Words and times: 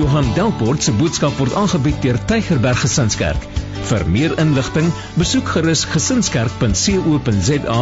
Johan 0.00 0.32
Delport 0.32 0.80
se 0.80 0.92
boodskap 0.96 1.34
word 1.36 1.52
aangebied 1.60 1.98
deur 2.00 2.16
Tygerberg 2.24 2.78
Gesinskerk. 2.80 3.42
Vir 3.90 4.04
meer 4.08 4.32
inligting, 4.40 4.86
besoek 5.20 5.50
gerus 5.52 5.82
gesinskerk.co.za 5.92 7.76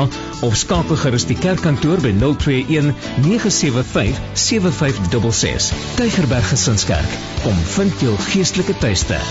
of 0.49 0.57
skakel 0.59 0.99
gerus 0.99 1.29
die 1.31 1.37
kerkkantoor 1.39 2.03
by 2.03 2.11
021 2.19 2.91
975 3.23 4.19
7566. 4.35 5.71
Tygerberg 6.01 6.51
Gesinskerk, 6.51 7.17
kom 7.45 7.63
vind 7.77 8.03
jou 8.03 8.19
geestelike 8.33 8.75
tuiste. 8.83 9.23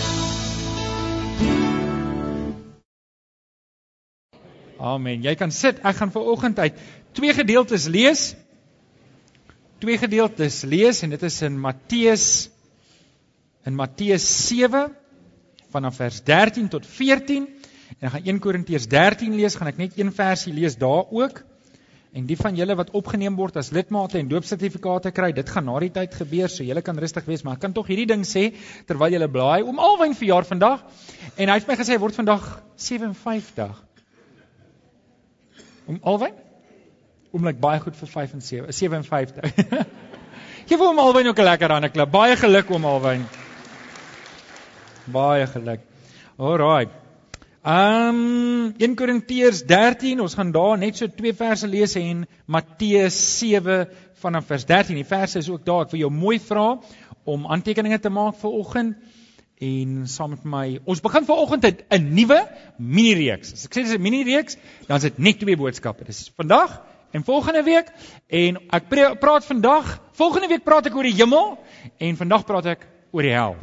Amen. 4.79 5.27
Jy 5.27 5.35
kan 5.35 5.51
sit. 5.51 5.83
Ek 5.83 5.99
gaan 5.99 6.15
vir 6.15 6.35
oggend 6.37 6.63
uit 6.63 6.83
twee 7.19 7.35
gedeeltes 7.35 7.91
lees. 7.91 8.29
Twee 9.83 9.99
gedeeltes 9.99 10.63
lees 10.63 11.03
en 11.03 11.11
dit 11.11 11.23
is 11.27 11.43
in 11.43 11.59
Matteus 11.59 12.29
in 13.67 13.75
Matteus 13.75 14.23
7 14.47 14.87
vanaf 15.73 15.99
vers 15.99 16.21
13 16.23 16.69
tot 16.71 16.85
14 16.87 17.47
en 17.97 18.07
ek 18.07 18.13
gaan 18.13 18.27
1 18.31 18.39
Korintiërs 18.43 18.87
13 18.91 19.35
lees, 19.35 19.55
gaan 19.59 19.71
ek 19.71 19.79
net 19.79 19.95
een 19.99 20.11
versie 20.15 20.53
lees 20.55 20.75
daar 20.79 21.07
ook. 21.11 21.41
En 22.15 22.25
die 22.27 22.37
van 22.39 22.55
julle 22.55 22.75
wat 22.79 22.91
opgeneem 22.95 23.35
word 23.35 23.57
as 23.59 23.71
lidmate 23.75 24.19
en 24.19 24.29
doopsertifikate 24.31 25.11
kry, 25.15 25.31
dit 25.35 25.49
gaan 25.49 25.67
na 25.67 25.75
die 25.83 25.91
tyd 25.93 26.15
gebeur, 26.15 26.51
so 26.51 26.63
julle 26.63 26.83
kan 26.85 26.99
rustig 26.99 27.27
wees, 27.27 27.43
maar 27.43 27.57
ek 27.57 27.65
kan 27.65 27.75
tog 27.75 27.89
hierdie 27.91 28.07
ding 28.09 28.23
sê 28.27 28.49
terwyl 28.87 29.15
julle 29.15 29.27
blaai 29.31 29.67
om 29.67 29.81
alwyn 29.83 30.15
verjaar 30.17 30.47
vandag. 30.47 30.85
En 31.35 31.51
hy 31.51 31.57
het 31.59 31.67
my 31.67 31.77
gesê 31.79 31.97
word 31.99 32.15
vandag 32.15 32.45
57. 32.87 33.81
Om 35.87 35.99
alwyn? 36.03 36.37
Om 37.35 37.49
like 37.49 37.59
baie 37.63 37.83
goed 37.83 37.99
vir 37.99 38.13
75, 38.13 38.71
57. 38.75 39.51
Geef 40.69 40.79
hom 40.83 41.03
alwyn 41.03 41.27
ook 41.31 41.39
'n 41.39 41.49
lekker 41.51 41.75
hande 41.75 41.91
klap. 41.91 42.11
Baie 42.11 42.35
geluk 42.39 42.71
om 42.71 42.85
alwyn. 42.85 43.27
Baie 45.11 45.47
geluk. 45.47 45.83
Alraai. 46.37 46.87
Um 47.67 48.73
1 48.79 48.95
Korintiërs 48.95 49.63
13, 49.67 50.19
ons 50.23 50.35
gaan 50.35 50.51
daar 50.55 50.77
net 50.79 50.99
so 50.99 51.07
twee 51.11 51.33
verse 51.35 51.67
lees 51.67 51.95
en 51.99 52.25
Matteus 52.45 53.17
7 53.39 53.87
vanaf 54.21 54.47
vers 54.47 54.65
13. 54.67 54.95
Die 54.99 55.07
verse 55.07 55.39
is 55.39 55.49
ook 55.49 55.65
daar. 55.65 55.85
Ek 55.85 55.93
wil 55.95 56.05
jou 56.05 56.11
mooi 56.11 56.37
vra 56.43 56.77
om 57.27 57.47
aantekeninge 57.47 57.99
te 58.03 58.11
maak 58.11 58.35
vir 58.41 58.57
oggend 58.59 58.97
en 59.63 60.03
saam 60.11 60.35
met 60.35 60.43
my. 60.45 60.65
Ons 60.85 61.01
begin 61.01 61.25
vanoggend 61.25 61.65
'n 61.65 62.13
nuwe 62.13 62.39
mini 62.77 63.13
reeks. 63.13 63.53
As 63.53 63.65
ek 63.65 63.73
sê 63.75 63.83
dis 63.83 63.95
'n 63.95 64.01
mini 64.01 64.23
reeks, 64.23 64.57
dan 64.87 64.97
is 64.97 65.03
dit 65.03 65.19
net 65.19 65.39
twee 65.39 65.57
boodskappe. 65.57 66.03
Dis 66.03 66.31
vandag 66.35 66.81
en 67.11 67.23
volgende 67.23 67.63
week 67.63 67.91
en 68.27 68.59
ek 68.71 68.89
praat 69.19 69.45
vandag, 69.45 69.99
volgende 70.13 70.47
week 70.47 70.63
praat 70.63 70.85
ek 70.85 70.95
oor 70.95 71.03
die 71.03 71.15
hemel 71.15 71.57
en 71.97 72.15
vandag 72.15 72.45
praat 72.45 72.65
ek 72.65 72.87
oor 73.11 73.23
die 73.23 73.33
hel. 73.33 73.55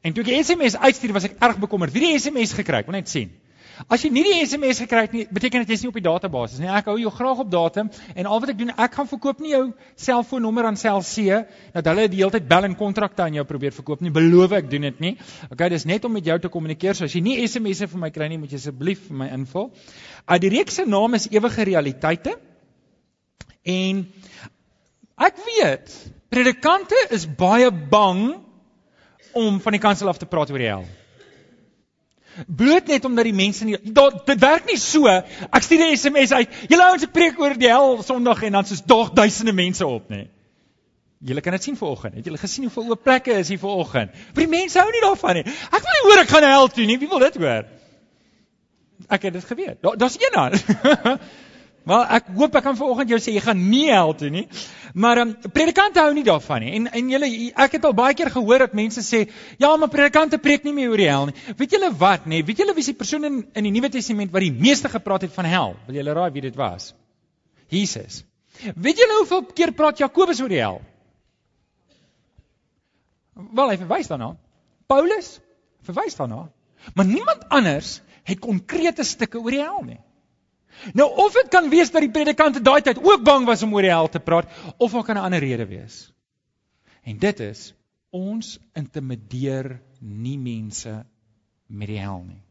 En 0.00 0.12
toe 0.12 0.24
ek 0.24 0.32
die 0.32 0.42
SMS 0.42 0.76
uitstuur, 0.80 1.12
was 1.12 1.28
ek 1.28 1.38
erg 1.38 1.60
bekommerd. 1.62 1.92
Wie 1.92 2.06
die 2.06 2.18
SMS 2.18 2.54
gekry? 2.56 2.80
Ek 2.82 2.88
wil 2.88 2.96
net 2.96 3.12
sien. 3.12 3.32
As 3.90 4.02
jy 4.04 4.10
nie 4.12 4.22
die 4.26 4.42
SMS 4.44 4.82
gekry 4.82 5.06
het 5.06 5.14
nie, 5.16 5.22
beteken 5.32 5.64
dit 5.64 5.72
jy's 5.72 5.82
nie 5.82 5.90
op 5.90 5.96
die 5.96 6.04
database 6.04 6.60
nie. 6.60 6.68
Ek 6.70 6.90
hou 6.90 6.94
jou 7.00 7.10
graag 7.14 7.40
op 7.42 7.48
datum 7.50 7.88
en 8.14 8.28
al 8.28 8.42
wat 8.42 8.52
ek 8.52 8.58
doen, 8.60 8.72
ek 8.84 8.98
gaan 8.98 9.08
verkoop 9.10 9.40
nie 9.42 9.54
jou 9.54 9.62
selfoonnommer 9.98 10.68
aan 10.68 10.78
Cell 10.80 11.00
C 11.06 11.40
dat 11.74 11.88
hulle 11.90 12.06
die 12.12 12.20
hele 12.20 12.34
tyd 12.36 12.46
bel 12.50 12.68
en 12.68 12.76
kontrakte 12.78 13.24
aan 13.24 13.38
jou 13.38 13.44
probeer 13.48 13.74
verkoop 13.74 14.04
nie. 14.04 14.12
Beloof 14.14 14.54
ek 14.60 14.70
doen 14.70 14.86
dit 14.90 15.02
nie. 15.02 15.12
Okay, 15.48 15.70
dis 15.72 15.88
net 15.88 16.04
om 16.06 16.14
met 16.14 16.28
jou 16.28 16.38
te 16.42 16.52
kommunikeer. 16.52 16.98
So 16.98 17.08
as 17.08 17.16
jy 17.16 17.24
nie 17.24 17.38
SMS'e 17.46 17.88
vir 17.90 18.04
my 18.04 18.12
kry 18.14 18.28
nie, 18.30 18.38
moet 18.42 18.52
jy 18.52 18.60
asseblief 18.60 19.08
vir 19.08 19.20
my 19.24 19.30
invul. 19.34 19.70
Uh 20.28 20.38
die 20.42 20.52
reeks 20.52 20.78
se 20.78 20.86
naam 20.86 21.18
is 21.18 21.30
Ewige 21.32 21.66
Realiteite. 21.72 22.36
En 23.64 24.06
ek 25.22 25.44
weet 25.48 25.96
predikante 26.32 26.98
is 27.14 27.26
baie 27.26 27.70
bang 27.72 28.42
om 29.32 29.60
van 29.60 29.72
die 29.72 29.80
kansel 29.80 30.08
af 30.08 30.18
te 30.18 30.26
praat 30.26 30.50
oor 30.50 30.62
die 30.62 30.70
hel. 30.70 30.84
Bloot 32.46 32.86
net 32.88 33.04
omdat 33.04 33.28
die 33.28 33.36
mense 33.36 33.64
nie 33.68 33.76
dat, 33.82 34.22
dit 34.26 34.40
werk 34.40 34.68
nie 34.70 34.78
so. 34.80 35.08
Ek 35.08 35.62
stuur 35.62 35.82
'n 35.84 35.96
SMS 35.96 36.32
uit. 36.32 36.48
Julle 36.68 36.86
ouens 36.88 37.02
ek 37.04 37.12
preek 37.12 37.40
oor 37.40 37.54
die 37.58 37.68
hel 37.68 38.02
Sondag 38.02 38.42
en 38.42 38.52
dan 38.52 38.64
soos 38.64 38.82
dog 38.82 39.12
duisende 39.12 39.52
mense 39.52 39.86
op, 39.86 40.08
nê. 40.08 40.28
Julle 41.22 41.40
kan 41.40 41.52
dit 41.52 41.62
sien 41.62 41.76
vanoggend. 41.76 42.14
Het 42.14 42.24
julle 42.24 42.38
gesien 42.38 42.64
hoeveel 42.64 42.90
oop 42.90 43.02
plekke 43.02 43.32
is 43.38 43.48
hier 43.48 43.58
vanoggend? 43.58 44.10
Maar 44.12 44.42
die 44.42 44.48
mense 44.48 44.78
hou 44.78 44.90
nie 44.90 45.00
daarvan 45.00 45.34
nie. 45.34 45.44
Ek 45.46 45.84
wil 45.84 45.94
nie 45.94 46.02
hoor 46.08 46.22
ek 46.22 46.28
gaan 46.28 46.48
hel 46.48 46.68
toe 46.68 46.86
nie. 46.86 46.98
Wie 46.98 47.08
wil 47.08 47.22
dit 47.22 47.36
hoor? 47.36 47.68
Ek 49.08 49.22
het 49.22 49.32
dit 49.32 49.44
geweet. 49.44 49.78
Daar 49.82 49.96
daar's 49.96 50.16
een 50.18 50.36
aan. 50.36 50.52
Maar 51.88 52.12
ek 52.18 52.28
hoop 52.36 52.54
ek 52.54 52.62
kan 52.62 52.76
vanoggend 52.78 53.10
jou 53.10 53.18
sê 53.18 53.32
jy 53.34 53.40
gaan 53.42 53.58
nie 53.58 53.88
hel 53.90 54.12
toe 54.14 54.28
nie. 54.30 54.44
Maar 54.94 55.22
um, 55.24 55.32
predikante 55.54 55.98
hou 56.02 56.12
nie 56.14 56.24
daarvan 56.26 56.62
nie. 56.62 56.74
En 56.78 56.86
en 56.92 57.08
julle 57.10 57.30
ek 57.64 57.78
het 57.78 57.86
al 57.88 57.96
baie 57.98 58.14
keer 58.14 58.30
gehoor 58.30 58.66
dat 58.66 58.76
mense 58.78 59.02
sê, 59.02 59.24
"Ja, 59.58 59.76
maar 59.76 59.88
predikante 59.88 60.38
preek 60.38 60.64
nie 60.64 60.72
meer 60.72 60.90
oor 60.90 61.02
die 61.02 61.08
hel 61.08 61.26
nie." 61.26 61.34
Weet 61.56 61.72
julle 61.72 61.90
wat, 61.98 62.26
nê? 62.26 62.44
Weet 62.46 62.58
julle 62.58 62.74
wie 62.74 62.84
die 62.84 62.94
persoon 62.94 63.24
in 63.24 63.46
in 63.54 63.64
die 63.64 63.72
Nuwe 63.72 63.88
Testament 63.90 64.30
wat 64.32 64.42
die 64.42 64.52
meeste 64.52 64.88
gepraat 64.88 65.22
het 65.22 65.32
van 65.32 65.44
hel? 65.44 65.76
Wil 65.86 65.94
julle 65.96 66.12
raai 66.12 66.30
wie 66.30 66.42
dit 66.42 66.56
was? 66.56 66.94
Jesus. 67.68 68.24
Weet 68.76 68.98
julle 68.98 69.18
hoeveel 69.18 69.44
keer 69.54 69.72
praat 69.72 69.98
Jakobus 69.98 70.40
oor 70.40 70.48
die 70.48 70.60
hel? 70.60 70.80
Wel, 73.34 73.68
hy 73.68 73.76
verwys 73.76 74.08
daarna. 74.08 74.36
Paulus 74.86 75.40
verwys 75.82 76.16
daarna. 76.16 76.50
Maar 76.94 77.06
niemand 77.06 77.48
anders 77.48 78.00
het 78.22 78.38
konkrete 78.38 79.02
stukke 79.02 79.40
oor 79.40 79.50
die 79.50 79.62
hel 79.62 79.82
nie. 79.86 80.00
Nou 80.94 81.08
of 81.24 81.32
dit 81.32 81.48
kan 81.48 81.68
wees 81.70 81.90
dat 81.90 82.04
die 82.04 82.10
predikante 82.10 82.62
daai 82.62 82.80
tyd 82.82 82.98
ook 83.02 83.24
bang 83.24 83.46
was 83.46 83.62
om 83.62 83.74
oor 83.74 83.86
die 83.86 83.92
hel 83.92 84.08
te 84.08 84.20
praat 84.20 84.50
of 84.76 84.92
daar 84.92 85.04
kan 85.04 85.16
'n 85.16 85.24
ander 85.28 85.40
rede 85.40 85.66
wees. 85.66 86.12
En 87.02 87.18
dit 87.18 87.40
is 87.40 87.74
ons 88.10 88.58
intimideer 88.74 89.80
nie 90.00 90.38
mense 90.38 91.04
met 91.66 91.88
die 91.88 91.98
hel 91.98 92.22
nie. 92.26 92.42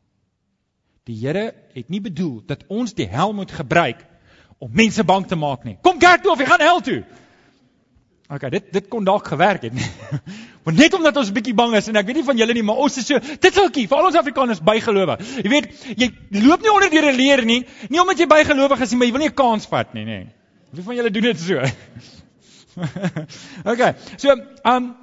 Die 1.03 1.17
Here 1.21 1.53
het 1.73 1.89
nie 1.89 2.01
bedoel 2.01 2.43
dat 2.45 2.65
ons 2.67 2.93
die 2.93 3.07
hel 3.07 3.33
moet 3.33 3.51
gebruik 3.51 4.05
om 4.57 4.69
mense 4.73 5.03
bang 5.03 5.27
te 5.27 5.35
maak 5.35 5.63
nie. 5.63 5.77
Kom 5.81 5.99
kerk 5.99 6.21
toe 6.21 6.31
of 6.31 6.39
jy 6.39 6.45
gaan 6.45 6.61
hel 6.61 6.81
toe. 6.81 7.03
OK, 8.31 8.47
dit 8.51 8.67
dit 8.71 8.87
kon 8.87 9.03
dalk 9.03 9.27
gewerk 9.27 9.65
het. 9.67 9.73
Want 10.65 10.77
net 10.77 10.93
omdat 10.93 11.17
ons 11.17 11.29
'n 11.29 11.35
bietjie 11.35 11.53
bang 11.53 11.75
is 11.75 11.87
en 11.87 11.99
ek 11.99 12.05
weet 12.05 12.21
nie 12.21 12.29
van 12.29 12.37
julle 12.37 12.53
nie, 12.53 12.63
maar 12.63 12.79
ons 12.79 12.97
is 12.97 13.05
so 13.05 13.19
dit 13.19 13.53
sulkie, 13.53 13.87
vir 13.91 13.97
al 13.97 14.07
ons 14.07 14.15
Afrikaners 14.15 14.61
bygelowig. 14.63 15.19
Jy 15.43 15.49
weet, 15.49 15.67
jy 15.97 16.07
loop 16.39 16.61
nie 16.61 16.71
onder 16.71 16.89
deur 16.89 17.11
'n 17.11 17.15
leer 17.15 17.45
nie, 17.45 17.65
nie 17.89 17.99
omdat 17.99 18.19
jy 18.19 18.27
bygelowig 18.27 18.79
is 18.79 18.91
nie, 18.91 18.97
maar 18.97 19.07
jy 19.07 19.13
wil 19.13 19.25
nie 19.25 19.31
'n 19.33 19.41
kans 19.43 19.67
vat 19.67 19.93
nie, 19.93 20.05
nê. 20.05 20.19
Wie 20.71 20.83
van 20.83 20.95
julle 20.95 21.11
doen 21.11 21.23
dit 21.23 21.39
so? 21.39 21.59
OK. 23.71 23.81
So, 24.17 24.37
um 24.63 24.95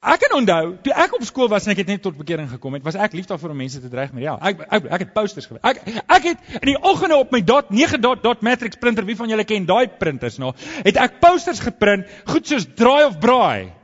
Ek 0.00 0.22
kan 0.22 0.32
onthou, 0.32 0.78
toe 0.80 0.94
ek 0.96 1.12
op 1.12 1.24
skool 1.28 1.48
was 1.52 1.66
en 1.66 1.74
ek 1.74 1.82
het 1.82 1.90
net 1.92 2.00
tot 2.00 2.14
bekering 2.16 2.46
gekom 2.48 2.72
het, 2.72 2.84
was 2.86 2.96
ek 2.96 3.12
lief 3.12 3.26
daarvoor 3.28 3.52
om 3.52 3.58
mense 3.60 3.82
te 3.82 3.88
dreig 3.92 4.14
met 4.16 4.24
ja. 4.24 4.38
Ek 4.48 4.62
ek 4.64 4.86
ek 4.96 5.02
het 5.04 5.10
posters 5.12 5.44
gewerk. 5.44 5.66
Ek 5.84 5.98
ek 6.16 6.28
het 6.30 6.54
in 6.56 6.70
die 6.70 6.78
oggende 6.88 7.18
op 7.20 7.34
my 7.36 7.42
dot 7.44 7.68
9 7.68 8.00
dot 8.00 8.22
dot 8.24 8.40
matrix 8.40 8.80
printer, 8.80 9.04
wie 9.04 9.16
van 9.18 9.28
julle 9.28 9.44
ken 9.44 9.66
daai 9.68 9.92
printers 10.00 10.38
nog, 10.40 10.56
het 10.86 10.96
ek 10.96 11.20
posters 11.20 11.60
geprint, 11.60 12.08
goed 12.32 12.48
soos 12.48 12.64
draai 12.80 13.10
of 13.10 13.20
braai. 13.20 13.74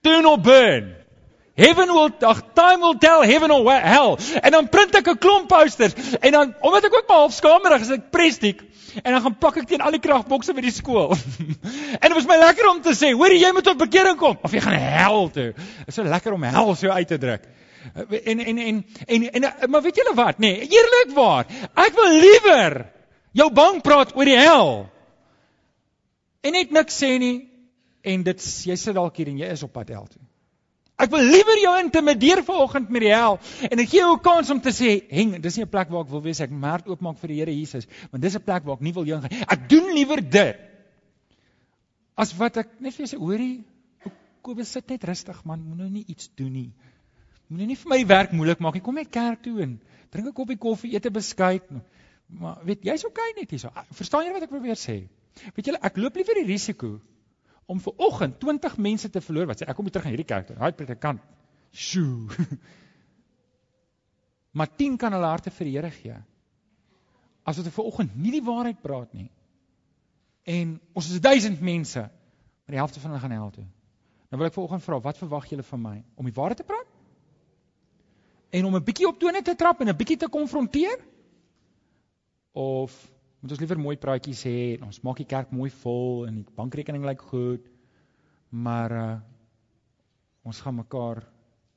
Turn 0.00 0.24
or 0.24 0.40
burn. 0.40 0.94
Heaven 1.60 1.92
will 1.92 2.08
ag 2.24 2.40
time 2.56 2.80
will 2.80 2.96
tell 2.96 3.20
heaven 3.28 3.52
or 3.52 3.68
hell. 3.84 4.16
En 4.40 4.56
dan 4.56 4.72
print 4.72 4.96
ek 4.96 5.12
'n 5.12 5.20
klomp 5.20 5.52
posters 5.52 5.92
en 6.20 6.32
dan 6.32 6.54
omdat 6.60 6.88
ek 6.88 6.96
ook 7.02 7.08
maar 7.08 7.28
half 7.28 7.36
skamerig 7.36 7.84
is, 7.84 7.92
ek 8.00 8.08
prestiek 8.10 8.64
en 9.02 9.12
dan 9.12 9.22
gaan 9.24 9.36
plak 9.38 9.60
ek 9.62 9.68
teen 9.70 9.84
al 9.84 9.94
die 9.94 10.02
kragbokse 10.02 10.54
by 10.56 10.64
die 10.64 10.74
skool. 10.74 11.14
en 12.02 12.06
dit 12.06 12.16
was 12.16 12.28
my 12.28 12.38
lekker 12.40 12.68
om 12.70 12.82
te 12.84 12.94
sê, 12.98 13.12
hoor 13.16 13.34
jy 13.34 13.50
moet 13.56 13.66
tot 13.66 13.80
bekering 13.80 14.18
kom 14.20 14.38
of 14.42 14.54
jy 14.54 14.62
gaan 14.64 14.78
hel 14.78 15.28
toe. 15.34 15.50
Dit 15.56 15.92
is 15.92 15.98
so 15.98 16.06
lekker 16.06 16.36
om 16.36 16.46
hel 16.48 16.74
so 16.78 16.92
uit 16.92 17.10
te 17.10 17.18
druk. 17.20 17.48
En 18.10 18.40
en 18.40 18.58
en 18.58 18.58
en, 19.06 19.28
en, 19.30 19.44
en 19.44 19.70
maar 19.70 19.82
weet 19.82 20.00
julle 20.02 20.14
wat, 20.14 20.38
nê? 20.38 20.52
Nee, 20.60 20.68
Eerlikwaar, 20.68 21.48
ek 21.80 21.94
wil 21.96 22.16
liewer 22.20 22.80
jou 23.36 23.50
bang 23.56 23.80
praat 23.84 24.16
oor 24.16 24.28
die 24.28 24.38
hel. 24.38 24.74
En 26.44 26.56
net 26.56 26.72
niks 26.72 26.98
sê 27.00 27.14
nie 27.20 27.36
en 28.02 28.24
dit 28.24 28.50
jy 28.66 28.76
sit 28.80 28.96
dalk 28.96 29.16
hier 29.20 29.28
en 29.32 29.40
jy 29.40 29.48
is 29.54 29.64
op 29.64 29.72
pad 29.76 29.92
hel 29.92 30.06
toe. 30.08 30.22
Ek 31.00 31.10
wil 31.10 31.24
liewer 31.24 31.58
jou 31.62 31.74
intimideer 31.80 32.42
vanoggend 32.44 32.90
met 32.90 33.04
die 33.06 33.12
hel 33.14 33.38
en 33.70 33.82
ek 33.82 33.88
gee 33.88 34.00
jou 34.00 34.12
'n 34.14 34.22
kans 34.22 34.50
om 34.50 34.60
te 34.60 34.70
sê, 34.70 35.02
"Heng, 35.08 35.40
dis 35.40 35.56
nie 35.56 35.64
'n 35.64 35.70
plek 35.70 35.88
waar 35.88 36.04
ek 36.04 36.10
wil 36.10 36.22
wees 36.22 36.40
ek 36.40 36.50
maak 36.50 36.88
oopmaak 36.88 37.18
vir 37.18 37.28
die 37.28 37.38
Here 37.40 37.52
Jesus, 37.52 37.86
want 38.10 38.22
dis 38.22 38.36
'n 38.36 38.42
plek 38.42 38.64
waar 38.64 38.76
ek 38.76 38.82
nie 38.82 38.92
wil 38.92 39.04
heen 39.04 39.22
gaan. 39.22 39.46
Ek 39.48 39.68
doen 39.68 39.94
liewer 39.94 40.20
dit 40.20 40.56
as 42.16 42.36
wat 42.36 42.56
ek 42.56 42.80
net 42.80 42.94
vir 42.94 43.06
jou 43.06 43.16
sê, 43.16 43.20
hoorie, 43.20 43.64
Kobus 44.42 44.72
sit 44.72 44.88
net 44.88 45.04
rustig 45.04 45.44
man, 45.44 45.60
moenie 45.60 45.84
nou 45.84 45.90
nie 45.90 46.04
iets 46.08 46.30
doen 46.34 46.52
nie. 46.52 46.72
Moenie 47.50 47.66
nie 47.66 47.76
vir 47.76 47.90
my 47.92 47.98
werk 48.08 48.32
moeilik 48.32 48.60
maak 48.64 48.74
nie. 48.74 48.80
Kom 48.80 48.94
net 48.94 49.10
kerk 49.12 49.42
toe 49.44 49.60
en 49.60 49.80
drink 50.10 50.28
'n 50.28 50.32
koppie 50.32 50.56
koffie, 50.56 50.94
eet 50.94 51.06
'n 51.06 51.12
beskuit. 51.12 51.62
Maar 52.28 52.64
weet 52.64 52.82
jy's 52.82 53.04
okay 53.04 53.32
net 53.36 53.50
hierso. 53.50 53.70
Verstaan 53.92 54.24
jy 54.24 54.32
wat 54.32 54.42
ek 54.42 54.48
probeer 54.48 54.78
sê? 54.78 55.08
Weet 55.56 55.66
julle, 55.66 55.78
ek 55.82 55.96
loop 55.96 56.16
liewer 56.16 56.34
die 56.34 56.46
risiko 56.46 57.00
om 57.70 57.80
ver 57.80 57.94
oggend 57.96 58.38
20 58.42 58.76
mense 58.82 59.10
te 59.10 59.22
verloor 59.22 59.50
wat 59.50 59.60
sê 59.60 59.68
ek 59.70 59.76
kom 59.78 59.86
nie 59.86 59.94
terug 59.94 60.08
aan 60.08 60.14
hierdie 60.16 60.26
kerk 60.26 60.48
toe. 60.48 60.56
Daai 60.58 60.74
predikant. 60.74 61.22
Sjoe. 61.70 62.46
maar 64.58 64.70
10 64.74 64.96
kan 64.98 65.14
hulle 65.14 65.28
harte 65.30 65.52
vir 65.54 65.68
die 65.68 65.74
Here 65.76 65.90
gee. 65.94 66.16
As 67.46 67.60
dit 67.60 67.70
ver 67.74 67.86
oggend 67.86 68.16
nie 68.18 68.32
die 68.34 68.46
waarheid 68.46 68.80
praat 68.82 69.12
nie. 69.14 69.28
En 70.50 70.78
ons 70.98 71.10
is 71.14 71.22
1000 71.22 71.60
mense, 71.62 72.00
maar 72.00 72.74
die 72.74 72.80
helfte 72.80 73.02
van 73.02 73.12
hulle 73.12 73.22
gaan 73.22 73.36
hel 73.36 73.52
toe. 73.54 73.66
Dan 74.30 74.40
wil 74.40 74.48
ek 74.48 74.56
vanoggend 74.56 74.84
vra, 74.86 74.98
wat 75.04 75.18
verwag 75.18 75.46
julle 75.50 75.66
van 75.66 75.82
my? 75.82 75.94
Om 76.18 76.26
die 76.26 76.34
waarheid 76.34 76.62
te 76.62 76.66
praat? 76.66 76.90
En 78.50 78.66
om 78.66 78.76
'n 78.76 78.84
bietjie 78.84 79.06
op 79.06 79.18
tone 79.18 79.42
te 79.42 79.54
trap 79.54 79.80
en 79.80 79.88
'n 79.88 79.96
bietjie 79.96 80.16
te 80.16 80.28
konfronteer? 80.28 80.98
Of 82.52 83.10
moet 83.40 83.52
ons 83.52 83.60
liewer 83.60 83.78
mooi 83.80 83.96
praatjies 83.96 84.44
hê 84.44 84.58
en 84.76 84.86
ons 84.90 85.02
maak 85.02 85.20
die 85.22 85.28
kerk 85.28 85.52
mooi 85.52 85.70
vol 85.82 86.26
en 86.28 86.40
die 86.42 86.56
bankrekening 86.56 87.04
lyk 87.08 87.22
goed, 87.32 87.66
maar 88.50 88.96
uh 89.02 89.10
ons 90.40 90.60
gaan 90.64 90.74
mekaar 90.74 91.18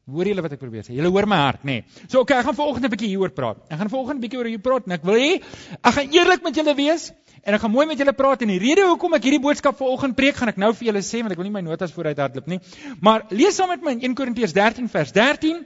Hoor 0.04 0.28
julle 0.28 0.44
wat 0.44 0.52
ek 0.52 0.60
probeer 0.60 0.84
sê? 0.84 0.98
Julle 0.98 1.08
hoor 1.16 1.24
my 1.32 1.38
hart, 1.40 1.62
nê? 1.64 1.78
Nee. 1.80 2.08
So 2.12 2.20
okay, 2.26 2.36
ek 2.42 2.48
gaan 2.50 2.58
vanoggend 2.58 2.84
'n 2.84 2.92
bietjie 2.92 3.08
hieroor 3.08 3.32
praat. 3.32 3.62
Ek 3.72 3.80
gaan 3.80 3.88
vanoggend 3.88 4.20
'n 4.20 4.24
bietjie 4.24 4.40
oor 4.40 4.50
hier 4.52 4.60
praat 4.60 4.84
en 4.88 4.92
ek 4.92 5.04
wil 5.08 5.16
hê 5.16 5.40
ek 5.80 5.94
gaan 5.96 6.12
eerlik 6.12 6.44
met 6.44 6.56
julle 6.56 6.76
wees 6.76 7.14
en 7.44 7.54
ek 7.54 7.62
gaan 7.62 7.72
mooi 7.72 7.86
met 7.88 7.98
julle 7.98 8.12
praat 8.12 8.42
en 8.42 8.52
die 8.52 8.60
rede 8.60 8.84
hoekom 8.84 9.14
ek 9.16 9.24
hierdie 9.24 9.40
boodskap 9.40 9.78
vanoggend 9.78 10.16
preek, 10.16 10.36
gaan 10.36 10.50
ek 10.50 10.58
nou 10.58 10.74
vir 10.74 10.88
julle 10.92 11.00
sê 11.00 11.22
want 11.24 11.32
ek 11.32 11.38
wil 11.38 11.48
nie 11.48 11.56
my 11.56 11.62
notas 11.62 11.94
vooruit 11.96 12.20
hardloop 12.20 12.48
nie. 12.48 12.60
Maar 13.00 13.24
lees 13.32 13.56
saam 13.56 13.70
met 13.70 13.82
my 13.82 13.92
in 13.92 14.02
1 14.12 14.16
Korintiërs 14.16 14.52
13 14.52 14.90
vers 14.90 15.12
13 15.14 15.66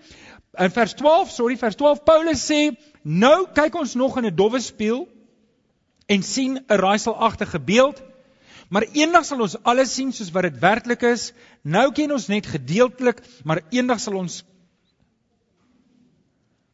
en 0.54 0.72
vers 0.72 0.94
12, 0.94 1.32
sorry, 1.32 1.58
vers 1.58 1.76
12 1.76 2.04
Paulus 2.04 2.46
sê, 2.46 2.78
"Nou 3.04 3.48
kyk 3.54 3.74
ons 3.74 3.96
nog 3.96 4.18
in 4.18 4.26
'n 4.26 4.36
dowwe 4.36 4.62
spieël 4.62 5.08
en 6.08 6.24
sien 6.24 6.58
'n 6.58 6.80
raaiselagtige 6.84 7.60
beeld." 7.60 8.04
Maar 8.70 8.84
eendag 8.92 9.26
sal 9.26 9.42
ons 9.42 9.56
alles 9.64 9.94
sien 9.96 10.12
soos 10.12 10.32
wat 10.36 10.44
dit 10.50 10.60
werklik 10.60 11.02
is. 11.02 11.32
Nou 11.64 11.92
ken 11.96 12.12
ons 12.12 12.28
net 12.28 12.46
gedeeltelik, 12.46 13.22
maar 13.44 13.62
eendag 13.70 14.00
sal 14.00 14.16
ons 14.20 14.44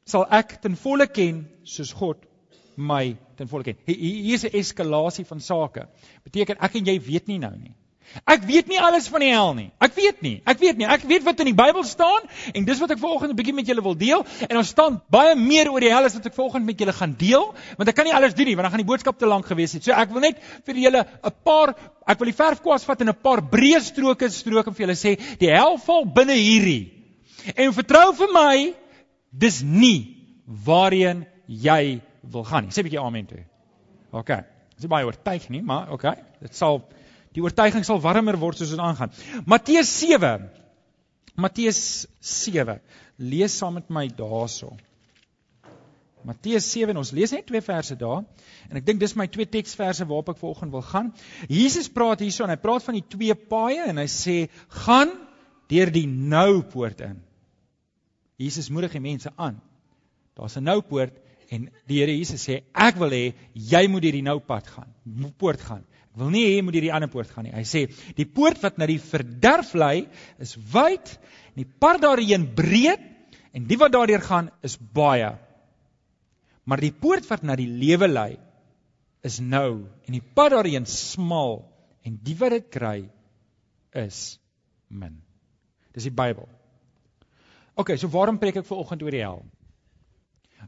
sal 0.06 0.26
ek 0.36 0.58
ten 0.62 0.76
volle 0.76 1.08
ken 1.08 1.46
soos 1.64 1.94
God 1.96 2.26
my 2.76 3.16
ten 3.38 3.48
volle 3.48 3.64
ken. 3.64 3.78
Hier 3.86 4.34
is 4.34 4.44
'n 4.44 4.58
eskalasie 4.58 5.26
van 5.26 5.40
sake. 5.40 5.88
Beteken 6.24 6.58
ek 6.60 6.76
en 6.76 6.86
jy 6.86 7.00
weet 7.00 7.28
nie 7.28 7.38
nou 7.38 7.56
nie. 7.56 7.76
Ek 8.30 8.44
weet 8.46 8.68
nie 8.70 8.80
alles 8.82 9.08
van 9.10 9.24
die 9.26 9.32
hel 9.34 9.54
nie. 9.58 9.68
Ek 9.82 9.96
weet 9.98 10.22
nie. 10.22 10.36
Ek 10.46 10.60
weet 10.62 10.78
nie. 10.78 10.86
Ek 10.86 11.06
weet 11.10 11.24
wat 11.26 11.40
in 11.42 11.50
die 11.50 11.56
Bybel 11.58 11.84
staan 11.88 12.28
en 12.54 12.68
dis 12.68 12.82
wat 12.82 12.94
ek 12.94 13.02
vanoggend 13.02 13.34
'n 13.34 13.38
bietjie 13.40 13.56
met 13.58 13.68
julle 13.68 13.82
wil 13.82 13.98
deel 13.98 14.26
en 14.50 14.58
ons 14.58 14.70
staan 14.70 15.02
baie 15.10 15.36
meer 15.36 15.72
oor 15.72 15.80
die 15.80 15.90
hel 15.90 16.06
as 16.06 16.14
wat 16.14 16.26
ek 16.30 16.36
vanoggend 16.38 16.66
met 16.66 16.80
julle 16.80 16.94
gaan 16.94 17.16
deel, 17.18 17.54
want 17.78 17.90
ek 17.90 17.96
kan 17.96 18.06
nie 18.06 18.14
alles 18.14 18.34
doen 18.34 18.46
nie 18.46 18.56
want 18.56 18.70
dan 18.70 18.72
gaan 18.72 18.86
die 18.86 18.92
boodskap 18.92 19.18
te 19.18 19.26
lank 19.26 19.46
gewees 19.46 19.74
het. 19.74 19.84
So 19.84 19.92
ek 19.92 20.12
wil 20.12 20.22
net 20.22 20.38
vir 20.66 20.76
julle 20.76 21.06
'n 21.24 21.34
paar 21.44 21.76
ek 22.08 22.20
wil 22.20 22.26
die 22.26 22.38
verfkwas 22.38 22.86
vat 22.86 23.02
en 23.02 23.10
'n 23.10 23.22
paar 23.22 23.42
breë 23.42 23.82
stroke 23.82 24.30
strook 24.30 24.68
en 24.68 24.74
vir 24.74 24.88
julle 24.88 24.96
sê 24.96 25.18
die 25.40 25.50
hel 25.50 25.78
val 25.78 26.06
binne 26.06 26.36
hierdie. 26.38 26.92
En 27.56 27.74
vertrou 27.74 28.14
vir 28.14 28.28
my, 28.34 28.74
dis 29.32 29.62
nie 29.64 30.16
waarheen 30.46 31.26
jy 31.48 32.02
wil 32.22 32.44
gaan 32.44 32.64
nie. 32.66 32.72
Sê 32.72 32.80
'n 32.80 32.90
bietjie 32.90 33.02
amen 33.02 33.26
toe. 33.26 33.44
OK. 34.12 34.30
Dis 34.78 34.90
baie 34.90 35.06
oortuig 35.06 35.50
nie, 35.50 35.62
maar 35.62 35.92
OK. 35.92 36.04
Dit 36.42 36.56
sal 36.56 36.82
Die 37.34 37.42
oortuiging 37.42 37.86
sal 37.86 38.02
warmer 38.02 38.38
word 38.40 38.60
soos 38.62 38.74
dit 38.74 38.82
aangaan. 38.82 39.14
Matteus 39.50 39.92
7. 40.00 40.50
Matteus 41.36 41.80
7. 42.22 42.80
Lees 43.18 43.56
saam 43.58 43.80
met 43.80 43.90
my 43.90 44.06
daarso. 44.14 44.74
Matteus 46.24 46.70
7 46.72 46.94
en 46.94 47.02
ons 47.02 47.12
lees 47.12 47.34
net 47.36 47.46
twee 47.50 47.62
verse 47.64 47.96
daar 48.00 48.22
en 48.70 48.80
ek 48.80 48.86
dink 48.88 49.02
dis 49.02 49.16
my 49.20 49.26
twee 49.28 49.50
teksverse 49.50 50.06
waarop 50.08 50.32
ek 50.32 50.40
vanoggend 50.40 50.72
wil 50.72 50.86
gaan. 50.88 51.12
Jesus 51.52 51.90
praat 51.92 52.24
hierso 52.24 52.46
en 52.46 52.54
hy 52.54 52.60
praat 52.62 52.86
van 52.86 52.96
die 52.96 53.04
twee 53.16 53.36
paaie 53.36 53.90
en 53.90 54.00
hy 54.00 54.08
sê 54.12 54.38
gaan 54.86 55.12
deur 55.74 55.92
die 55.92 56.08
nou 56.08 56.62
poort 56.72 57.04
in. 57.04 57.20
Jesus 58.40 58.72
moedig 58.72 58.96
die 58.96 59.04
mense 59.04 59.34
aan. 59.36 59.60
Daar's 60.38 60.56
'n 60.58 60.64
nou 60.64 60.80
poort 60.82 61.20
en 61.52 61.70
die 61.88 62.00
Here 62.00 62.16
Jesus 62.16 62.48
sê 62.48 62.64
ek 62.74 62.96
wil 62.96 63.12
hê 63.12 63.34
jy 63.54 63.88
moet 63.88 64.02
deur 64.02 64.16
die 64.16 64.26
nou 64.30 64.40
pad 64.40 64.68
gaan. 64.68 64.94
Poort 65.38 65.62
gaan 65.62 65.84
wil 66.18 66.30
nie 66.34 66.44
hê 66.46 66.58
jy 66.58 66.66
moet 66.66 66.78
hierdie 66.78 66.94
ander 66.94 67.10
poort 67.10 67.32
gaan 67.34 67.48
nie. 67.48 67.56
Hy 67.56 67.64
sê 67.66 67.88
die 68.18 68.28
poort 68.30 68.62
wat 68.62 68.78
na 68.78 68.88
die 68.90 69.00
verderf 69.02 69.74
lei 69.74 70.06
is 70.44 70.54
wyd 70.74 71.16
en 71.54 71.64
die 71.64 71.70
pad 71.82 72.04
daarheen 72.04 72.48
breed 72.56 73.02
en 73.54 73.68
die 73.70 73.80
wat 73.82 73.94
daardeur 73.94 74.22
gaan 74.22 74.50
is 74.66 74.78
baie. 74.78 75.34
Maar 76.66 76.84
die 76.84 76.94
poort 76.94 77.28
wat 77.30 77.44
na 77.44 77.58
die 77.60 77.70
lewe 77.70 78.10
lei 78.10 78.32
is 79.26 79.40
nou 79.40 79.86
en 80.06 80.18
die 80.18 80.24
pad 80.36 80.54
daarheen 80.56 80.86
smal 80.90 81.64
en 82.04 82.20
die 82.24 82.36
wat 82.40 82.58
dit 82.58 82.70
kry 82.74 82.98
is 84.04 84.38
min. 84.90 85.22
Dis 85.94 86.10
die 86.10 86.14
Bybel. 86.14 86.48
OK, 87.80 87.96
so 87.98 88.10
waarom 88.14 88.38
preek 88.42 88.60
ek 88.62 88.68
ver 88.68 88.82
oggend 88.84 89.04
oor 89.06 89.14
die 89.14 89.24
hel? 89.24 89.42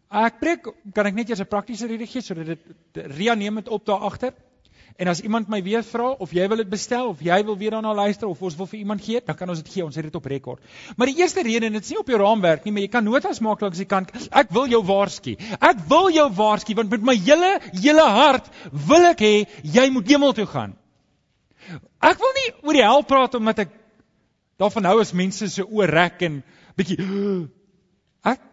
Ek 0.10 0.40
preek 0.42 0.68
kan 0.96 1.10
ek 1.10 1.16
net 1.18 1.30
eers 1.30 1.42
'n 1.42 1.50
praktiese 1.50 1.88
rede 1.88 2.08
gee 2.10 2.22
sodat 2.22 2.48
dit 2.48 3.08
Ria 3.18 3.36
neem 3.36 3.56
dit 3.62 3.70
op 3.70 3.86
daar 3.86 4.06
agter. 4.10 4.34
En 4.96 5.10
as 5.12 5.20
iemand 5.22 5.50
my 5.52 5.60
weer 5.64 5.84
vra 5.84 6.14
of 6.24 6.32
jy 6.32 6.46
wil 6.48 6.62
dit 6.62 6.70
bestel 6.72 7.10
of 7.12 7.22
jy 7.24 7.38
wil 7.44 7.58
weer 7.60 7.76
daarna 7.76 7.92
luister 7.98 8.30
of 8.30 8.42
ons 8.42 8.56
wil 8.56 8.68
vir 8.72 8.80
iemand 8.80 9.04
gee, 9.04 9.20
dan 9.26 9.36
kan 9.36 9.50
ons 9.52 9.60
dit 9.60 9.72
gee. 9.74 9.84
Ons 9.84 9.98
het 10.00 10.08
dit 10.08 10.16
op 10.16 10.30
rekord. 10.32 10.62
Maar 10.96 11.12
die 11.12 11.18
eerste 11.20 11.44
rede 11.44 11.68
en 11.68 11.76
dit 11.76 11.84
is 11.84 11.92
nie 11.92 12.00
op 12.00 12.12
jou 12.12 12.20
raamwerk 12.22 12.64
nie, 12.64 12.72
maar 12.76 12.86
jy 12.86 12.92
kan 12.94 13.04
notas 13.04 13.42
maak 13.44 13.66
langs 13.66 13.82
die 13.82 13.90
kant. 13.92 14.14
Ek 14.32 14.54
wil 14.56 14.72
jou 14.72 14.82
waarsku. 14.88 15.36
Ek 15.60 15.84
wil 15.92 16.10
jou 16.16 16.30
waarsku 16.38 16.78
want 16.80 16.96
met 16.96 17.04
my 17.12 17.18
hele 17.20 17.52
hele 17.74 18.08
hart 18.20 18.48
wil 18.72 19.10
ek 19.12 19.26
hê 19.26 19.34
jy 19.64 19.90
moet 19.92 20.16
hemel 20.16 20.36
toe 20.38 20.48
gaan. 20.48 20.78
Ek 22.00 22.22
wil 22.22 22.36
nie 22.40 22.50
oor 22.64 22.80
die 22.80 22.86
hel 22.86 23.04
praat 23.10 23.36
omdat 23.36 23.66
ek 23.66 23.76
daarvan 24.62 24.88
hou 24.88 25.00
as 25.04 25.14
mense 25.18 25.50
se 25.52 25.66
oor 25.66 25.92
rek 25.92 26.22
en 26.28 26.40
bietjie 26.80 27.00
ek 28.34 28.44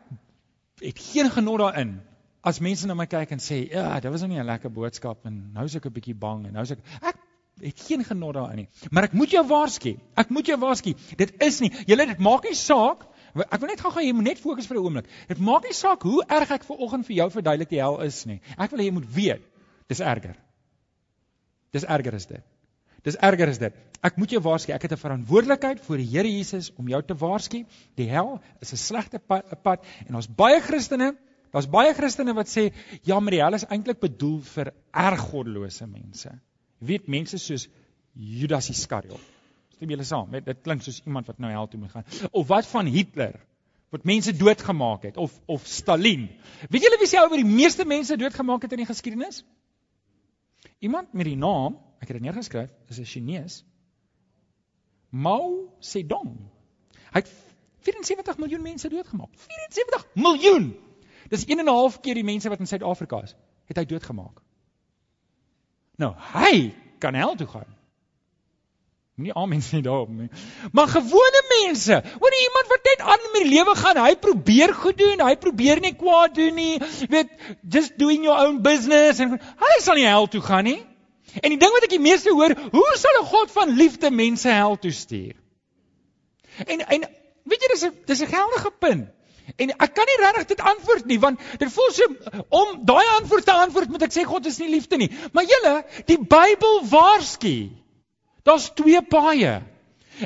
het 0.83 1.05
geen 1.13 1.31
genot 1.31 1.63
daarin 1.63 2.01
as 2.43 2.61
mense 2.61 2.87
na 2.87 2.95
my 2.95 3.07
kyk 3.07 3.33
en 3.33 3.39
sê, 3.39 3.71
"Ja, 3.71 4.01
dit 4.01 4.11
was 4.11 4.21
nou 4.21 4.29
nie 4.29 4.41
'n 4.41 4.47
lekker 4.47 4.71
boodskap 4.71 5.27
en 5.27 5.53
nou 5.53 5.65
is 5.65 5.77
ek 5.77 5.87
'n 5.87 5.93
bietjie 5.93 6.15
bang 6.15 6.47
en 6.47 6.53
nou 6.53 6.63
is 6.63 6.71
ek 6.71 6.79
ek 7.03 7.17
het 7.61 7.81
geen 7.87 8.05
genot 8.05 8.35
daarin 8.35 8.57
nie. 8.57 8.69
Maar 8.91 9.05
ek 9.05 9.13
moet 9.13 9.31
jou 9.31 9.47
waarsku. 9.47 9.97
Ek 10.15 10.29
moet 10.29 10.47
jou 10.47 10.59
waarsku. 10.59 10.95
Dit 11.17 11.33
is 11.43 11.61
nie. 11.61 11.71
Julle 11.87 12.07
dit 12.07 12.19
maak 12.19 12.45
nie 12.45 12.55
saak. 12.55 13.07
Ek 13.35 13.61
wil 13.61 13.69
net 13.69 13.81
gou-gou 13.81 14.03
jy 14.05 14.13
moet 14.13 14.25
net 14.25 14.41
fokus 14.41 14.67
vir 14.67 14.77
'n 14.77 14.85
oomblik. 14.85 15.07
Dit 15.29 15.39
maak 15.39 15.65
nie 15.65 15.73
saak 15.73 16.03
hoe 16.03 16.25
erg 16.29 16.51
ek 16.51 16.65
ver 16.65 16.77
oggend 16.77 17.07
vir 17.07 17.17
jou 17.17 17.31
verduidelik 17.31 17.69
die 17.69 17.81
hel 17.81 18.01
is 18.01 18.27
nie. 18.27 18.41
Ek 18.59 18.71
wil 18.71 18.81
hê 18.81 18.85
jy 18.85 18.93
moet 18.93 19.15
weet, 19.15 19.43
dis 19.89 20.01
erger. 20.01 20.37
Dis 21.73 21.85
erger 21.85 22.15
is 22.15 22.27
dit. 22.27 22.43
Dis 23.03 23.17
erger 23.17 23.49
is 23.49 23.59
dit. 23.59 23.73
Ek 24.03 24.17
moet 24.17 24.31
jou 24.31 24.41
waarsku, 24.41 24.73
ek 24.73 24.83
het 24.83 24.93
'n 24.93 24.97
verantwoordelikheid 24.97 25.81
voor 25.81 25.97
die 25.97 26.07
Here 26.07 26.29
Jesus 26.29 26.73
om 26.77 26.89
jou 26.89 27.03
te 27.03 27.15
waarsku. 27.15 27.65
Die 27.97 28.09
hel 28.09 28.41
is 28.61 28.73
'n 28.73 28.77
slegte 28.77 29.19
pad 29.19 29.85
en 30.09 30.15
ons 30.15 30.27
baie 30.27 30.61
Christene 30.61 31.17
Daar's 31.53 31.69
baie 31.69 31.93
Christene 31.95 32.35
wat 32.35 32.49
sê 32.49 32.71
ja, 33.05 33.19
maar 33.21 33.35
die 33.35 33.43
hel 33.43 33.59
is 33.59 33.67
eintlik 33.69 34.01
bedoel 34.01 34.41
vir 34.55 34.73
erg 34.91 35.25
goddelose 35.31 35.87
mense. 35.87 36.33
Jy 36.81 36.89
weet 36.89 37.09
mense 37.13 37.39
soos 37.39 37.69
Judas 38.13 38.71
Iskariot. 38.73 39.31
Stem 39.77 39.93
julle 39.93 40.05
saam? 40.09 40.31
Met 40.33 40.47
dit 40.49 40.61
klink 40.65 40.85
soos 40.85 41.03
iemand 41.05 41.29
wat 41.29 41.41
nou 41.43 41.51
hel 41.53 41.69
toe 41.69 41.81
moet 41.81 41.93
gaan. 41.93 42.07
Of 42.31 42.49
wat 42.49 42.69
van 42.71 42.89
Hitler 42.89 43.41
wat 43.93 44.07
mense 44.09 44.33
doodgemaak 44.37 45.03
het 45.05 45.19
of 45.21 45.35
of 45.47 45.67
Stalin. 45.69 46.31
Weet 46.73 46.87
julle 46.87 46.99
wie 47.01 47.19
ou 47.21 47.27
wat 47.29 47.43
die 47.43 47.49
meeste 47.49 47.85
mense 47.85 48.17
doodgemaak 48.17 48.63
het 48.65 48.73
in 48.73 48.81
die 48.81 48.89
geskiedenis? 48.89 49.43
Iemand 50.81 51.13
met 51.13 51.29
die 51.29 51.37
naam, 51.37 51.77
ek 52.01 52.09
het 52.09 52.17
dit 52.17 52.25
neergeskryf, 52.25 52.71
is 52.89 52.99
'n 52.99 53.05
Chinees. 53.05 53.65
Mao 55.11 55.69
Zedong. 55.81 56.33
Hy 57.13 57.21
het 57.21 57.29
74 57.85 58.39
miljoen 58.39 58.63
mense 58.63 58.89
doodgemaak. 58.89 59.29
74 59.37 60.07
miljoen. 60.15 60.73
Dis 61.29 61.45
1 61.47 61.59
en 61.59 61.65
'n 61.65 61.69
half 61.69 62.01
keer 62.01 62.15
die 62.15 62.25
mense 62.25 62.49
wat 62.49 62.59
in 62.59 62.67
Suid-Afrika 62.67 63.23
is, 63.23 63.35
het 63.67 63.77
hy 63.77 63.85
doodgemaak. 63.85 64.41
Nou, 65.97 66.15
hy 66.33 66.75
kan 66.99 67.15
hel 67.15 67.35
toe 67.35 67.47
gaan. 67.47 67.69
Nie 69.15 69.33
al 69.33 69.47
mense 69.47 69.75
nie 69.75 69.85
daarop 69.85 70.09
nie. 70.09 70.29
Maar 70.73 70.89
gewone 70.89 71.43
mense, 71.51 71.99
hoor 72.21 72.33
jy 72.33 72.45
iemand 72.47 72.71
wat 72.73 72.87
net 72.89 73.03
aan 73.13 73.27
met 73.33 73.43
die 73.43 73.51
lewe 73.53 73.75
gaan, 73.77 74.01
hy 74.01 74.15
probeer 74.17 74.73
goed 74.75 74.99
doen, 74.99 75.21
hy 75.21 75.35
probeer 75.37 75.81
nie 75.81 75.93
kwaad 75.95 76.35
doen 76.35 76.55
nie. 76.57 76.79
Weet, 77.13 77.29
just 77.69 77.99
doing 78.01 78.25
your 78.25 78.47
own 78.47 78.63
business 78.65 79.21
en 79.21 79.37
hy 79.37 79.77
sal 79.85 80.01
nie 80.01 80.09
hel 80.09 80.29
toe 80.33 80.41
gaan 80.41 80.65
nie. 80.65 80.81
En 81.41 81.53
die 81.53 81.61
ding 81.61 81.73
wat 81.77 81.85
ek 81.87 81.93
die 81.93 82.03
meeste 82.03 82.33
hoor, 82.33 82.57
hoe 82.73 82.89
sal 83.01 83.21
'n 83.21 83.29
God 83.29 83.53
van 83.53 83.77
liefde 83.77 84.11
mense 84.11 84.49
hel 84.49 84.79
toe 84.79 84.93
stuur? 84.93 85.37
En 86.67 86.81
en 86.81 87.05
weet 87.45 87.63
jy 87.63 87.69
dis 87.73 87.85
'n 87.85 87.95
dis 88.07 88.23
'n 88.23 88.33
geldige 88.33 88.73
punt. 88.79 89.09
En 89.57 89.71
ek 89.71 89.95
kan 89.95 90.09
nie 90.09 90.19
regtig 90.21 90.47
dit 90.53 90.61
antwoord 90.73 91.07
nie 91.11 91.19
want 91.21 91.41
dit 91.59 91.73
voel 91.73 91.91
so 91.93 92.09
om 92.49 92.79
daai 92.89 93.07
antwoord 93.19 93.45
te 93.45 93.53
antwoord 93.53 93.93
moet 93.93 94.07
ek 94.07 94.15
sê 94.15 94.25
God 94.29 94.47
is 94.47 94.59
nie 94.63 94.71
liefde 94.73 94.99
nie. 95.01 95.11
Maar 95.33 95.49
julle, 95.51 95.75
die 96.07 96.19
Bybel 96.19 96.81
waarsku. 96.91 97.57
Daar's 98.47 98.71
twee 98.79 99.03
paaie. 99.03 99.61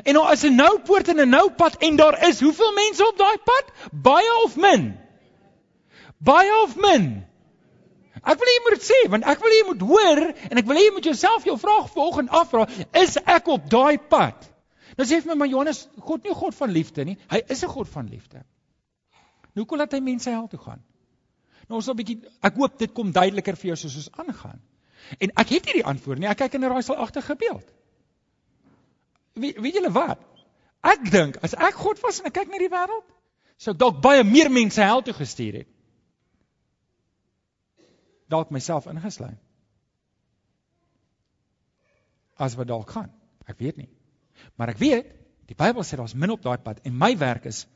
En 0.02 0.18
daar 0.18 0.32
is 0.32 0.44
'n 0.44 0.54
nou 0.54 0.78
poort 0.80 1.08
en 1.08 1.20
'n 1.20 1.28
nou 1.28 1.50
pad 1.50 1.76
en 1.76 1.96
daar 1.96 2.28
is 2.28 2.40
hoeveel 2.40 2.72
mense 2.72 3.06
op 3.06 3.16
daai 3.18 3.38
pad? 3.38 3.64
Baie 3.92 4.42
of 4.44 4.56
min? 4.56 4.98
Baie 6.18 6.52
of 6.62 6.76
min? 6.76 7.24
Ek 8.26 8.38
wil 8.38 8.48
hê 8.48 8.54
jy 8.56 8.62
moet 8.64 8.74
dit 8.78 8.86
sê 8.90 9.08
want 9.10 9.24
ek 9.24 9.40
wil 9.40 9.50
hê 9.50 9.58
jy 9.60 9.66
moet 9.66 9.80
hoor 9.80 10.20
en 10.50 10.58
ek 10.58 10.66
wil 10.66 10.76
hê 10.76 10.84
jy 10.86 10.92
moet 10.92 11.04
jouself 11.04 11.44
jou 11.44 11.58
vraag 11.58 11.90
vanoggend 11.92 12.30
afvra, 12.30 12.66
is 12.92 13.16
ek 13.22 13.48
op 13.48 13.70
daai 13.70 13.98
pad? 13.98 14.48
Nou 14.96 15.06
sê 15.06 15.20
vir 15.20 15.30
my 15.32 15.34
maar 15.34 15.52
Johannes, 15.52 15.88
God 16.00 16.24
nie 16.24 16.34
God 16.34 16.54
van 16.54 16.70
liefde 16.70 17.04
nie. 17.04 17.18
Hy 17.30 17.42
is 17.48 17.62
'n 17.62 17.68
God 17.68 17.88
van 17.88 18.08
liefde. 18.08 18.42
Nou 19.56 19.64
hoe 19.64 19.70
kon 19.72 19.80
laat 19.80 19.94
hy 19.96 20.02
mense 20.04 20.28
hel 20.30 20.48
toe 20.52 20.60
gaan? 20.60 20.82
Nou 21.66 21.78
ons 21.80 21.86
sal 21.88 21.94
'n 21.96 22.02
bietjie 22.02 22.18
ek 22.44 22.58
hoop 22.60 22.78
dit 22.78 22.92
kom 22.92 23.12
duideliker 23.12 23.56
vir 23.56 23.72
jou 23.72 23.76
soos 23.76 23.96
ons 23.96 24.10
aangaan. 24.20 24.60
En 25.18 25.32
ek 25.42 25.48
het 25.48 25.64
hierdie 25.64 25.84
antwoord 25.84 26.18
nie. 26.18 26.28
Ek 26.28 26.36
kyk 26.36 26.54
in 26.54 26.64
'n 26.64 26.72
raaiselagtige 26.72 27.36
beeld. 27.36 27.72
Wie 29.32 29.54
weet 29.56 29.74
julle 29.74 29.92
wat? 29.92 30.20
Ek 30.82 31.10
dink 31.10 31.36
as 31.42 31.54
ek 31.54 31.74
God 31.74 32.02
was 32.02 32.20
en 32.20 32.26
ek 32.26 32.34
kyk 32.34 32.48
na 32.52 32.58
die 32.58 32.68
wêreld, 32.68 33.08
sou 33.56 33.72
ek 33.72 33.78
dalk 33.78 34.02
baie 34.02 34.24
meer 34.24 34.50
mense 34.50 34.82
hel 34.82 35.02
toe 35.02 35.14
gestuur 35.14 35.54
het. 35.62 35.68
Dalk 38.28 38.50
myself 38.50 38.86
ingesluit. 38.86 39.38
As 42.36 42.54
wat 42.54 42.68
dalk 42.68 42.90
gaan. 42.90 43.12
Ek 43.46 43.58
weet 43.58 43.76
nie. 43.76 43.88
Maar 44.56 44.68
ek 44.68 44.78
weet, 44.78 45.06
die 45.46 45.54
Bybel 45.54 45.82
sê 45.82 45.96
daar's 45.96 46.14
min 46.14 46.30
op 46.30 46.42
daai 46.42 46.58
pad 46.58 46.80
en 46.84 46.98
my 46.98 47.16
werk 47.16 47.46
is 47.46 47.66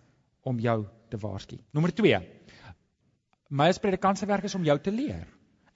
om 0.43 0.59
jou 0.59 0.85
te 1.09 1.19
waarsku. 1.19 1.59
Nommer 1.73 1.93
2. 1.95 2.21
My 3.51 3.69
as 3.69 3.79
predikant 3.83 4.19
se 4.19 4.27
werk 4.27 4.45
is 4.45 4.55
om 4.55 4.65
jou 4.65 4.79
te 4.79 4.93
leer. 4.95 5.27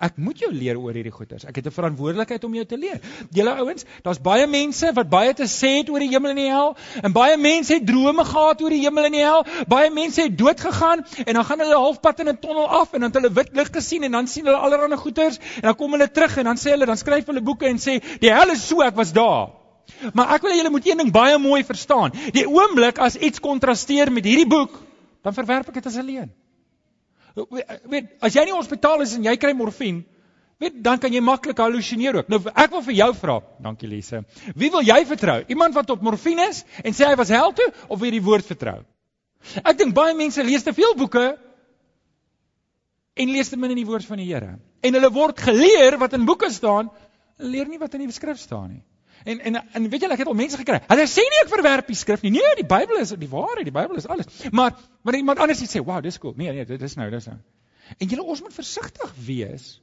Ek 0.02 0.16
moet 0.18 0.40
jou 0.42 0.50
leer 0.50 0.76
oor 0.76 0.97
hierdie 0.97 1.12
goeters. 1.14 1.44
Ek 1.47 1.56
het 1.56 1.66
'n 1.66 1.71
verantwoordelikheid 1.71 2.44
om 2.44 2.54
jou 2.54 2.64
te 2.66 2.76
leer. 2.76 3.00
Julle 3.30 3.54
ouens, 3.62 3.85
daar's 4.02 4.21
baie 4.21 4.47
mense 4.47 4.92
wat 4.92 5.09
baie 5.09 5.33
te 5.35 5.47
sê 5.47 5.78
het 5.78 5.90
oor 5.90 6.00
die 6.00 6.09
hemel 6.09 6.30
en 6.30 6.37
die 6.37 6.50
hel 6.50 6.76
en 7.02 7.12
baie 7.12 7.37
mense 7.37 7.75
het 7.75 7.87
drome 7.87 8.25
gehad 8.25 8.61
oor 8.62 8.71
die 8.71 8.83
hemel 8.83 9.04
en 9.04 9.12
die 9.12 9.23
hel. 9.23 9.47
Baie 9.68 9.90
mense 9.90 10.23
het 10.23 10.38
dood 10.38 10.61
gegaan 10.61 11.04
en 11.26 11.35
dan 11.35 11.44
gaan 11.44 11.59
hulle 11.59 11.75
halfpad 11.75 12.21
in 12.21 12.28
'n 12.28 12.38
tonnel 12.38 12.68
af 12.68 12.92
en 12.92 13.00
dan 13.00 13.11
het 13.11 13.23
hulle 13.23 13.33
wit 13.33 13.50
lig 13.52 13.71
gesien 13.71 14.02
en 14.02 14.12
dan 14.12 14.26
sien 14.26 14.44
hulle 14.44 14.59
allerlei 14.59 14.97
goeters 14.97 15.38
en 15.38 15.62
dan 15.62 15.75
kom 15.75 15.92
hulle 15.92 16.11
terug 16.11 16.37
en 16.37 16.44
dan 16.44 16.56
sê 16.56 16.71
hulle 16.71 16.87
dan 16.87 16.97
skryf 16.97 17.26
hulle 17.26 17.42
boeke 17.42 17.66
en 17.66 17.78
sê 17.78 18.18
die 18.21 18.33
hel 18.33 18.50
is 18.50 18.66
so 18.68 18.83
ek 18.83 18.97
was 18.97 19.12
daar. 19.12 19.63
Maar 20.12 20.35
ek 20.37 20.45
wil 20.45 20.53
hê 20.53 20.59
julle 20.61 20.73
moet 20.75 20.87
een 20.87 21.03
ding 21.03 21.12
baie 21.12 21.38
mooi 21.38 21.62
verstaan. 21.64 22.14
Die 22.35 22.47
oomblik 22.49 22.99
as 23.03 23.17
iets 23.17 23.41
kontrasteer 23.41 24.12
met 24.12 24.25
hierdie 24.25 24.49
boek, 24.49 24.76
dan 25.25 25.37
verwerp 25.37 25.69
ek 25.69 25.79
dit 25.81 25.87
as 25.87 25.97
'n 25.97 26.07
leuen. 26.07 26.33
Weet, 27.91 28.11
as 28.23 28.35
jy 28.35 28.45
nie 28.45 28.55
hospitaal 28.55 29.03
is 29.03 29.14
en 29.17 29.25
jy 29.25 29.37
kry 29.37 29.53
morfine, 29.53 30.05
weet, 30.62 30.76
dan 30.83 30.99
kan 30.99 31.12
jy 31.12 31.21
maklik 31.21 31.59
halusineer 31.59 32.17
ook. 32.17 32.29
Nou 32.29 32.41
ek 32.55 32.71
wil 32.71 32.83
vir 32.83 32.95
jou 32.95 33.14
vra, 33.14 33.41
dankie 33.61 33.88
Lise. 33.88 34.25
Wie 34.55 34.71
wil 34.71 34.83
jy 34.83 35.05
vertrou? 35.07 35.43
Iemand 35.49 35.75
wat 35.75 35.91
op 35.91 36.03
morfine 36.03 36.49
is 36.49 36.64
en 36.85 36.93
sê 36.93 37.09
hy 37.09 37.17
was 37.17 37.29
hel 37.29 37.53
toe 37.53 37.73
of 37.88 38.00
wie 38.00 38.11
die 38.11 38.23
woord 38.23 38.47
vertrou? 38.47 38.85
Ek 39.64 39.76
dink 39.79 39.95
baie 39.95 40.14
mense 40.14 40.43
lees 40.43 40.62
te 40.62 40.73
veel 40.73 40.95
boeke 40.97 41.37
en 43.14 43.31
lees 43.31 43.50
te 43.50 43.57
min 43.57 43.75
in 43.75 43.83
die 43.83 43.88
woord 43.88 44.07
van 44.07 44.23
die 44.23 44.31
Here. 44.31 44.59
En 44.81 44.95
hulle 44.95 45.11
word 45.11 45.41
geleer 45.41 45.99
wat 45.99 46.14
in 46.17 46.25
boeke 46.25 46.50
staan, 46.53 46.91
leer 47.38 47.69
nie 47.69 47.79
wat 47.79 47.95
in 47.95 48.07
die 48.07 48.14
skrif 48.14 48.38
staan 48.38 48.71
nie. 48.71 48.83
En 49.25 49.40
en 49.40 49.57
en 49.57 49.88
weet 49.88 50.04
julle 50.04 50.12
ek 50.12 50.23
het 50.25 50.28
al 50.28 50.37
mense 50.37 50.59
gekry. 50.61 50.81
Hulle 50.88 51.07
sê 51.09 51.25
nie 51.25 51.40
ek 51.43 51.52
verwerp 51.52 51.87
die 51.88 51.97
skrif 51.97 52.25
nie. 52.25 52.35
Nee, 52.35 52.57
die 52.61 52.66
Bybel 52.69 53.00
is 53.00 53.14
die 53.16 53.31
waarheid, 53.31 53.64
die 53.64 53.75
Bybel 53.75 53.97
is 54.00 54.07
alles. 54.07 54.28
Maar 54.52 54.76
wanneer 55.02 55.23
iemand 55.23 55.38
anders 55.38 55.64
sê, 55.64 55.81
"Wow, 55.85 56.02
dis 56.02 56.19
cool." 56.19 56.35
Nee, 56.37 56.52
nee, 56.52 56.64
dit 56.64 56.83
is 56.83 56.95
nou, 56.97 57.11
dis 57.11 57.26
nou. 57.26 57.38
En 57.99 58.09
julle 58.09 58.23
ons 58.23 58.43
moet 58.43 58.54
versigtig 58.54 59.14
wees 59.26 59.81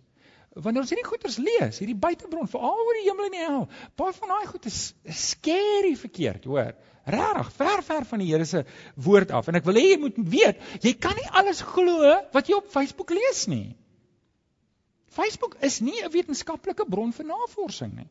wanneer 0.52 0.84
ons 0.84 0.92
hierdie 0.92 1.08
goeters 1.08 1.38
lees, 1.38 1.78
hierdie 1.80 1.96
buitebron, 1.96 2.48
veral 2.52 2.80
oor 2.84 2.98
die 3.00 3.06
hemel 3.08 3.28
en 3.30 3.36
die 3.36 3.44
hel. 3.44 3.68
Baie 3.96 4.14
van 4.18 4.34
daai 4.34 4.48
goed 4.50 4.66
is 4.68 4.94
scary 5.08 5.94
verkeerd, 5.96 6.48
hoor. 6.50 6.74
Regtig, 7.08 7.52
ver 7.58 7.84
ver 7.84 8.06
van 8.06 8.20
die 8.20 8.28
Here 8.30 8.46
se 8.46 8.66
woord 8.96 9.32
af. 9.32 9.48
En 9.48 9.56
ek 9.56 9.66
wil 9.66 9.80
hê 9.80 9.86
jy 9.94 10.00
moet 10.02 10.18
weet, 10.18 10.60
jy 10.84 10.94
kan 11.02 11.16
nie 11.18 11.30
alles 11.40 11.64
glo 11.66 12.12
wat 12.36 12.52
jy 12.52 12.60
op 12.60 12.68
Facebook 12.74 13.14
lees 13.16 13.46
nie. 13.48 13.78
Facebook 15.12 15.56
is 15.62 15.80
nie 15.82 16.04
'n 16.04 16.12
wetenskaplike 16.12 16.86
bron 16.88 17.12
vir 17.12 17.26
navorsing 17.26 17.96
nie. 17.96 18.10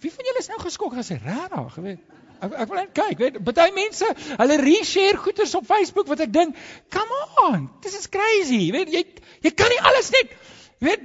Wie 0.00 0.12
van 0.12 0.24
julle 0.24 0.42
is 0.42 0.48
nou 0.48 0.58
geskok 0.62 0.96
as 1.00 1.12
hy 1.12 1.18
regtig, 1.20 1.78
weet? 1.84 2.18
Ek 2.40 2.54
ek 2.62 2.70
wil 2.70 2.78
net 2.80 2.92
kyk, 2.96 3.18
weet, 3.20 3.38
baie 3.44 3.72
mense, 3.76 4.06
hulle 4.40 4.56
reshare 4.62 5.18
goeders 5.20 5.52
op 5.58 5.66
Facebook 5.68 6.08
wat 6.08 6.22
ek 6.24 6.32
dink, 6.32 6.56
come 6.88 7.18
on, 7.44 7.66
this 7.84 7.98
is 7.98 8.08
crazy. 8.08 8.70
Weet 8.72 8.92
jy, 8.94 9.02
jy 9.44 9.52
kan 9.52 9.68
nie 9.68 9.80
alles 9.90 10.08
net 10.14 10.32
weet 10.80 11.02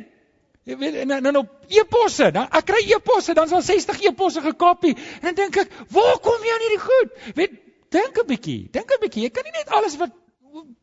jy 0.65 0.77
weet 0.81 0.95
en 1.03 1.11
dan 1.27 1.37
op 1.37 1.51
e-posse, 1.69 2.31
dan 2.33 2.47
ek 2.49 2.65
kry 2.71 2.81
e-posse, 2.95 3.35
dan 3.37 3.49
is 3.49 3.53
al 3.53 3.65
60 3.65 3.99
e-posse 4.09 4.41
gekopie 4.41 4.95
en 4.95 5.27
dan 5.27 5.37
dink 5.37 5.59
ek, 5.61 5.73
waar 5.93 6.17
kom 6.25 6.41
jy 6.41 6.53
aan 6.55 6.63
hierdie 6.65 6.81
goed? 6.81 7.19
Weet, 7.37 7.59
dink 7.93 8.17
'n 8.17 8.27
bietjie, 8.31 8.61
dink 8.73 8.89
'n 8.91 9.01
bietjie. 9.03 9.27
Jy 9.27 9.31
kan 9.35 9.45
nie 9.45 9.53
net 9.53 9.69
alles 9.69 9.97
wat 10.01 10.15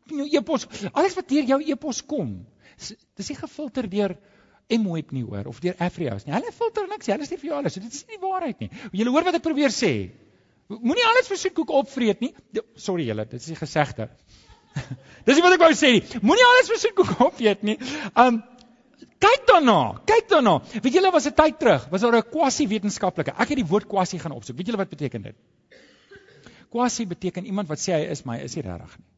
jou 0.06 0.28
e-pos, 0.28 0.68
alles 0.92 1.16
wat 1.18 1.28
deur 1.28 1.48
jou 1.48 1.60
e-pos 1.60 2.02
kom, 2.06 2.46
dis 3.16 3.28
nie 3.32 3.40
gefilter 3.40 3.88
deur 3.88 4.16
Mweb 4.78 5.12
nie 5.12 5.24
hoor 5.24 5.48
of 5.50 5.60
deur 5.60 5.74
Afrios 5.78 6.24
nie. 6.26 6.34
Hulle 6.34 6.52
filter 6.52 6.86
niks, 6.88 7.10
hulle 7.12 7.26
stuur 7.26 7.40
vir 7.42 7.50
jou 7.50 7.56
alles. 7.58 7.74
Dit 7.74 7.92
is 7.92 8.04
nie 8.08 8.18
die 8.18 8.22
waarheid 8.22 8.60
nie. 8.60 8.70
Julle 8.92 9.10
hoor 9.14 9.26
wat 9.28 9.38
ek 9.38 9.44
probeer 9.44 9.74
sê. 9.74 9.92
Moenie 10.72 11.04
alles 11.04 11.28
vir 11.28 11.40
soetkoek 11.40 11.72
opvreet 11.82 12.22
nie. 12.24 12.32
Sorry 12.80 13.04
julle, 13.08 13.26
dit 13.28 13.40
is 13.40 13.50
die 13.52 13.58
gesegde. 13.58 14.08
Dis 15.26 15.36
nie 15.36 15.44
wat 15.44 15.58
ek 15.58 15.64
wou 15.64 15.72
sê 15.76 15.92
nie. 15.98 16.02
Moenie 16.24 16.48
alles 16.48 16.72
vir 16.72 16.80
soetkoek 16.86 17.20
opeet 17.26 17.66
nie. 17.66 17.76
Um 18.16 18.40
kyk 19.22 19.46
daarna, 19.46 19.78
kyk 20.08 20.30
daarna. 20.32 20.56
Weet 20.74 20.96
julle 20.98 21.12
was 21.14 21.26
'n 21.28 21.36
tyd 21.38 21.58
terug, 21.58 21.88
was 21.90 22.02
daar 22.02 22.16
'n 22.16 22.30
quasi 22.30 22.66
wetenskaplike. 22.66 23.34
Ek 23.36 23.48
het 23.48 23.58
die 23.60 23.68
woord 23.68 23.86
quasi 23.88 24.18
gaan 24.18 24.32
opsoek. 24.32 24.56
Weet 24.56 24.66
julle 24.66 24.82
wat 24.82 24.90
beteken 24.90 25.22
dit? 25.22 25.36
Quasi 26.70 27.06
beteken 27.06 27.44
iemand 27.44 27.68
wat 27.68 27.78
sê 27.78 27.92
hy 27.92 28.10
is, 28.10 28.24
maar 28.24 28.38
hy 28.38 28.44
is 28.44 28.56
nie 28.56 28.64
regtig 28.64 28.98
nie. 28.98 29.11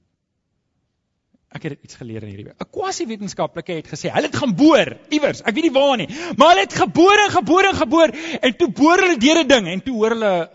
Ek 1.54 1.62
het 1.68 1.84
iets 1.87 1.94
geleer 1.94 2.25
in 2.25 2.32
hierdie 2.32 2.46
week. 2.49 2.58
'n 2.58 2.70
Quasi-wetenskaplike 2.75 3.76
het 3.78 3.88
gesê, 3.88 4.11
hulle 4.11 4.26
het 4.26 4.37
gaan 4.37 4.54
boor 4.58 4.88
iewers, 5.08 5.42
ek 5.42 5.54
weet 5.54 5.68
nie 5.68 5.76
waar 5.76 5.96
nie, 5.96 6.08
maar 6.37 6.49
hulle 6.54 6.66
het 6.66 6.75
geboor 6.75 7.20
en 7.26 7.30
geboor 7.30 7.68
en 7.68 7.78
geboor 7.78 8.14
en 8.40 8.56
toe 8.56 8.68
boor 8.80 8.99
hulle 8.99 9.18
deur 9.23 9.42
'n 9.44 9.49
ding 9.49 9.68
en 9.68 9.82
toe 9.82 9.94
hoor 9.94 10.16
hulle 10.16 10.50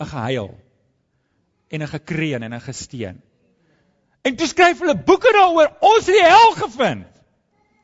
'n 0.00 0.10
gehuil 0.12 0.50
en 1.70 1.82
'n 1.82 1.88
gekreun 1.88 2.42
en 2.42 2.54
'n 2.54 2.60
gesteen. 2.60 3.22
En 4.22 4.36
toe 4.36 4.46
skryf 4.46 4.78
hulle 4.78 4.96
boeke 4.96 5.32
daaroor, 5.32 5.72
ons 5.80 6.06
het 6.06 6.16
die 6.16 6.24
hel 6.24 6.52
gevind. 6.52 7.06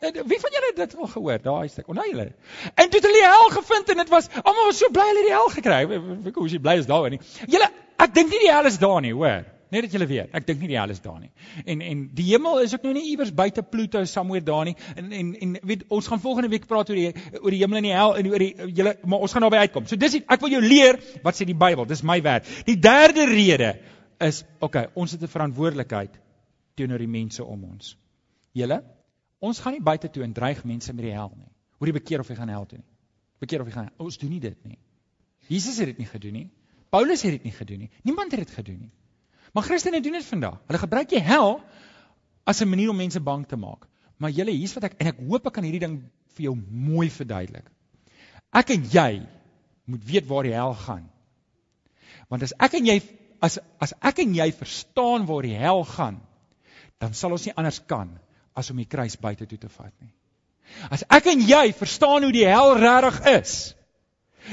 Wie 0.01 0.41
van 0.41 0.51
julle 0.53 0.69
het 0.73 0.77
dit 0.77 0.97
al 0.97 1.07
gehoor, 1.07 1.39
daai 1.43 1.69
stuk? 1.69 1.89
Onthou 1.89 2.09
julle? 2.09 2.33
En 2.75 2.89
toe 2.89 3.01
het 3.01 3.07
hulle 3.09 3.21
die 3.21 3.29
hel 3.29 3.51
gevind 3.53 3.89
en 3.89 3.97
dit 3.97 4.09
was 4.09 4.29
almal 4.43 4.71
was 4.71 4.79
so 4.79 4.89
bly 4.89 5.05
hulle 5.09 5.21
het 5.21 5.29
die 5.29 5.37
hel 5.37 5.51
gekry. 5.57 5.81
Ek 6.29 6.35
hoe 6.35 6.47
is 6.47 6.53
jy 6.53 6.61
bly 6.65 6.77
is 6.81 6.87
daaroor 6.89 7.11
nie. 7.11 7.21
Julle, 7.47 7.69
ek 8.01 8.15
dink 8.15 8.31
nie 8.31 8.41
die 8.47 8.53
hel 8.53 8.69
is 8.71 8.79
daar 8.81 9.01
nie, 9.05 9.13
hoor. 9.13 9.45
Net 9.71 9.87
dat 9.87 9.93
julle 9.95 10.07
weet, 10.11 10.33
ek 10.35 10.47
dink 10.49 10.59
nie 10.63 10.73
die 10.73 10.79
hel 10.79 10.91
is 10.91 11.01
daar 11.03 11.21
nie. 11.21 11.31
En 11.65 11.83
en 11.87 12.03
die 12.15 12.25
hemel 12.33 12.59
is 12.65 12.73
ook 12.75 12.83
nou 12.87 12.95
nie 12.97 13.05
iewers 13.13 13.31
buite 13.35 13.63
Pluto 13.63 14.03
somewhere 14.05 14.45
daar 14.45 14.65
nie. 14.67 14.75
En 14.97 15.13
en 15.13 15.29
en 15.47 15.53
weet 15.63 15.85
ons 15.89 16.09
gaan 16.11 16.21
volgende 16.21 16.51
week 16.51 16.67
praat 16.67 16.91
oor 16.91 16.99
die 16.99 17.13
oor 17.39 17.55
die 17.55 17.61
hemel 17.63 17.79
en 17.79 17.87
die 17.87 17.95
hel 17.95 18.17
en 18.19 18.31
oor 18.33 18.43
die 18.43 18.73
julle 18.81 18.97
maar 19.05 19.23
ons 19.27 19.37
gaan 19.37 19.47
daarby 19.47 19.63
uitkom. 19.67 19.87
So 19.87 19.97
dis 19.97 20.19
ek 20.21 20.43
wil 20.43 20.57
jou 20.57 20.63
leer 20.65 20.99
wat 21.23 21.39
sê 21.39 21.47
die 21.47 21.55
Bybel. 21.55 21.87
Dis 21.87 22.03
my 22.03 22.19
werk. 22.27 22.51
Die 22.67 22.79
derde 22.79 23.29
rede 23.31 23.77
is 24.21 24.43
okay, 24.61 24.89
ons 24.95 25.13
het 25.13 25.23
'n 25.23 25.31
verantwoordelikheid 25.31 26.19
teenoor 26.75 26.99
die 26.99 27.09
mense 27.09 27.45
om 27.45 27.65
ons. 27.65 27.97
Julle, 28.53 28.83
ons 29.39 29.59
gaan 29.59 29.73
nie 29.73 29.83
buite 29.83 30.11
toe 30.11 30.23
en 30.25 30.33
dreig 30.33 30.65
mense 30.65 30.93
met 30.93 31.05
die 31.05 31.15
hel 31.15 31.33
nie. 31.37 31.51
Hoor 31.79 31.89
jy 31.89 31.93
bekeer 31.93 32.21
of 32.21 32.29
jy 32.29 32.37
gaan 32.37 32.49
hel 32.49 32.67
toe 32.67 32.79
nie. 32.79 32.89
Bekeer 33.41 33.61
of 33.61 33.67
jy 33.67 33.73
gaan. 33.73 33.91
Ons 33.99 34.19
doen 34.19 34.31
nie 34.31 34.41
dit 34.41 34.65
nie. 34.65 34.79
Jesus 35.49 35.79
het 35.79 35.87
dit 35.87 35.99
nie 35.99 36.07
gedoen 36.07 36.33
nie. 36.33 36.51
Paulus 36.91 37.23
het 37.23 37.33
dit 37.39 37.45
nie 37.45 37.55
gedoen 37.55 37.79
nie. 37.79 37.91
Niemand 38.03 38.33
het 38.33 38.41
dit 38.41 38.51
gedoen 38.51 38.81
nie. 38.81 38.93
Maar 39.53 39.67
Christene 39.67 40.01
doen 40.01 40.13
dit 40.19 40.25
vandag. 40.25 40.61
Hulle 40.67 40.79
gebruik 40.79 41.09
die 41.11 41.23
hel 41.23 41.61
as 42.45 42.61
'n 42.63 42.69
manier 42.69 42.91
om 42.91 42.97
mense 42.97 43.21
bang 43.21 43.47
te 43.47 43.57
maak. 43.57 43.87
Maar 44.17 44.31
julle, 44.31 44.51
hier's 44.51 44.75
wat 44.75 44.85
ek 44.85 44.95
en 44.99 45.07
ek 45.07 45.19
hoop 45.29 45.47
ek 45.47 45.53
kan 45.53 45.65
hierdie 45.65 45.81
ding 45.81 46.11
vir 46.37 46.45
jou 46.45 46.57
mooi 46.71 47.11
verduidelik. 47.11 47.71
Ek 48.53 48.71
en 48.71 48.85
jy 48.85 49.27
moet 49.85 50.05
weet 50.05 50.27
waar 50.27 50.43
die 50.43 50.55
hel 50.55 50.75
gaan. 50.75 51.11
Want 52.29 52.43
as 52.43 52.55
ek 52.59 52.75
en 52.75 52.87
jy 52.87 53.01
as 53.41 53.59
as 53.81 53.95
ek 54.01 54.19
en 54.19 54.35
jy 54.35 54.53
verstaan 54.53 55.27
waar 55.27 55.43
die 55.43 55.57
hel 55.57 55.85
gaan, 55.85 56.21
dan 57.01 57.15
sal 57.15 57.33
ons 57.33 57.47
nie 57.47 57.57
anders 57.57 57.81
kan 57.87 58.19
as 58.55 58.71
om 58.71 58.77
die 58.77 58.89
kruis 58.89 59.17
buite 59.17 59.47
toe 59.47 59.59
te 59.59 59.69
vat 59.69 59.93
nie. 60.01 60.13
As 60.91 61.03
ek 61.11 61.27
en 61.33 61.41
jy 61.41 61.73
verstaan 61.73 62.23
hoe 62.23 62.33
die 62.33 62.47
hel 62.47 62.77
regtig 62.79 63.21
is, 63.33 63.55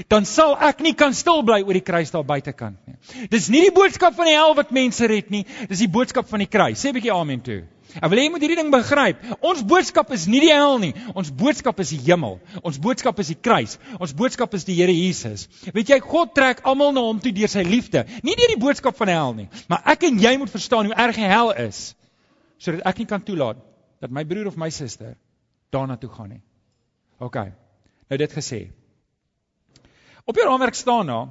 dan 0.09 0.25
sal 0.25 0.55
ek 0.69 0.83
nie 0.85 0.93
kan 0.97 1.13
stil 1.13 1.41
bly 1.47 1.61
oor 1.65 1.77
die 1.77 1.85
kruis 1.85 2.11
daar 2.13 2.25
buitekant 2.27 2.77
nie. 2.87 2.97
Dis 3.31 3.49
nie 3.49 3.63
die 3.65 3.73
boodskap 3.75 4.15
van 4.17 4.29
die 4.29 4.35
hel 4.37 4.53
wat 4.57 4.71
mense 4.75 5.07
red 5.09 5.31
nie, 5.33 5.45
dis 5.69 5.83
die 5.83 5.91
boodskap 5.91 6.29
van 6.29 6.43
die 6.43 6.51
kruis. 6.51 6.79
Sê 6.81 6.89
'n 6.89 6.97
bietjie 6.99 7.13
amen 7.13 7.41
toe. 7.41 7.63
Ek 7.95 8.11
wil 8.11 8.19
hê 8.19 8.25
jy 8.27 8.31
moet 8.31 8.43
hierdie 8.43 8.57
ding 8.59 8.71
begryp. 8.71 9.21
Ons 9.41 9.63
boodskap 9.63 10.11
is 10.11 10.27
nie 10.27 10.41
die 10.43 10.51
hel 10.51 10.77
nie. 10.79 10.93
Ons 11.15 11.31
boodskap 11.31 11.79
is 11.79 11.93
die 11.95 11.99
hemel. 12.05 12.39
Ons 12.61 12.77
boodskap 12.77 13.19
is 13.23 13.31
die 13.31 13.39
kruis. 13.39 13.77
Ons 13.99 14.13
boodskap 14.13 14.53
is 14.53 14.67
die 14.67 14.75
Here 14.77 14.93
Jesus. 14.93 15.47
Weet 15.73 15.89
jy, 15.89 15.99
God 16.03 16.35
trek 16.35 16.61
almal 16.67 16.91
na 16.93 17.01
hom 17.01 17.21
toe 17.23 17.31
deur 17.31 17.49
sy 17.49 17.63
liefde, 17.65 18.05
nie 18.23 18.35
deur 18.35 18.53
die 18.53 18.59
boodskap 18.61 18.97
van 18.97 19.07
die 19.07 19.15
hel 19.17 19.33
nie. 19.33 19.47
Maar 19.71 19.81
ek 19.95 20.03
en 20.09 20.19
jy 20.19 20.35
moet 20.37 20.51
verstaan 20.53 20.85
hoe 20.85 20.97
erg 21.07 21.15
die 21.15 21.31
hel 21.31 21.53
is 21.67 21.93
sodat 22.57 22.87
ek 22.89 22.97
nie 22.97 23.05
kan 23.05 23.21
toelaat 23.21 23.59
dat 24.01 24.13
my 24.13 24.23
broer 24.25 24.47
of 24.49 24.55
my 24.57 24.69
suster 24.73 25.13
daarna 25.73 25.97
toe 26.01 26.09
gaan 26.09 26.31
nie. 26.33 26.41
OK. 27.21 27.37
Nou 28.09 28.17
dit 28.17 28.33
gesê. 28.33 28.61
Op 30.27 30.35
jou 30.35 30.47
raamwerk 30.47 30.75
staan 30.75 31.07
daar 31.07 31.27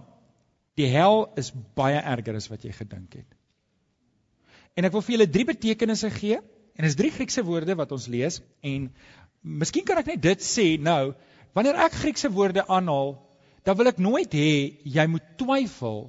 die 0.76 0.88
hel 0.92 1.26
is 1.40 1.50
baie 1.76 2.00
erger 2.00 2.36
as 2.36 2.48
wat 2.52 2.64
jy 2.64 2.72
gedink 2.76 3.14
het. 3.16 3.28
En 4.76 4.84
ek 4.88 4.92
wil 4.92 5.04
vir 5.04 5.14
julle 5.16 5.28
drie 5.32 5.46
betekenisse 5.48 6.10
gee 6.12 6.36
en 6.40 6.84
dit 6.84 6.90
is 6.90 6.96
drie 6.98 7.12
Griekse 7.12 7.44
woorde 7.44 7.76
wat 7.76 7.92
ons 7.96 8.08
lees 8.12 8.40
en 8.64 8.90
miskien 9.40 9.86
kan 9.88 10.00
ek 10.00 10.10
net 10.12 10.22
dit 10.24 10.44
sê 10.44 10.66
nou 10.80 11.14
wanneer 11.56 11.80
ek 11.86 11.96
Griekse 12.02 12.28
woorde 12.32 12.64
aanhaal 12.64 13.14
dan 13.68 13.78
wil 13.78 13.92
ek 13.92 14.00
nooit 14.00 14.36
hê 14.36 14.50
jy 14.84 15.06
moet 15.12 15.32
twyfel 15.40 16.06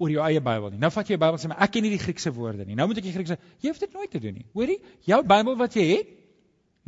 oor 0.00 0.12
jou 0.12 0.24
eie 0.24 0.40
Bybel 0.40 0.72
nie. 0.72 0.80
Nou 0.80 0.88
vat 0.92 1.08
jy 1.08 1.16
jou 1.16 1.20
Bybel 1.20 1.36
en 1.36 1.42
sê 1.42 1.52
maar 1.52 1.64
ek 1.64 1.74
ken 1.74 1.84
nie 1.84 1.92
die 1.92 2.00
Griekse 2.00 2.32
woorde 2.36 2.64
nie. 2.64 2.76
Nou 2.76 2.88
moet 2.88 3.00
ek 3.00 3.08
die 3.10 3.16
Griekse 3.16 3.36
jy 3.60 3.72
hoef 3.72 3.80
dit 3.80 3.96
nooit 3.96 4.12
te 4.12 4.20
doen 4.24 4.40
nie. 4.40 4.46
Hoorie? 4.56 4.78
Jou 5.08 5.20
Bybel 5.34 5.60
wat 5.60 5.76
jy 5.76 5.88
het 5.90 6.16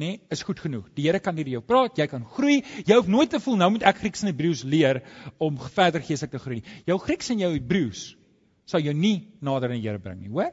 nê, 0.02 0.08
nee, 0.16 0.20
is 0.34 0.42
goed 0.46 0.60
genoeg. 0.62 0.88
Die 0.98 1.06
Here 1.06 1.20
kan 1.22 1.38
deur 1.38 1.48
jou 1.48 1.62
praat, 1.62 1.98
jy 2.00 2.08
kan 2.10 2.24
groei. 2.36 2.62
Jy 2.82 2.98
hoef 2.98 3.10
nooit 3.10 3.30
te 3.30 3.40
voel 3.42 3.60
nou 3.60 3.70
moet 3.76 3.86
ek 3.86 4.02
Grieks 4.02 4.24
en 4.24 4.32
Hebreëus 4.32 4.64
leer 4.66 5.02
om 5.38 5.60
verder 5.76 6.02
geestelik 6.02 6.34
te 6.34 6.42
groei 6.42 6.58
nie. 6.58 6.80
Jou 6.90 6.98
Grieks 7.02 7.30
en 7.30 7.44
jou 7.44 7.52
Hebreëus 7.54 8.10
sal 8.68 8.84
jou 8.84 8.94
nie 8.96 9.16
nader 9.44 9.70
aan 9.70 9.80
die 9.80 9.86
Here 9.86 10.02
bring 10.02 10.20
nie, 10.20 10.32
hoor? 10.32 10.50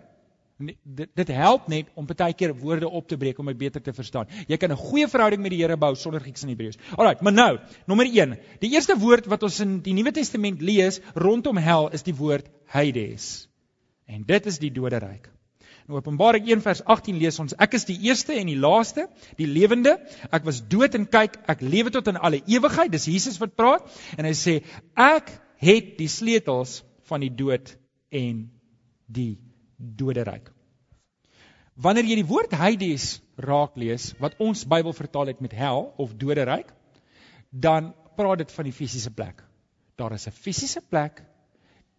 Dit 0.60 1.14
dit 1.16 1.30
help 1.32 1.70
net 1.72 1.88
om 1.96 2.08
baie 2.10 2.36
keer 2.36 2.52
woorde 2.60 2.90
op 2.90 3.08
te 3.08 3.18
breek 3.18 3.38
om 3.40 3.48
dit 3.48 3.58
beter 3.58 3.82
te 3.82 3.94
verstaan. 3.96 4.28
Jy 4.48 4.58
kan 4.58 4.72
'n 4.72 4.76
goeie 4.76 5.08
verhouding 5.08 5.42
met 5.42 5.52
die 5.52 5.62
Here 5.62 5.78
bou 5.78 5.96
sonder 5.96 6.20
Grieks 6.20 6.44
en 6.44 6.50
Hebreëus. 6.50 6.78
Alraai, 6.98 7.18
maar 7.22 7.34
nou, 7.34 7.60
nommer 7.88 8.06
1. 8.06 8.38
Die 8.60 8.72
eerste 8.76 8.98
woord 9.00 9.26
wat 9.26 9.44
ons 9.44 9.60
in 9.60 9.80
die 9.82 9.94
Nuwe 9.94 10.12
Testament 10.12 10.62
lees 10.62 11.00
rondom 11.16 11.58
hel 11.58 11.90
is 11.90 12.04
die 12.04 12.16
woord 12.16 12.50
Hades. 12.66 13.48
En 14.06 14.24
dit 14.24 14.46
is 14.46 14.60
die 14.60 14.72
doderyk. 14.72 15.39
In 15.90 15.96
Openbaring 15.98 16.46
1 16.46 16.62
vers 16.62 16.84
18 16.86 17.18
lees 17.18 17.40
ons: 17.42 17.56
Ek 17.58 17.74
is 17.74 17.88
die 17.90 17.98
eerste 18.06 18.36
en 18.38 18.46
die 18.52 18.60
laaste, 18.62 19.08
die 19.40 19.48
lewende. 19.50 19.96
Ek 20.30 20.46
was 20.46 20.60
dood 20.70 20.94
en 20.94 21.08
kyk, 21.10 21.40
ek 21.50 21.64
lewe 21.66 21.90
tot 21.96 22.12
in 22.12 22.20
alle 22.22 22.44
ewigheid. 22.46 22.92
Dis 22.94 23.08
Jesus 23.10 23.40
wat 23.42 23.56
praat 23.58 23.90
en 24.14 24.28
hy 24.30 24.36
sê: 24.38 24.60
Ek 24.94 25.34
het 25.58 25.96
die 25.98 26.12
sleutels 26.14 26.84
van 27.10 27.26
die 27.26 27.32
dood 27.34 27.74
en 28.14 28.46
die 29.10 29.40
doderyk. 29.80 30.54
Wanneer 31.74 32.06
jy 32.12 32.22
die 32.22 32.30
woord 32.30 32.54
Hades 32.54 33.10
raak 33.42 33.74
lees 33.80 34.12
wat 34.22 34.38
ons 34.44 34.68
Bybel 34.70 34.94
vertaal 34.94 35.34
het 35.34 35.42
met 35.42 35.58
hel 35.58 35.88
of 35.98 36.14
doderyk, 36.22 36.70
dan 37.50 37.96
praat 38.20 38.44
dit 38.44 38.52
van 38.54 38.70
die 38.70 38.76
fisiese 38.76 39.10
plek. 39.10 39.42
Daar 39.98 40.14
is 40.14 40.28
'n 40.28 40.38
fisiese 40.38 40.86
plek. 40.86 41.24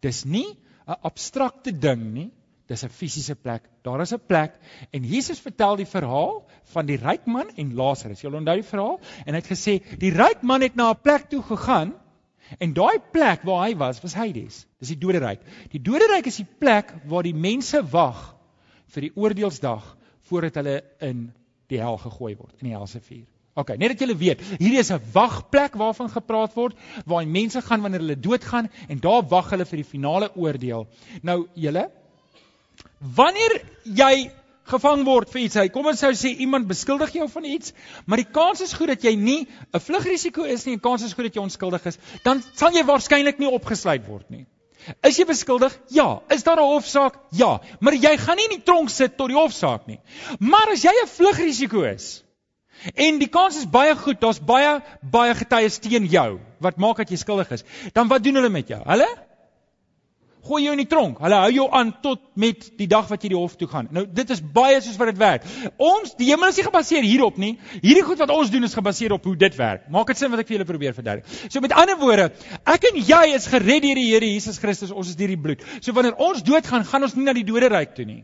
Dis 0.00 0.25
nie 0.25 0.47
'n 0.87 1.00
abstrakte 1.02 1.73
ding 1.73 2.12
nie. 2.14 2.30
Dis 2.71 2.85
'n 2.87 2.89
fisiese 2.95 3.35
plek. 3.35 3.67
Daar 3.83 4.00
is 4.00 4.15
'n 4.15 4.23
plek 4.27 4.55
en 4.91 5.05
Jesus 5.05 5.41
vertel 5.41 5.77
die 5.77 5.91
verhaal 5.91 6.45
van 6.73 6.87
die 6.87 6.97
ryk 6.97 7.27
man 7.27 7.50
en 7.57 7.75
Lazarus. 7.75 8.23
Jy 8.23 8.31
onthou 8.31 8.55
die 8.55 8.71
verhaal? 8.71 9.00
En 9.27 9.35
hy 9.35 9.41
het 9.41 9.50
gesê 9.50 9.81
die 9.99 10.15
ryk 10.15 10.43
man 10.43 10.62
het 10.62 10.77
na 10.77 10.91
'n 10.91 11.03
plek 11.03 11.29
toe 11.29 11.43
gegaan 11.43 11.95
En 12.59 12.73
daai 12.75 12.99
plek 13.12 13.45
waar 13.47 13.67
hy 13.69 13.77
was, 13.79 14.00
was 14.03 14.15
Hades. 14.19 14.65
Dis 14.83 14.95
die 14.95 14.99
doderyk. 14.99 15.43
Die 15.71 15.83
doderyk 15.83 16.27
is 16.27 16.41
die 16.41 16.49
plek 16.59 16.93
waar 17.11 17.23
die 17.23 17.37
mense 17.37 17.83
wag 17.93 18.35
vir 18.91 19.07
die 19.07 19.12
oordeelsdag 19.15 19.85
voordat 20.31 20.59
hulle 20.59 20.81
in 21.07 21.29
die 21.71 21.79
hel 21.79 21.99
gegooi 22.03 22.35
word, 22.35 22.57
in 22.59 22.71
die 22.71 22.75
helse 22.75 22.99
vuur. 23.05 23.29
OK, 23.59 23.75
net 23.79 23.93
dat 23.93 24.03
julle 24.03 24.17
weet, 24.19 24.43
hierdie 24.59 24.81
is 24.81 24.91
'n 24.91 25.03
wagplek 25.12 25.75
waarvan 25.79 26.11
gepraat 26.11 26.55
word 26.55 26.77
waar 27.07 27.27
mense 27.27 27.61
gaan 27.62 27.83
wanneer 27.83 28.00
hulle 28.00 28.19
doodgaan 28.19 28.71
en 28.89 28.99
daar 28.99 29.23
wag 29.29 29.50
hulle 29.50 29.67
vir 29.67 29.83
die 29.83 29.91
finale 29.91 30.31
oordeel. 30.35 30.87
Nou 31.23 31.47
julle, 31.55 31.91
wanneer 33.00 33.62
jy 33.85 34.30
gevang 34.71 35.02
word 35.07 35.30
vir 35.33 35.42
iets. 35.47 35.59
Hy 35.59 35.69
kom 35.73 35.88
ons 35.90 36.00
sou 36.02 36.12
sê 36.14 36.33
iemand 36.45 36.69
beskuldig 36.71 37.14
jou 37.16 37.26
van 37.33 37.49
iets, 37.49 37.75
maar 38.07 38.21
die 38.23 38.28
kans 38.30 38.62
is 38.64 38.75
goed 38.76 38.92
dat 38.92 39.02
jy 39.04 39.16
nie 39.16 39.49
'n 39.75 39.80
vlugrisiko 39.80 40.45
is 40.45 40.66
nie, 40.66 40.76
die 40.76 40.87
kans 40.88 41.02
is 41.02 41.12
goed 41.12 41.25
dat 41.25 41.35
jy 41.35 41.42
onskuldig 41.42 41.87
is, 41.87 41.99
dan 42.25 42.42
sal 42.54 42.71
jy 42.73 42.85
waarskynlik 42.85 43.38
nie 43.38 43.50
opgesluit 43.50 44.07
word 44.07 44.30
nie. 44.30 44.47
Is 45.04 45.19
jy 45.19 45.26
beskuldig? 45.28 45.75
Ja. 45.90 46.23
Is 46.30 46.42
daar 46.42 46.57
'n 46.57 46.73
hofsaak? 46.73 47.14
Ja. 47.33 47.61
Maar 47.80 47.95
jy 47.95 48.16
gaan 48.16 48.37
nie 48.37 48.45
in 48.45 48.57
die 48.59 48.64
tronk 48.64 48.90
sit 48.90 49.16
tot 49.16 49.28
die 49.28 49.37
hofsaak 49.37 49.87
nie. 49.87 50.00
Maar 50.38 50.73
as 50.73 50.83
jy 50.83 50.90
'n 50.90 51.09
vlugrisiko 51.09 51.83
is 51.83 52.25
en 52.95 53.19
die 53.19 53.28
kans 53.28 53.59
is 53.59 53.66
baie 53.66 53.95
goed, 53.97 54.21
daar's 54.21 54.40
baie 54.40 54.80
baie 55.02 55.35
getuies 55.35 55.78
teen 55.78 56.07
jou 56.07 56.40
wat 56.61 56.78
maak 56.78 56.97
dat 56.97 57.11
jy 57.11 57.16
skuldig 57.16 57.50
is, 57.50 57.64
dan 57.92 58.09
wat 58.09 58.23
doen 58.23 58.35
hulle 58.35 58.49
met 58.49 58.69
jou? 58.69 58.83
Hulle 58.87 59.09
gooi 60.47 60.62
jou 60.64 60.73
in 60.75 60.82
die 60.82 60.88
tronk. 60.88 61.20
Hulle 61.23 61.40
hou 61.44 61.50
jou 61.54 61.66
aan 61.76 61.92
tot 62.04 62.23
met 62.40 62.66
die 62.78 62.88
dag 62.90 63.09
wat 63.11 63.23
jy 63.25 63.32
die 63.35 63.38
hof 63.38 63.56
toe 63.61 63.68
gaan. 63.70 63.90
Nou 63.94 64.06
dit 64.06 64.32
is 64.35 64.40
baie 64.40 64.80
soos 64.80 64.99
wat 65.00 65.12
dit 65.12 65.20
werk. 65.20 65.47
Ons 65.76 66.16
die 66.18 66.30
hemel 66.30 66.52
is 66.52 66.61
nie 66.61 66.66
gebaseer 66.66 67.06
hierop 67.06 67.38
nie. 67.40 67.52
Hierdie 67.80 68.04
goed 68.06 68.23
wat 68.23 68.32
ons 68.35 68.52
doen 68.52 68.66
is 68.66 68.76
gebaseer 68.76 69.14
op 69.16 69.28
hoe 69.28 69.37
dit 69.37 69.61
werk. 69.61 69.87
Maak 69.92 70.12
dit 70.12 70.20
sin 70.20 70.32
wat 70.32 70.44
ek 70.44 70.50
vir 70.50 70.59
julle 70.59 70.68
probeer 70.68 70.97
verduidelik. 70.97 71.38
So 71.49 71.62
met 71.64 71.76
ander 71.76 71.99
woorde, 72.00 72.30
ek 72.64 72.90
en 72.90 73.00
jy 73.00 73.23
is 73.37 73.49
gered 73.50 73.85
deur 73.87 74.00
die 74.00 74.09
Here 74.11 74.26
Jesus 74.26 74.59
Christus. 74.62 74.92
Ons 74.92 75.12
is 75.12 75.18
deur 75.20 75.32
die 75.32 75.40
bloed. 75.40 75.64
So 75.80 75.97
wanneer 75.97 76.18
ons 76.18 76.44
doodgaan, 76.47 76.85
gaan 76.88 77.06
ons 77.06 77.16
nie 77.16 77.26
na 77.28 77.37
die 77.37 77.47
doderyk 77.47 77.97
toe 77.97 78.09
nie. 78.09 78.23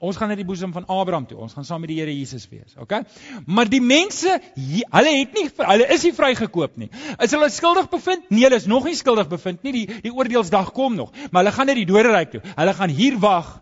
Ons 0.00 0.16
gaan 0.16 0.30
na 0.32 0.36
die 0.38 0.46
boesem 0.48 0.72
van 0.72 0.86
Abraham 0.88 1.26
toe. 1.28 1.36
Ons 1.44 1.52
gaan 1.52 1.66
saam 1.68 1.82
met 1.84 1.90
die 1.92 1.98
Here 2.00 2.12
Jesus 2.14 2.46
wees, 2.48 2.72
okay? 2.80 3.02
Maar 3.44 3.68
die 3.68 3.82
mense, 3.84 4.38
hulle 4.56 5.12
het 5.12 5.34
nie 5.36 5.44
hulle 5.58 5.88
is 5.92 6.06
nie 6.08 6.12
vrygekoop 6.16 6.78
nie. 6.80 6.88
Is 7.20 7.34
hulle 7.36 7.50
skuldig 7.52 7.90
bevind? 7.92 8.30
Nee, 8.32 8.46
hulle 8.46 8.56
is 8.62 8.68
nog 8.70 8.88
nie 8.88 8.96
skuldig 8.96 9.28
bevind 9.28 9.62
nie. 9.66 9.74
Die 9.76 10.00
die 10.08 10.14
oordeelsdag 10.14 10.72
kom 10.76 10.96
nog, 10.96 11.12
maar 11.28 11.44
hulle 11.44 11.52
gaan 11.56 11.68
net 11.68 11.82
die 11.82 11.88
doderyk 11.90 12.32
toe. 12.32 12.40
Hulle 12.56 12.76
gaan 12.80 12.96
hier 12.96 13.20
wag 13.20 13.58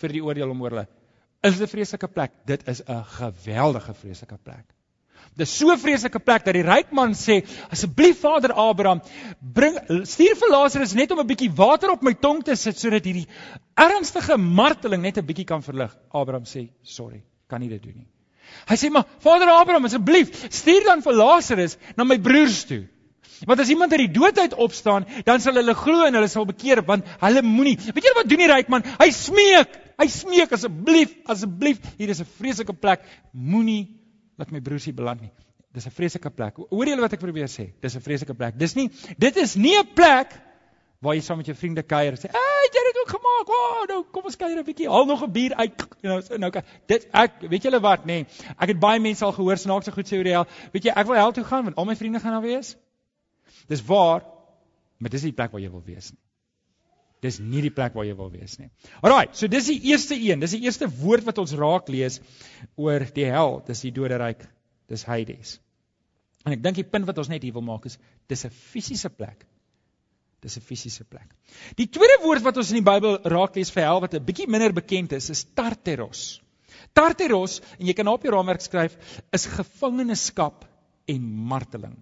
vir 0.00 0.16
die 0.16 0.24
oordeel 0.24 0.54
om 0.54 0.64
oor 0.64 0.78
hulle. 0.78 0.86
Is 1.44 1.60
'n 1.60 1.68
vreeslike 1.68 2.08
plek. 2.08 2.32
Dit 2.46 2.68
is 2.68 2.80
'n 2.80 3.04
geweldige 3.18 3.94
vreeslike 3.94 4.38
plek. 4.42 4.64
Dis 5.36 5.52
so 5.56 5.70
'n 5.72 5.78
vreeslike 5.80 6.20
plek 6.20 6.44
dat 6.44 6.54
die 6.54 6.62
ryk 6.62 6.92
man 6.92 7.14
sê, 7.16 7.40
asseblief 7.72 8.20
Vader 8.20 8.52
Abraham, 8.52 9.00
bring 9.40 9.78
stuur 10.04 10.36
vir 10.36 10.50
Lazarus 10.52 10.92
net 10.94 11.10
om 11.10 11.20
'n 11.20 11.26
bietjie 11.26 11.50
water 11.56 11.90
op 11.90 12.02
my 12.02 12.12
tong 12.12 12.42
te 12.44 12.54
sit 12.54 12.78
sodat 12.78 13.04
hierdie 13.04 13.26
ernstige 13.74 14.36
marteling 14.36 15.02
net 15.02 15.16
'n 15.16 15.26
bietjie 15.26 15.46
kan 15.46 15.62
verlig. 15.62 15.96
Abraham 16.12 16.44
sê, 16.44 16.68
"Sorry, 16.82 17.22
kan 17.48 17.60
nie 17.60 17.70
dit 17.70 17.82
doen 17.82 17.96
nie." 17.96 18.08
Hy 18.68 18.76
sê, 18.76 18.90
"Maar 18.90 19.06
Vader 19.20 19.48
Abraham, 19.48 19.84
asseblief, 19.84 20.28
stuur 20.50 20.84
dan 20.84 21.02
vir 21.02 21.14
Lazarus 21.14 21.78
na 21.96 22.04
my 22.04 22.18
broers 22.18 22.64
toe." 22.64 22.88
Want 23.46 23.60
as 23.60 23.70
iemand 23.70 23.92
uit 23.92 23.98
die 23.98 24.20
dood 24.20 24.38
uit 24.38 24.54
opstaan, 24.54 25.06
dan 25.24 25.40
sal 25.40 25.54
hulle 25.54 25.74
glo 25.74 26.04
en 26.04 26.14
hulle 26.14 26.28
sal 26.28 26.44
bekeer 26.44 26.84
want 26.84 27.04
hulle 27.20 27.42
moenie. 27.42 27.76
Weet 27.76 28.04
julle 28.04 28.20
wat 28.20 28.28
doen 28.28 28.38
die 28.38 28.52
ryk 28.52 28.68
man? 28.68 28.82
Hy 28.82 29.10
smeek. 29.10 29.68
Hy 29.98 30.06
smeek 30.08 30.52
asseblief, 30.52 31.14
asseblief, 31.26 31.78
hier 31.98 32.08
is 32.08 32.20
'n 32.20 32.28
vreeslike 32.38 32.72
plek. 32.72 33.00
Moenie 33.32 34.01
laat 34.42 34.52
my 34.54 34.60
broers 34.60 34.86
hier 34.88 34.96
beland 34.98 35.22
nie. 35.22 35.32
Dis 35.72 35.86
'n 35.86 35.94
vreeslike 35.94 36.30
plek. 36.30 36.56
Hoor 36.68 36.86
julle 36.86 37.00
wat 37.00 37.12
ek 37.12 37.20
probeer 37.20 37.48
sê? 37.48 37.72
Dis 37.80 37.96
'n 37.96 38.00
vreeslike 38.00 38.34
plek. 38.34 38.58
Dis 38.58 38.74
nie 38.74 38.90
dit 39.18 39.36
is 39.36 39.54
nie 39.56 39.78
'n 39.78 39.94
plek 39.94 40.34
waar 41.02 41.14
jy 41.14 41.20
saam 41.20 41.36
met 41.36 41.46
jou 41.46 41.56
vriende 41.56 41.82
kuier 41.82 42.12
en 42.12 42.18
sê, 42.18 42.28
"Ag, 42.30 42.68
jy 42.72 42.78
het 42.78 42.94
dit 42.94 43.00
ook 43.02 43.08
gemaak. 43.08 43.48
O, 43.48 43.52
oh, 43.52 43.86
nou 43.88 44.04
kom 44.12 44.24
ons 44.24 44.36
kuier 44.36 44.58
'n 44.58 44.64
bietjie. 44.64 44.88
Haal 44.88 45.06
nog 45.06 45.22
'n 45.22 45.32
bier 45.32 45.54
uit." 45.54 45.72
You 46.00 46.20
know, 46.20 46.38
nou 46.38 46.50
dit 46.86 47.08
ek 47.12 47.32
weet 47.40 47.62
julle 47.62 47.80
wat, 47.80 48.04
nê? 48.04 48.06
Nee, 48.06 48.26
ek 48.58 48.68
het 48.68 48.78
baie 48.78 49.00
mense 49.00 49.24
al 49.24 49.32
gehoor 49.32 49.56
snaaks 49.56 49.84
so 49.84 49.92
goed 49.92 50.06
sê 50.06 50.16
oor 50.16 50.24
die 50.24 50.32
hel. 50.32 50.46
Weet 50.72 50.84
jy, 50.84 50.92
ek 50.94 51.06
wil 51.06 51.16
hel 51.16 51.32
toe 51.32 51.44
gaan 51.44 51.64
want 51.64 51.76
al 51.76 51.84
my 51.84 51.96
vriende 51.96 52.20
gaan 52.20 52.32
daar 52.32 52.42
wees. 52.42 52.76
Dis 53.68 53.82
waar, 53.82 54.22
maar 54.98 55.10
dis 55.10 55.22
nie 55.22 55.30
die 55.30 55.36
plek 55.36 55.50
waar 55.50 55.60
jy 55.60 55.70
wil 55.70 55.82
wees 55.84 56.12
nie. 56.12 56.21
Dis 57.22 57.38
nie 57.38 57.62
die 57.62 57.70
plek 57.70 57.94
waar 57.94 58.06
jy 58.06 58.16
wil 58.18 58.32
wees 58.32 58.56
nie. 58.58 58.68
Alraai, 59.00 59.30
so 59.38 59.46
dis 59.46 59.68
die 59.70 59.78
eerste 59.92 60.16
een. 60.18 60.40
Dis 60.42 60.56
die 60.56 60.64
eerste 60.66 60.88
woord 60.90 61.26
wat 61.28 61.38
ons 61.38 61.54
raak 61.58 61.90
lees 61.92 62.18
oor 62.74 63.04
die 63.14 63.28
hel. 63.30 63.60
Dis 63.66 63.84
die 63.86 63.92
doderyk. 63.94 64.42
Dis 64.90 65.06
Hades. 65.06 65.60
En 66.42 66.56
ek 66.56 66.62
dink 66.64 66.80
die 66.80 66.88
punt 66.88 67.06
wat 67.06 67.20
ons 67.22 67.30
net 67.30 67.44
hier 67.46 67.54
wil 67.54 67.62
maak 67.62 67.86
is 67.86 67.98
dis 68.30 68.44
'n 68.44 68.50
fisiese 68.50 69.10
plek. 69.10 69.46
Dis 70.42 70.58
'n 70.58 70.66
fisiese 70.66 71.04
plek. 71.04 71.28
Die 71.78 71.86
tweede 71.86 72.18
woord 72.24 72.42
wat 72.42 72.56
ons 72.56 72.70
in 72.72 72.82
die 72.82 72.90
Bybel 72.90 73.20
raak 73.30 73.54
lees 73.54 73.70
vir 73.70 73.84
hel 73.86 74.00
wat 74.00 74.14
'n 74.14 74.24
bietjie 74.24 74.48
minder 74.50 74.72
bekend 74.72 75.12
is, 75.12 75.30
is 75.30 75.44
Tartaros. 75.44 76.42
Tartaros, 76.92 77.60
en 77.78 77.86
jy 77.86 77.94
kan 77.94 78.08
op 78.08 78.22
jou 78.22 78.32
raamwerk 78.34 78.60
skryf, 78.60 78.96
is 79.32 79.46
gevangenskap 79.46 80.64
en 81.06 81.22
marteling. 81.22 81.96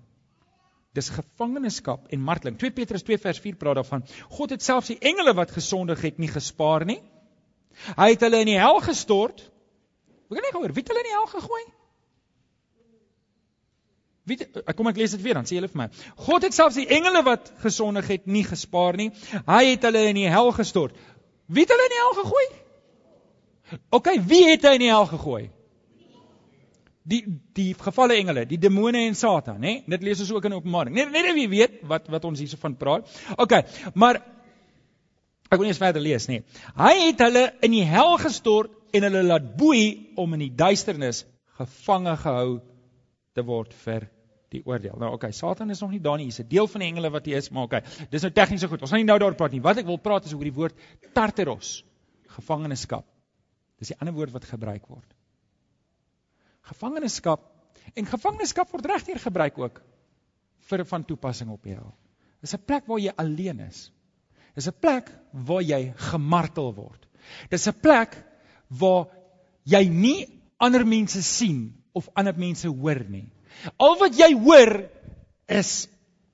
Dis 0.96 1.10
gevangenskap 1.14 2.08
en 2.10 2.22
marteling. 2.26 2.56
2 2.58 2.74
Petrus 2.74 3.04
2 3.06 3.18
vers 3.22 3.38
4 3.38 3.58
praat 3.58 3.78
daarvan. 3.78 4.02
God 4.28 4.54
het 4.56 4.64
selfs 4.66 4.90
die 4.90 4.98
engele 4.98 5.34
wat 5.38 5.52
gesondig 5.54 6.00
het 6.02 6.18
nie 6.18 6.30
gespaar 6.30 6.84
nie. 6.88 6.98
Hy 7.96 8.08
het 8.10 8.24
hulle 8.26 8.40
in 8.42 8.50
die 8.50 8.58
hel 8.58 8.80
gestort. 8.82 9.44
Ek 10.30 10.34
kan 10.34 10.46
nie 10.46 10.54
gehoor 10.54 10.74
wie 10.74 10.82
het 10.82 10.90
hulle 10.90 11.04
in 11.04 11.10
die 11.10 11.14
hel 11.14 11.30
gegooi? 11.30 11.62
Wie 14.30 14.36
kom 14.78 14.90
ek 14.90 14.98
lees 15.00 15.14
dit 15.14 15.22
weer 15.24 15.38
dan 15.38 15.46
sê 15.48 15.56
julle 15.56 15.70
vir 15.70 15.80
my. 15.84 15.86
God 16.26 16.46
het 16.46 16.54
selfs 16.54 16.78
die 16.78 16.88
engele 16.98 17.22
wat 17.26 17.52
gesondig 17.62 18.10
het 18.10 18.26
nie 18.26 18.44
gespaar 18.46 18.98
nie. 18.98 19.10
Hy 19.46 19.62
het 19.72 19.86
hulle 19.86 20.04
in 20.10 20.18
die 20.18 20.28
hel 20.30 20.50
gestort. 20.58 20.98
Wie 21.46 21.64
het 21.66 21.72
hulle 21.74 21.86
in 21.86 21.94
die 21.94 22.02
hel 22.02 22.18
gegooi? 22.18 22.44
OK, 23.94 24.12
wie 24.26 24.44
het 24.50 24.66
hy 24.66 24.74
in 24.78 24.86
die 24.88 24.92
hel 24.92 25.06
gegooi? 25.10 25.44
Die 27.10 27.20
die 27.56 27.70
gevalle 27.78 28.16
engele, 28.20 28.44
die 28.48 28.58
demone 28.60 29.04
en 29.08 29.16
Satan, 29.18 29.62
hè? 29.66 29.80
Dit 29.90 30.04
lees 30.06 30.20
ons 30.22 30.30
ook 30.34 30.46
in 30.48 30.56
Openbaring. 30.58 30.94
Net 30.96 31.10
net 31.14 31.32
wie 31.36 31.48
weet 31.50 31.80
wat 31.90 32.08
wat 32.12 32.28
ons 32.28 32.42
hierso 32.42 32.60
van 32.60 32.76
praat. 32.78 33.10
OK, 33.36 33.56
maar 33.94 34.20
ek 35.50 35.58
wil 35.58 35.66
nie 35.66 35.74
eens 35.74 35.82
verder 35.82 36.02
lees 36.02 36.28
nie. 36.30 36.40
Hy 36.78 36.94
het 37.08 37.24
hulle 37.26 37.48
in 37.66 37.74
die 37.74 37.84
hel 37.88 38.16
gestort 38.22 38.94
en 38.94 39.06
hulle 39.08 39.24
laat 39.26 39.52
boei 39.58 40.14
om 40.20 40.38
in 40.38 40.46
die 40.46 40.54
duisternis 40.54 41.24
gevange 41.58 42.16
gehou 42.22 42.48
te 43.36 43.44
word 43.46 43.74
vir 43.84 44.08
die 44.50 44.62
oordeel. 44.66 44.96
Nou 44.98 45.12
OK, 45.14 45.28
Satan 45.34 45.70
is 45.70 45.82
nog 45.82 45.92
nie 45.94 46.02
daar 46.02 46.18
nie. 46.18 46.30
Hy's 46.30 46.40
'n 46.42 46.48
deel 46.48 46.66
van 46.66 46.82
die 46.82 46.88
engele 46.90 47.10
wat 47.10 47.26
hy 47.26 47.38
is, 47.38 47.50
maar 47.50 47.68
OK. 47.68 47.82
Dis 48.10 48.22
nou 48.22 48.32
tegnies 48.32 48.60
so 48.60 48.68
goed. 48.68 48.82
Ons 48.82 48.90
gaan 48.90 49.02
nie 49.02 49.10
nou 49.10 49.18
daaroor 49.18 49.38
praat 49.38 49.52
nie. 49.52 49.62
Wat 49.62 49.78
ek 49.78 49.86
wil 49.86 49.98
praat 49.98 50.26
is 50.26 50.34
oor 50.34 50.46
die 50.46 50.54
woord 50.54 50.74
tartaros, 51.14 51.84
gevangenskap. 52.36 53.06
Dis 53.78 53.88
die 53.88 53.98
ander 53.98 54.14
woord 54.14 54.32
wat 54.32 54.44
gebruik 54.44 54.86
word 54.88 55.19
gevangenskap 56.62 57.46
en 57.94 58.06
gevangenskap 58.06 58.70
word 58.72 58.86
regdeur 58.86 59.18
gebruik 59.18 59.58
ook 59.58 59.80
vir 60.70 60.84
van 60.86 61.04
toepassing 61.04 61.50
op 61.50 61.64
jou. 61.64 61.92
Dis 62.40 62.54
'n 62.54 62.64
plek 62.64 62.86
waar 62.86 62.98
jy 62.98 63.12
alleen 63.16 63.60
is. 63.60 63.90
Dis 64.54 64.68
'n 64.68 64.80
plek 64.80 65.10
waar 65.32 65.62
jy 65.62 65.92
gemartel 65.96 66.74
word. 66.74 67.06
Dis 67.50 67.66
'n 67.68 67.80
plek 67.80 68.16
waar 68.68 69.08
jy 69.64 69.88
nie 69.88 70.40
ander 70.58 70.86
mense 70.86 71.22
sien 71.22 71.74
of 71.92 72.08
ander 72.14 72.34
mense 72.36 72.68
hoor 72.68 73.04
nie. 73.08 73.28
Al 73.76 73.96
wat 73.98 74.16
jy 74.16 74.32
hoor 74.34 74.88
is 75.48 75.88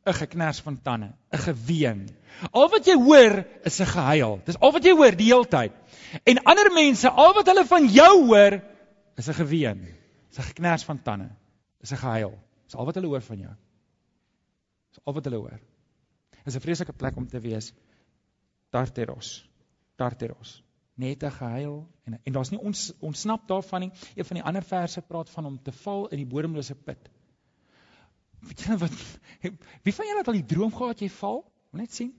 'n 0.07 0.13
geknars 0.13 0.61
van 0.61 0.83
tande, 0.83 1.13
'n 1.33 1.39
geween. 1.39 2.09
Al 2.53 2.69
wat 2.69 2.87
jy 2.87 2.95
hoor 2.95 3.45
is 3.65 3.81
'n 3.81 3.87
gehuil. 3.87 4.41
Dis 4.45 4.61
al 4.61 4.73
wat 4.73 4.85
jy 4.85 4.93
hoor 4.93 5.17
die 5.17 5.33
hele 5.33 5.47
tyd. 5.47 5.73
En 6.25 6.43
ander 6.45 6.73
mense, 6.73 7.09
al 7.09 7.35
wat 7.35 7.47
hulle 7.47 7.65
van 7.65 7.89
jou 7.89 8.27
hoor, 8.27 8.63
is 9.17 9.29
'n 9.29 9.35
geween. 9.35 9.96
Dis 10.37 10.45
'n 10.45 10.49
geknars 10.49 10.85
van 10.85 11.03
tande, 11.03 11.31
is 11.81 11.93
'n 11.93 11.97
gehuil. 11.97 12.39
Dis 12.65 12.75
al 12.75 12.85
wat 12.85 12.95
hulle 12.95 13.07
hoor 13.07 13.23
van 13.23 13.39
jou. 13.39 13.55
Dis 14.91 15.01
al 15.05 15.15
wat 15.15 15.25
hulle 15.25 15.37
hoor. 15.37 15.61
Dis 16.45 16.57
'n 16.57 16.61
vreeslike 16.61 16.93
plek 16.93 17.17
om 17.17 17.27
te 17.27 17.41
wees. 17.41 17.73
Tarteros. 18.71 19.49
Tarteros. 19.97 20.63
Net 20.95 21.23
'n 21.23 21.31
gehuil 21.31 21.89
en 22.05 22.21
en 22.25 22.33
daar's 22.33 22.51
nie 22.51 22.61
ons 22.61 22.93
ontsnap 22.99 23.49
daarvan 23.49 23.81
nie. 23.81 23.93
Een 24.15 24.25
van 24.25 24.37
die 24.37 24.45
ander 24.45 24.63
verse 24.63 25.03
praat 25.03 25.31
van 25.31 25.47
om 25.47 25.63
te 25.63 25.73
val 25.73 26.09
in 26.09 26.17
die 26.17 26.27
bodemlose 26.27 26.75
put. 26.75 27.11
Weet 28.41 28.61
jy 28.61 28.77
wat 28.77 28.93
wie 29.83 29.95
van 29.95 30.07
julle 30.07 30.19
het 30.19 30.29
al 30.29 30.41
die 30.41 30.45
droom 30.55 30.75
gehad 30.75 31.01
jy 31.01 31.09
val? 31.09 31.53
Moet 31.71 31.81
net 31.81 31.93
sien. 31.93 32.15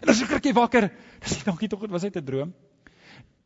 En 0.00 0.06
dan 0.10 0.14
skrik 0.14 0.44
jy 0.44 0.52
wakker. 0.52 0.92
Dis 1.20 1.36
nie 1.36 1.44
dankie 1.44 1.68
tog 1.68 1.80
dit 1.80 1.90
was 1.90 2.02
net 2.02 2.16
'n 2.16 2.24
droom. 2.24 2.54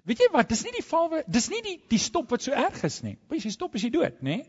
Weet 0.06 0.22
jy 0.22 0.28
wat? 0.30 0.48
Dis 0.48 0.62
nie 0.62 0.74
die 0.76 0.84
val 0.86 1.08
dis 1.26 1.48
nie 1.50 1.62
die 1.66 1.76
die 1.90 1.98
stop 1.98 2.30
wat 2.30 2.44
so 2.44 2.54
erg 2.54 2.78
is 2.86 3.00
nie. 3.02 3.16
As 3.32 3.46
jy 3.46 3.50
stop 3.50 3.74
is 3.74 3.82
jy 3.82 3.90
dood, 3.90 4.20
nê? 4.22 4.44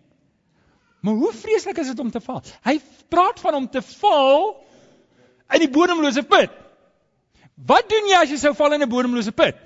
Maar 1.01 1.17
hoe 1.17 1.31
vreeslik 1.33 1.77
is 1.81 1.89
dit 1.91 1.99
om 2.03 2.11
te 2.13 2.21
val? 2.21 2.43
Hy 2.65 2.77
praat 3.09 3.41
van 3.41 3.57
om 3.57 3.67
te 3.69 3.81
val 3.81 4.51
in 5.55 5.63
die 5.63 5.71
bodemlose 5.73 6.21
put. 6.29 6.53
Wat 7.69 7.89
doen 7.89 8.09
jy 8.11 8.19
as 8.21 8.33
jy 8.33 8.37
sou 8.41 8.53
val 8.57 8.75
in 8.77 8.85
'n 8.85 8.89
bodemlose 8.89 9.31
put? 9.31 9.57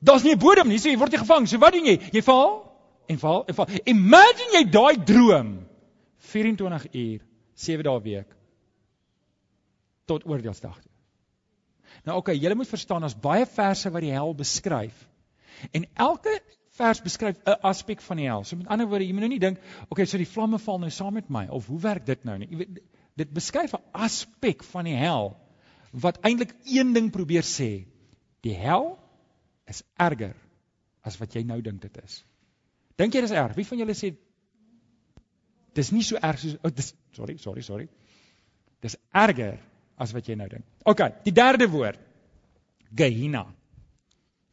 Daar's 0.00 0.24
nie 0.24 0.32
'n 0.32 0.38
bodem 0.38 0.68
nie, 0.68 0.78
so 0.78 0.88
jy 0.88 0.96
word 0.96 1.12
nie 1.12 1.24
gevang. 1.24 1.48
So 1.48 1.58
wat 1.58 1.72
doen 1.72 1.84
jy? 1.84 2.00
Jy 2.12 2.22
val 2.22 2.72
en 3.08 3.18
val 3.18 3.44
en 3.48 3.54
val. 3.54 3.68
Imagine 3.84 4.52
jy 4.52 4.64
daai 4.70 5.04
droom 5.04 5.66
24 6.32 6.88
uur, 6.92 7.20
7 7.54 7.82
dae 7.82 8.00
week 8.02 8.36
tot 10.06 10.24
oordeelsdag 10.24 10.80
toe. 10.80 10.95
Nou 12.06 12.18
oké, 12.18 12.30
okay, 12.30 12.42
julle 12.42 12.54
moet 12.54 12.70
verstaan 12.70 13.02
daar's 13.02 13.18
baie 13.18 13.46
verse 13.50 13.90
wat 13.90 14.04
die 14.04 14.12
hel 14.14 14.34
beskryf. 14.38 14.98
En 15.74 15.86
elke 15.94 16.36
vers 16.76 17.00
beskryf 17.02 17.38
'n 17.42 17.58
aspek 17.66 18.02
van 18.02 18.16
die 18.16 18.26
hel. 18.28 18.44
So 18.44 18.56
met 18.56 18.66
ander 18.66 18.86
woorde, 18.86 19.06
jy 19.06 19.12
moet 19.12 19.26
nou 19.26 19.32
nie 19.32 19.42
dink, 19.42 19.58
oké, 19.58 19.86
okay, 19.88 20.06
so 20.06 20.18
die 20.18 20.28
vlamme 20.28 20.58
val 20.58 20.78
nou 20.78 20.90
saam 20.90 21.14
met 21.14 21.28
my 21.28 21.46
of 21.48 21.66
hoe 21.66 21.80
werk 21.80 22.06
dit 22.06 22.24
nou 22.24 22.38
nie? 22.38 22.48
Jy 22.50 22.56
weet 22.56 22.78
dit 23.16 23.32
beskryf 23.32 23.74
'n 23.74 23.82
aspek 23.92 24.62
van 24.64 24.84
die 24.84 24.94
hel 24.94 25.36
wat 25.90 26.20
eintlik 26.22 26.54
een 26.64 26.92
ding 26.92 27.10
probeer 27.10 27.42
sê. 27.42 27.86
Die 28.40 28.54
hel 28.54 28.98
is 29.66 29.82
erger 29.96 30.36
as 31.02 31.18
wat 31.18 31.34
jy 31.34 31.42
nou 31.42 31.60
dink 31.60 31.80
dit 31.82 32.04
is. 32.04 32.24
Dink 32.96 33.14
jy 33.14 33.20
dis 33.20 33.30
erg? 33.30 33.56
Wie 33.56 33.66
van 33.66 33.78
julle 33.78 33.94
sê 33.94 34.14
dis 35.74 35.92
nie 35.92 36.02
so 36.02 36.16
erg 36.16 36.38
soos 36.38 36.56
oh, 36.62 36.70
dis 36.70 36.94
sorry, 37.12 37.36
sorry, 37.36 37.62
sorry. 37.62 37.88
Dis 38.80 38.96
erger 39.12 39.58
as 39.96 40.12
wat 40.16 40.28
jy 40.28 40.36
nou 40.38 40.48
dink. 40.50 40.64
OK, 40.84 41.02
die 41.24 41.34
derde 41.34 41.68
woord. 41.72 42.00
Gehenna. 42.96 43.46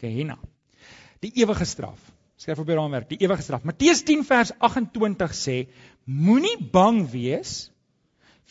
Gehenna. 0.02 0.38
Die 1.24 1.32
ewige 1.40 1.66
straf. 1.68 2.00
Skryf 2.40 2.60
op 2.60 2.68
die 2.68 2.76
raamwerk, 2.76 3.08
die 3.12 3.22
ewige 3.24 3.44
straf. 3.46 3.64
Matteus 3.64 4.02
10 4.04 4.26
vers 4.28 4.52
28 4.60 5.36
sê: 5.38 5.58
Moenie 6.04 6.58
bang 6.74 7.04
wees 7.12 7.70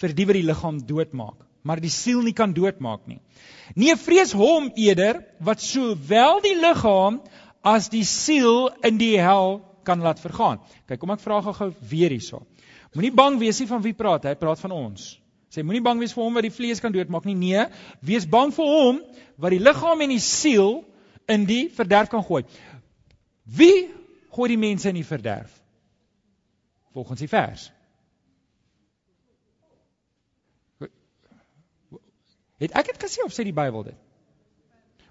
vir 0.00 0.14
die 0.16 0.26
wat 0.28 0.38
die 0.38 0.46
liggaam 0.48 0.78
doodmaak, 0.88 1.42
maar 1.62 1.82
die 1.82 1.92
siel 1.92 2.22
nie 2.24 2.32
kan 2.36 2.54
doodmaak 2.56 3.04
nie. 3.10 3.20
Nee, 3.76 3.96
vrees 4.00 4.32
hom 4.36 4.70
eerder 4.80 5.20
wat 5.44 5.60
sowel 5.60 6.40
die 6.44 6.56
liggaam 6.56 7.20
as 7.62 7.90
die 7.92 8.04
siel 8.08 8.70
in 8.86 8.96
die 8.98 9.18
hel 9.20 9.60
kan 9.84 10.00
laat 10.00 10.22
vergaan. 10.22 10.62
Kyk, 10.88 11.00
kom 11.02 11.12
ek 11.14 11.22
vra 11.22 11.42
gou-gou 11.44 11.72
weer 11.90 12.14
hierso. 12.14 12.44
Moenie 12.94 13.12
bang 13.14 13.38
wees 13.40 13.60
nie 13.60 13.68
van 13.68 13.82
wie 13.84 13.96
praat 13.96 14.26
hy? 14.26 14.34
Hy 14.34 14.40
praat 14.40 14.60
van 14.62 14.74
ons. 14.76 15.12
Sê 15.52 15.60
moenie 15.60 15.84
bang 15.84 16.00
wees 16.00 16.14
vir 16.16 16.24
hom 16.24 16.38
wat 16.38 16.46
die 16.46 16.54
vlees 16.54 16.80
kan 16.80 16.94
doodmaak 16.94 17.26
nie. 17.28 17.36
Nee, 17.36 17.66
wees 18.00 18.24
bang 18.24 18.54
vir 18.56 18.68
hom 18.70 19.02
wat 19.36 19.52
die 19.52 19.60
liggaam 19.60 20.00
en 20.00 20.14
die 20.14 20.22
siel 20.24 20.78
in 21.28 21.44
die 21.48 21.66
verderf 21.76 22.08
kan 22.12 22.24
gooi. 22.24 22.40
Wie 23.44 23.90
gooi 24.32 24.48
die 24.54 24.60
mense 24.60 24.88
in 24.88 24.96
die 24.96 25.04
verderf? 25.04 25.52
Volgens 26.96 27.20
die 27.20 27.28
vers. 27.28 27.68
Het 32.62 32.72
ek 32.78 32.92
dit 32.92 33.04
gesê 33.04 33.24
of 33.26 33.34
sê 33.34 33.44
die 33.44 33.56
Bybel 33.56 33.84
dit? 33.90 34.00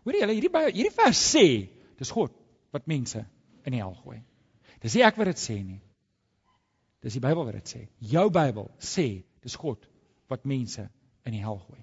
Hoorie 0.07 0.23
julle 0.23 0.37
hierdie 0.37 0.65
hierdie 0.71 0.95
vers 0.95 1.21
sê 1.35 1.45
dis 2.01 2.13
God 2.15 2.33
wat 2.73 2.89
mense 2.89 3.21
in 3.67 3.75
die 3.75 3.81
hel 3.83 3.93
gooi. 4.01 4.21
Dis 4.81 4.95
nie 4.97 5.05
ek 5.05 5.19
wat 5.21 5.29
dit 5.29 5.41
sê 5.41 5.59
nie. 5.61 5.81
Dis 7.05 7.17
die 7.17 7.21
Bybel 7.21 7.45
wat 7.45 7.59
dit 7.59 7.73
sê. 7.75 7.83
Jou 8.13 8.29
Bybel 8.33 8.71
sê 8.81 9.09
dis 9.43 9.57
God 9.59 9.85
wat 10.31 10.47
mense 10.47 10.87
in 11.27 11.35
die 11.35 11.43
hel 11.43 11.59
gooi. 11.59 11.81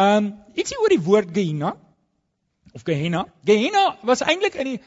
Um 0.00 0.32
ietsie 0.56 0.78
oor 0.80 0.92
die 0.92 1.02
woord 1.04 1.32
Gehenna 1.34 1.74
of 2.76 2.84
Gehenna. 2.86 3.26
Gehenna 3.44 3.84
was 4.06 4.22
eintlik 4.24 4.56
in 4.60 4.74
die 4.74 4.80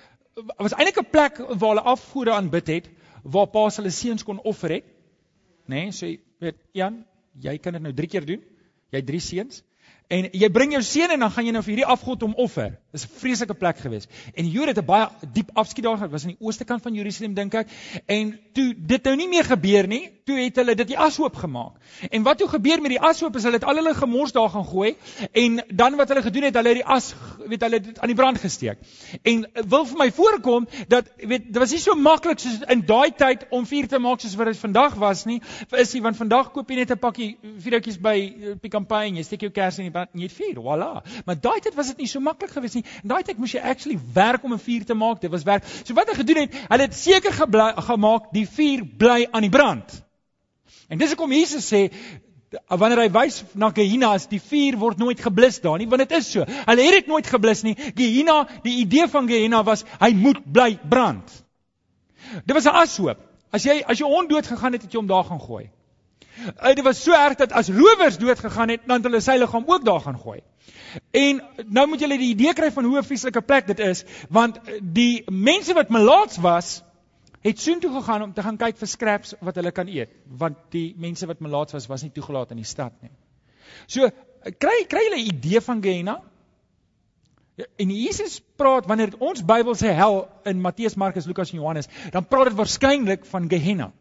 was 0.58 0.74
eintlik 0.74 1.00
'n 1.02 1.10
plek 1.10 1.38
waar 1.38 1.74
hulle 1.74 1.90
afgode 1.96 2.32
aanbid 2.34 2.68
het 2.68 2.90
waar 3.24 3.48
paas 3.48 3.78
hulle 3.80 3.92
seuns 3.92 4.24
kon 4.24 4.42
offer 4.42 4.80
het. 4.80 4.88
Nê, 5.66 5.86
nee, 5.86 5.92
so 5.92 6.06
jy 6.06 6.20
weet 6.44 6.58
Jan, 6.76 7.06
jy 7.40 7.58
kan 7.58 7.74
dit 7.74 7.82
nou 7.82 7.94
3 7.94 8.08
keer 8.08 8.26
doen. 8.26 8.42
Jy 8.92 9.00
het 9.00 9.08
3 9.08 9.20
seuns. 9.20 9.64
En 10.12 10.28
jy 10.36 10.50
bring 10.54 10.74
jou 10.76 10.82
seun 10.86 11.14
en 11.16 11.24
dan 11.24 11.32
gaan 11.32 11.48
jy 11.48 11.54
nou 11.56 11.62
vir 11.64 11.72
hierdie 11.74 11.90
afgod 11.90 12.24
om 12.28 12.34
offer. 12.44 12.76
Dis 12.92 13.06
'n 13.06 13.14
vreeslike 13.22 13.56
plek 13.58 13.78
gewees. 13.78 14.08
En 14.36 14.50
Jode 14.50 14.74
het 14.74 14.78
'n 14.78 14.86
baie 14.86 15.08
diep 15.34 15.50
afskeid 15.54 15.86
daar 15.86 15.98
gehad. 15.98 16.12
Was 16.12 16.26
aan 16.26 16.36
die 16.36 16.46
ooste 16.46 16.66
kant 16.66 16.82
van 16.82 16.94
Jerusalem 16.94 17.34
dink 17.34 17.54
ek. 17.54 17.70
En 18.06 18.40
toe 18.54 18.76
dit 18.78 19.04
nou 19.04 19.16
nie 19.16 19.28
meer 19.28 19.44
gebeur 19.44 19.88
nie, 19.88 20.12
toe 20.26 20.38
het 20.40 20.56
hulle 20.56 20.76
dit 20.76 20.88
die 20.88 20.98
ashoop 21.00 21.36
gemaak. 21.36 21.80
En 22.10 22.24
wat 22.24 22.38
toe 22.38 22.48
gebeur 22.48 22.82
met 22.82 22.96
die 22.96 23.02
ashoop 23.02 23.36
is 23.36 23.44
hulle 23.48 23.60
het 23.60 23.68
al 23.68 23.80
hulle 23.82 23.94
gemors 23.98 24.32
daar 24.32 24.50
gaan 24.50 24.66
gooi 24.66 24.96
en 25.32 25.60
dan 25.70 25.96
wat 25.96 26.08
hulle 26.14 26.22
gedoen 26.22 26.48
het, 26.50 26.56
hulle 26.56 26.74
het 26.74 26.82
die 26.82 26.86
as 26.96 27.14
weet 27.48 27.62
hulle 27.62 27.80
dit 27.80 28.00
aan 28.00 28.12
die 28.12 28.18
brand 28.18 28.40
gesteek. 28.40 28.80
En 29.22 29.46
wil 29.68 29.86
vir 29.86 29.98
my 29.98 30.10
voorkom 30.12 30.68
dat 30.88 31.10
weet 31.18 31.48
dit 31.48 31.60
was 31.62 31.72
nie 31.76 31.82
so 31.84 31.96
maklik 31.96 32.40
soos 32.40 32.62
in 32.74 32.86
daai 32.88 33.12
tyd 33.18 33.46
om 33.50 33.66
vuur 33.68 33.88
te 33.88 34.00
maak 34.00 34.24
soos 34.24 34.36
wat 34.40 34.52
dit 34.52 34.62
vandag 34.62 34.96
was 35.02 35.26
nie. 35.30 35.40
Is 35.72 35.92
dit 35.92 36.04
want 36.04 36.18
vandag 36.18 36.52
koop 36.56 36.70
jy 36.70 36.80
net 36.82 36.92
'n 36.92 37.00
pakkie 37.00 37.38
vuurtjies 37.66 38.00
by 38.00 38.18
eh, 38.18 38.56
Pick 38.62 38.78
n 38.80 38.86
Pay 38.86 39.08
en 39.08 39.16
jy 39.16 39.24
steek 39.24 39.42
jou 39.42 39.52
kers 39.52 39.80
in 39.80 39.90
die 39.90 39.92
brand 39.92 40.10
en 40.14 40.20
jy 40.20 40.28
het 40.28 40.38
vuur. 40.38 40.62
Voilà. 40.64 40.92
Maar 41.26 41.40
daai 41.40 41.60
tyd 41.60 41.76
was 41.76 41.88
dit 41.88 41.98
nie 41.98 42.08
so 42.08 42.20
maklik 42.20 42.52
gewees 42.52 42.74
nie. 42.74 42.86
In 43.04 43.10
daai 43.10 43.24
tyd 43.24 43.38
moes 43.38 43.52
jy 43.52 43.60
actually 43.62 44.00
werk 44.14 44.44
om 44.44 44.54
'n 44.54 44.60
vuur 44.60 44.86
te 44.86 44.94
maak. 44.94 45.22
Dit 45.22 45.32
was 45.32 45.44
werk. 45.44 45.64
So 45.84 45.94
wat 45.94 46.06
hulle 46.06 46.18
gedoen 46.18 46.42
het, 46.44 46.56
hulle 46.70 46.82
het 46.82 46.94
seker 46.94 47.32
gemaak 47.34 48.32
die 48.34 48.48
vuur 48.48 48.86
bly 48.98 49.28
aan 49.32 49.42
die 49.42 49.50
brand. 49.50 50.04
En 50.94 51.02
dis 51.02 51.10
hoekom 51.16 51.32
Jesus 51.34 51.66
sê 51.66 51.88
wanneer 52.70 53.00
hy 53.02 53.10
wys 53.16 53.40
na 53.58 53.72
Gehenna 53.74 54.12
as 54.14 54.28
die 54.30 54.42
vuur 54.42 54.76
word 54.78 55.00
nooit 55.02 55.22
geblus 55.26 55.58
daar 55.64 55.80
nie, 55.82 55.88
want 55.90 56.04
dit 56.04 56.12
is 56.20 56.28
so. 56.30 56.46
Hulle 56.46 56.86
het 56.86 57.00
dit 57.00 57.10
nooit 57.10 57.30
geblus 57.30 57.64
nie. 57.66 57.74
Gehenna, 57.98 58.44
die 58.66 58.76
idee 58.84 59.08
van 59.10 59.30
Gehenna 59.30 59.64
was 59.66 59.82
hy 59.98 60.12
moet 60.18 60.44
bly 60.46 60.76
brand. 60.90 61.34
Dit 62.46 62.54
was 62.54 62.70
'n 62.70 62.78
ashoop. 62.84 63.18
As 63.52 63.66
jy 63.66 63.82
as 63.82 63.98
jou 63.98 64.10
hond 64.10 64.30
dood 64.30 64.46
gegaan 64.46 64.74
het, 64.74 64.84
het 64.86 64.94
jy 64.94 65.00
hom 65.00 65.10
daar 65.10 65.26
gaan 65.26 65.42
gooi. 65.42 65.70
Eh, 66.60 66.76
dit 66.76 66.84
was 66.84 67.04
so 67.04 67.12
erg 67.14 67.36
dat 67.38 67.52
as 67.52 67.70
rowers 67.70 68.18
dood 68.18 68.40
gegaan 68.40 68.70
het, 68.70 68.82
dan 68.86 69.02
het 69.02 69.06
hulle 69.06 69.22
sy 69.22 69.38
liggaam 69.38 69.64
ook 69.68 69.86
daar 69.86 70.02
gaan 70.02 70.20
gooi. 70.20 70.42
En 71.12 71.42
nou 71.68 71.88
moet 71.88 72.00
julle 72.00 72.18
die 72.18 72.34
idee 72.34 72.54
kry 72.54 72.72
van 72.72 72.86
hoe 72.86 72.98
'n 72.98 73.04
vieslike 73.04 73.42
plek 73.42 73.68
dit 73.68 73.80
is, 73.80 74.04
want 74.30 74.60
die 74.82 75.24
mense 75.26 75.74
wat 75.74 75.90
melaats 75.90 76.38
was, 76.38 76.84
het 77.44 77.60
soontoe 77.60 77.92
gegaan 77.94 78.22
om 78.22 78.34
te 78.34 78.44
gaan 78.44 78.58
kyk 78.58 78.78
vir 78.80 78.88
scraps 78.88 79.34
wat 79.42 79.56
hulle 79.60 79.72
kan 79.72 79.88
eet, 79.88 80.12
want 80.28 80.58
die 80.72 80.94
mense 80.98 81.28
wat 81.28 81.42
melaats 81.44 81.74
was 81.74 81.88
was 81.92 82.04
nie 82.04 82.12
toegelaat 82.16 82.52
in 82.52 82.62
die 82.62 82.70
stad 82.70 82.94
nie. 83.02 83.12
So 83.88 84.10
kry 84.60 84.86
kry 84.90 85.08
julle 85.08 85.20
'n 85.22 85.28
idee 85.36 85.62
van 85.62 85.82
Gehenna? 85.82 86.22
En 87.78 87.90
Jesus 87.90 88.40
praat 88.58 88.88
wanneer 88.90 89.14
ons 89.20 89.44
Bybel 89.46 89.76
sê 89.78 89.92
hel 89.94 90.24
in 90.50 90.62
Matteus, 90.62 90.96
Markus, 90.96 91.28
Lukas 91.30 91.52
en 91.52 91.60
Johannes, 91.60 91.88
dan 92.12 92.26
praat 92.26 92.50
dit 92.50 92.58
waarskynlik 92.58 93.26
van 93.26 93.50
Gehenna. 93.50 93.92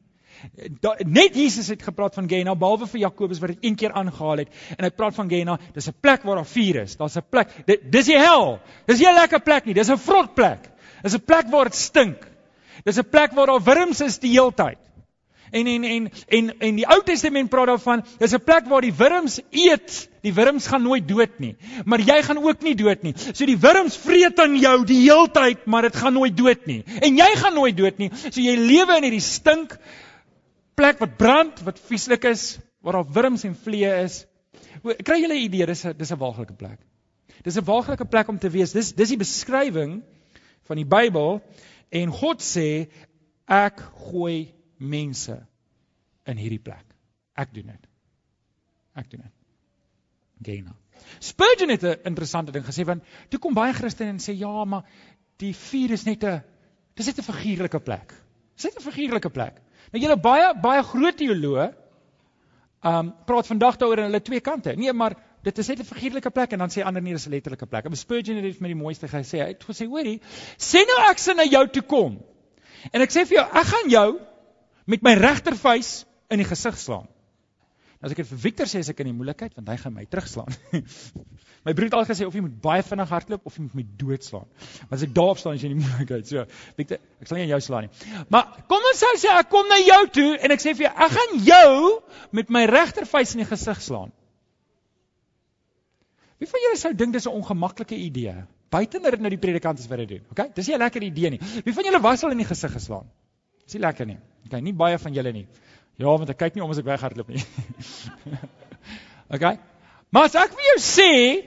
Da, 0.81 0.97
net 1.07 1.37
Jesus 1.37 1.69
het 1.69 1.83
gepraat 1.83 2.15
van 2.15 2.29
Gehenna 2.29 2.55
behalwe 2.59 2.87
vir 2.87 3.01
Jakobus 3.05 3.39
wat 3.39 3.53
dit 3.53 3.69
een 3.69 3.77
keer 3.77 3.93
aangehaal 3.93 4.43
het 4.43 4.49
en 4.77 4.85
hy 4.85 4.91
praat 4.91 5.15
van 5.15 5.29
Gehenna 5.31 5.59
dis 5.75 5.87
'n 5.89 5.95
plek 6.01 6.23
waar 6.23 6.37
daar 6.37 6.49
vuur 6.51 6.81
is 6.83 6.97
daar's 6.97 7.17
'n 7.17 7.29
plek 7.31 7.49
dit, 7.67 7.93
dis 7.93 8.07
die 8.07 8.19
hel 8.19 8.59
dis 8.87 8.99
nie 8.99 9.07
'n 9.07 9.15
lekker 9.15 9.41
plek 9.41 9.67
nie 9.67 9.75
dis 9.75 9.91
'n 9.91 9.99
vrot 9.99 10.35
plek 10.35 10.71
dis 11.03 11.15
'n 11.15 11.21
plek 11.21 11.47
waar 11.51 11.65
dit 11.65 11.75
stink 11.75 12.27
Dis 12.85 12.99
'n 12.99 13.09
plek 13.11 13.33
waar 13.33 13.47
daar 13.47 13.63
wurms 13.63 14.01
is 14.01 14.19
die 14.19 14.31
heeltyd. 14.31 14.79
En 15.53 15.67
en 15.67 15.85
en 15.85 16.11
en 16.29 16.59
en 16.59 16.77
die 16.77 16.87
Ou 16.89 17.03
Testament 17.05 17.51
praat 17.53 17.67
daarvan, 17.67 18.05
dis 18.19 18.33
'n 18.33 18.41
plek 18.45 18.69
waar 18.69 18.81
die 18.81 18.95
wurms 18.97 19.41
eet. 19.51 20.09
Die 20.23 20.33
wurms 20.33 20.67
gaan 20.67 20.83
nooit 20.83 21.09
dood 21.09 21.39
nie, 21.39 21.57
maar 21.85 22.01
jy 22.01 22.23
gaan 22.23 22.39
ook 22.39 22.63
nie 22.63 22.75
dood 22.75 23.03
nie. 23.03 23.13
So 23.33 23.45
die 23.45 23.59
wurms 23.59 23.97
vreet 23.97 24.41
aan 24.41 24.57
jou 24.57 24.85
die 24.85 25.03
heeltyd, 25.03 25.67
maar 25.67 25.83
dit 25.83 25.97
gaan 25.97 26.13
nooit 26.13 26.37
dood 26.37 26.67
nie. 26.67 26.85
En 27.01 27.17
jy 27.17 27.37
gaan 27.37 27.55
nooit 27.55 27.77
dood 27.77 27.99
nie. 27.99 28.11
So 28.31 28.41
jy 28.41 28.57
lewe 28.57 28.97
in 28.97 29.03
hierdie 29.03 29.21
stink 29.21 29.77
plek 30.75 30.99
wat 30.99 31.17
brand, 31.17 31.61
wat 31.65 31.81
vieslik 31.89 32.25
is, 32.25 32.59
waar 32.81 32.93
daar 32.93 33.13
wurms 33.13 33.45
en 33.45 33.55
vliee 33.55 33.93
is. 34.05 34.25
Kry 34.83 35.21
jy 35.21 35.29
'n 35.29 35.37
idee? 35.37 35.67
Dis 35.67 35.85
'n 35.85 35.93
dis 35.99 36.13
'n 36.13 36.19
waaglike 36.19 36.55
plek. 36.55 36.79
Dis 37.43 37.57
'n 37.57 37.65
waaglike 37.65 38.05
plek 38.05 38.29
om 38.29 38.39
te 38.39 38.49
wees. 38.49 38.73
Dis 38.73 38.93
dis 38.93 39.09
die 39.09 39.19
beskrywing 39.19 40.03
van 40.65 40.77
die 40.77 40.87
Bybel 40.87 41.43
en 41.93 42.13
God 42.13 42.43
sê 42.45 42.89
ek 43.53 43.83
gooi 44.09 44.53
mense 44.79 45.37
in 46.27 46.39
hierdie 46.41 46.63
plek. 46.63 46.87
Ek 47.39 47.53
doen 47.55 47.73
dit. 47.73 47.89
Ek 48.99 49.11
doen 49.11 49.25
dit. 49.25 49.35
Gena. 50.43 50.75
Spurgeon 51.23 51.71
het 51.71 51.85
'n 51.85 52.09
interessante 52.09 52.53
ding 52.53 52.65
gesê 52.65 52.85
want 52.85 53.03
toe 53.29 53.41
kom 53.41 53.55
baie 53.55 53.73
Christene 53.73 54.11
en 54.11 54.19
sê 54.19 54.33
ja, 54.39 54.65
maar 54.65 54.85
die 55.37 55.55
vuur 55.55 55.91
is 55.91 56.05
net 56.05 56.25
'n 56.25 56.43
dis 56.95 57.07
net 57.07 57.19
'n 57.19 57.33
figuurlike 57.33 57.81
plek. 57.81 58.15
Dis 58.55 58.65
net 58.65 58.79
'n 58.79 58.91
figuurlike 58.91 59.31
plek. 59.31 59.61
Nou 59.93 60.03
julle 60.03 60.17
baie 60.17 60.55
baie 60.61 60.83
groot 60.83 61.17
teoloë 61.17 61.75
um 62.85 63.15
praat 63.27 63.47
vandag 63.47 63.77
daaroor 63.77 63.99
aan 63.99 64.11
hulle 64.11 64.23
twee 64.23 64.41
kante. 64.41 64.75
Nee, 64.77 64.93
maar 64.93 65.17
dit 65.43 65.59
is 65.59 65.69
net 65.69 65.81
'n 65.81 65.85
figuurlike 65.85 66.31
plek 66.31 66.53
en 66.53 66.59
dan 66.59 66.71
sê 66.71 66.85
ander 66.85 67.03
nie 67.03 67.13
dis 67.13 67.27
'n 67.27 67.31
letterlike 67.31 67.67
plek. 67.67 67.85
En 67.85 67.97
Spurgeon 67.97 68.37
het 68.37 68.45
dit 68.45 68.61
met 68.61 68.71
die 68.71 68.83
mooiste 68.83 69.09
gesê. 69.09 69.39
Hy 69.39 69.49
het 69.55 69.65
gesê, 69.65 69.87
hoorie, 69.87 70.21
sê 70.57 70.85
nou 70.87 71.11
ek 71.11 71.19
sien 71.19 71.37
na 71.37 71.45
jou 71.45 71.69
toe 71.69 71.83
kom. 71.83 72.21
En 72.93 73.01
ek 73.01 73.11
sê 73.11 73.27
vir 73.27 73.39
jou, 73.39 73.47
ek 73.47 73.67
gaan 73.67 73.91
jou 73.91 74.21
met 74.87 75.03
my 75.03 75.15
regtervuis 75.15 76.05
in 76.31 76.39
die 76.39 76.49
gesig 76.49 76.79
slaan. 76.79 77.07
Nou 78.03 78.11
as 78.11 78.17
ek 78.17 78.17
dit 78.25 78.27
vir 78.27 78.39
Victor 78.39 78.67
sê, 78.67 78.81
is 78.83 78.89
ek 78.91 79.01
in 79.05 79.13
die 79.13 79.15
moeilikheid 79.15 79.53
want 79.55 79.69
hy 79.69 79.77
gaan 79.79 79.95
my 79.95 80.05
terugslaan. 80.11 80.51
my 81.67 81.73
broer 81.73 81.87
het 81.87 81.95
al 81.95 82.07
gesê 82.09 82.27
of 82.27 82.35
jy 82.35 82.41
moet 82.43 82.57
baie 82.65 82.83
vinnig 82.83 83.13
hardloop 83.15 83.47
of 83.47 83.57
jy 83.57 83.63
moet 83.63 83.77
my 83.79 83.85
doodslaan. 84.01 84.49
Maar 84.89 84.97
as 84.99 85.05
ek 85.07 85.13
daarop 85.15 85.39
staan, 85.39 85.55
is 85.55 85.63
jy 85.63 85.71
in 85.71 85.77
die 85.79 85.87
moeilikheid. 85.87 86.27
So, 86.27 86.43
Victor, 86.81 86.99
ek 87.23 87.31
sal 87.31 87.39
nie 87.39 87.45
aan 87.45 87.53
jou 87.55 87.61
slaan 87.63 87.87
nie. 87.87 87.93
Maar 88.35 88.65
kom 88.73 88.89
ons 88.91 89.05
sou 89.05 89.13
sê 89.23 89.31
ek 89.31 89.53
kom 89.55 89.71
na 89.71 89.79
jou 89.79 90.01
toe 90.19 90.33
en 90.35 90.57
ek 90.57 90.65
sê 90.65 90.75
vir 90.75 90.89
jou, 90.89 90.93
ek 91.07 91.15
gaan 91.15 91.39
jou 91.47 91.77
met 92.33 92.51
my 92.51 92.65
regtervuis 92.73 93.37
in 93.37 93.45
die 93.45 93.49
gesig 93.53 93.87
slaan. 93.87 94.11
Wie 96.43 96.51
van 96.51 96.63
julle 96.65 96.79
sou 96.81 96.91
dink 96.99 97.15
dis 97.15 97.29
'n 97.29 97.37
ongemaklike 97.39 97.95
idee? 97.95 98.35
Buitener 98.75 99.15
nou 99.21 99.31
die 99.31 99.39
predikant 99.39 99.79
is 99.79 99.87
wat 99.87 99.99
dit 100.03 100.09
doen. 100.09 100.23
Okay? 100.31 100.51
Dis 100.55 100.67
nie 100.67 100.75
'n 100.75 100.83
lekker 100.83 101.03
idee 101.03 101.31
nie. 101.31 101.41
Wie 101.65 101.75
van 101.75 101.85
julle 101.85 102.01
was 102.01 102.25
al 102.25 102.31
in 102.31 102.39
die 102.39 102.47
gesig 102.47 102.73
geslaan? 102.73 103.07
Dis 103.65 103.75
nie 103.75 103.83
lekker 103.83 104.07
nie. 104.07 104.19
Okay, 104.47 104.61
nie 104.61 104.73
baie 104.73 104.99
van 104.99 105.13
julle 105.15 105.33
nie. 105.33 105.47
Ja, 105.97 106.07
want 106.07 106.29
ek 106.31 106.39
kyk 106.39 106.55
nie 106.55 106.65
om 106.65 106.71
as 106.71 106.79
ek 106.79 106.85
weghardloop 106.85 107.29
nie. 107.29 107.45
okay? 109.35 109.59
Maar 110.11 110.25
as 110.25 110.35
ek 110.35 110.51
vir 110.51 110.65
jou 110.67 110.79
sê, 110.81 111.47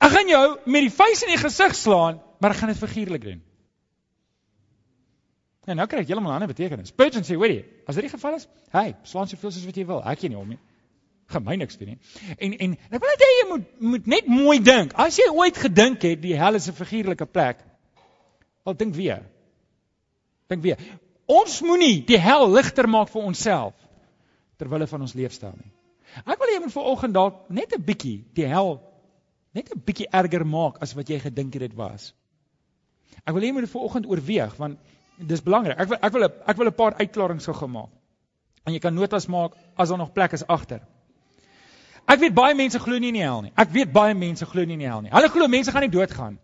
ek 0.00 0.10
gaan 0.10 0.28
jou 0.28 0.58
met 0.66 0.82
die 0.82 0.90
vuis 0.90 1.22
in 1.22 1.28
die 1.28 1.40
gesig 1.40 1.74
slaan, 1.74 2.20
maar 2.40 2.50
ek 2.50 2.56
gaan 2.56 2.68
dit 2.68 2.78
figuurlik 2.78 3.24
doen. 3.24 3.42
En 5.66 5.76
nou 5.76 5.86
kry 5.86 6.00
ek 6.00 6.08
heeltemal 6.08 6.32
'n 6.32 6.34
ander 6.34 6.52
betekenis. 6.52 6.88
Spurgeon 6.88 7.24
sê, 7.24 7.36
hoorie, 7.36 7.64
as 7.86 7.94
dit 7.94 8.04
die 8.04 8.10
geval 8.10 8.34
is, 8.34 8.48
hey, 8.68 8.96
slaan 9.02 9.26
soveel 9.26 9.50
soos 9.50 9.64
wat 9.64 9.76
jy 9.76 9.86
wil. 9.86 10.04
Ek 10.04 10.18
gee 10.18 10.28
nie 10.28 10.38
om 10.38 10.48
nie 10.48 10.60
gemeen 11.26 11.58
niks 11.58 11.78
doen 11.78 11.94
nie. 11.94 11.98
En 12.38 12.56
en 12.58 12.74
ek 12.90 13.00
wil 13.00 13.10
net 13.10 13.24
hê 13.24 13.30
jy 13.34 13.46
moet 13.48 13.80
moet 13.92 14.06
net 14.06 14.26
mooi 14.26 14.58
dink. 14.62 14.92
As 15.00 15.16
jy 15.18 15.28
ooit 15.32 15.56
gedink 15.56 16.02
het 16.02 16.22
die 16.22 16.36
hel 16.38 16.54
is 16.54 16.68
'n 16.68 16.76
figuurlike 16.76 17.26
plek, 17.26 17.64
wel 18.64 18.76
dink 18.76 18.94
weer. 18.94 19.22
Dink 20.48 20.62
weer. 20.62 20.78
Ons 21.26 21.60
moenie 21.60 22.04
die 22.04 22.18
hel 22.18 22.50
ligter 22.52 22.88
maak 22.88 23.08
vir 23.08 23.22
onsself 23.22 23.74
ter 24.58 24.68
wille 24.68 24.86
van 24.86 25.00
ons 25.00 25.14
leefstyl 25.14 25.54
nie. 25.56 25.72
Ek 26.24 26.38
wil 26.38 26.48
hê 26.48 26.58
jy 26.58 26.60
moet 26.60 26.72
vanoggend 26.72 27.14
dalk 27.14 27.50
net 27.50 27.72
'n 27.74 27.82
bietjie 27.82 28.24
die 28.34 28.46
hel 28.46 28.80
net 29.52 29.70
'n 29.70 29.80
bietjie 29.80 30.08
erger 30.10 30.44
maak 30.46 30.78
as 30.82 30.94
wat 30.94 31.08
jy 31.08 31.18
gedink 31.18 31.54
het 31.54 31.62
dit 31.62 31.74
was. 31.74 32.12
Ek 33.24 33.34
wil 33.34 33.42
hê 33.42 33.46
jy 33.46 33.52
moet 33.52 33.70
vanoggend 33.70 34.06
oorweeg 34.06 34.56
want 34.56 34.78
dis 35.18 35.42
belangrik. 35.42 35.78
Ek 35.78 35.88
wil 35.88 35.98
ek 36.00 36.12
wil 36.12 36.24
ek 36.24 36.56
wil 36.56 36.66
'n 36.66 36.74
paar 36.74 36.94
uitklaringe 36.98 37.40
gou 37.40 37.54
gemaak. 37.54 37.90
En 38.64 38.72
jy 38.72 38.78
kan 38.80 38.94
notas 38.94 39.26
maak 39.26 39.52
as 39.76 39.88
daar 39.88 39.98
nog 39.98 40.12
plek 40.12 40.32
is 40.32 40.46
agter. 40.46 40.80
Ek 42.06 42.20
weet 42.20 42.34
baie 42.36 42.54
mense 42.54 42.78
glo 42.78 42.98
nie 43.00 43.08
in 43.08 43.18
die 43.18 43.24
hel 43.24 43.42
nie. 43.46 43.52
Ek 43.56 43.70
weet 43.72 43.92
baie 43.92 44.14
mense 44.14 44.46
glo 44.46 44.64
nie 44.64 44.76
in 44.76 44.82
die 44.84 44.88
hel 44.88 45.04
nie. 45.04 45.12
Hulle 45.12 45.30
glo 45.32 45.48
mense 45.48 45.72
gaan 45.72 45.86
nie 45.86 45.92
doodgaan. 45.92 46.38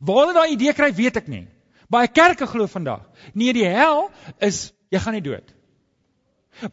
Waar 0.00 0.24
hulle 0.24 0.34
daai 0.34 0.54
idee 0.56 0.72
kry, 0.74 0.90
weet 0.94 1.20
ek 1.20 1.28
nie. 1.30 1.46
Baie 1.90 2.08
kerke 2.08 2.46
glo 2.50 2.66
vandag, 2.66 3.04
nee, 3.34 3.52
die 3.54 3.66
hel 3.68 4.08
is 4.42 4.72
jy 4.90 4.98
gaan 5.02 5.14
nie 5.14 5.22
dood. 5.22 5.52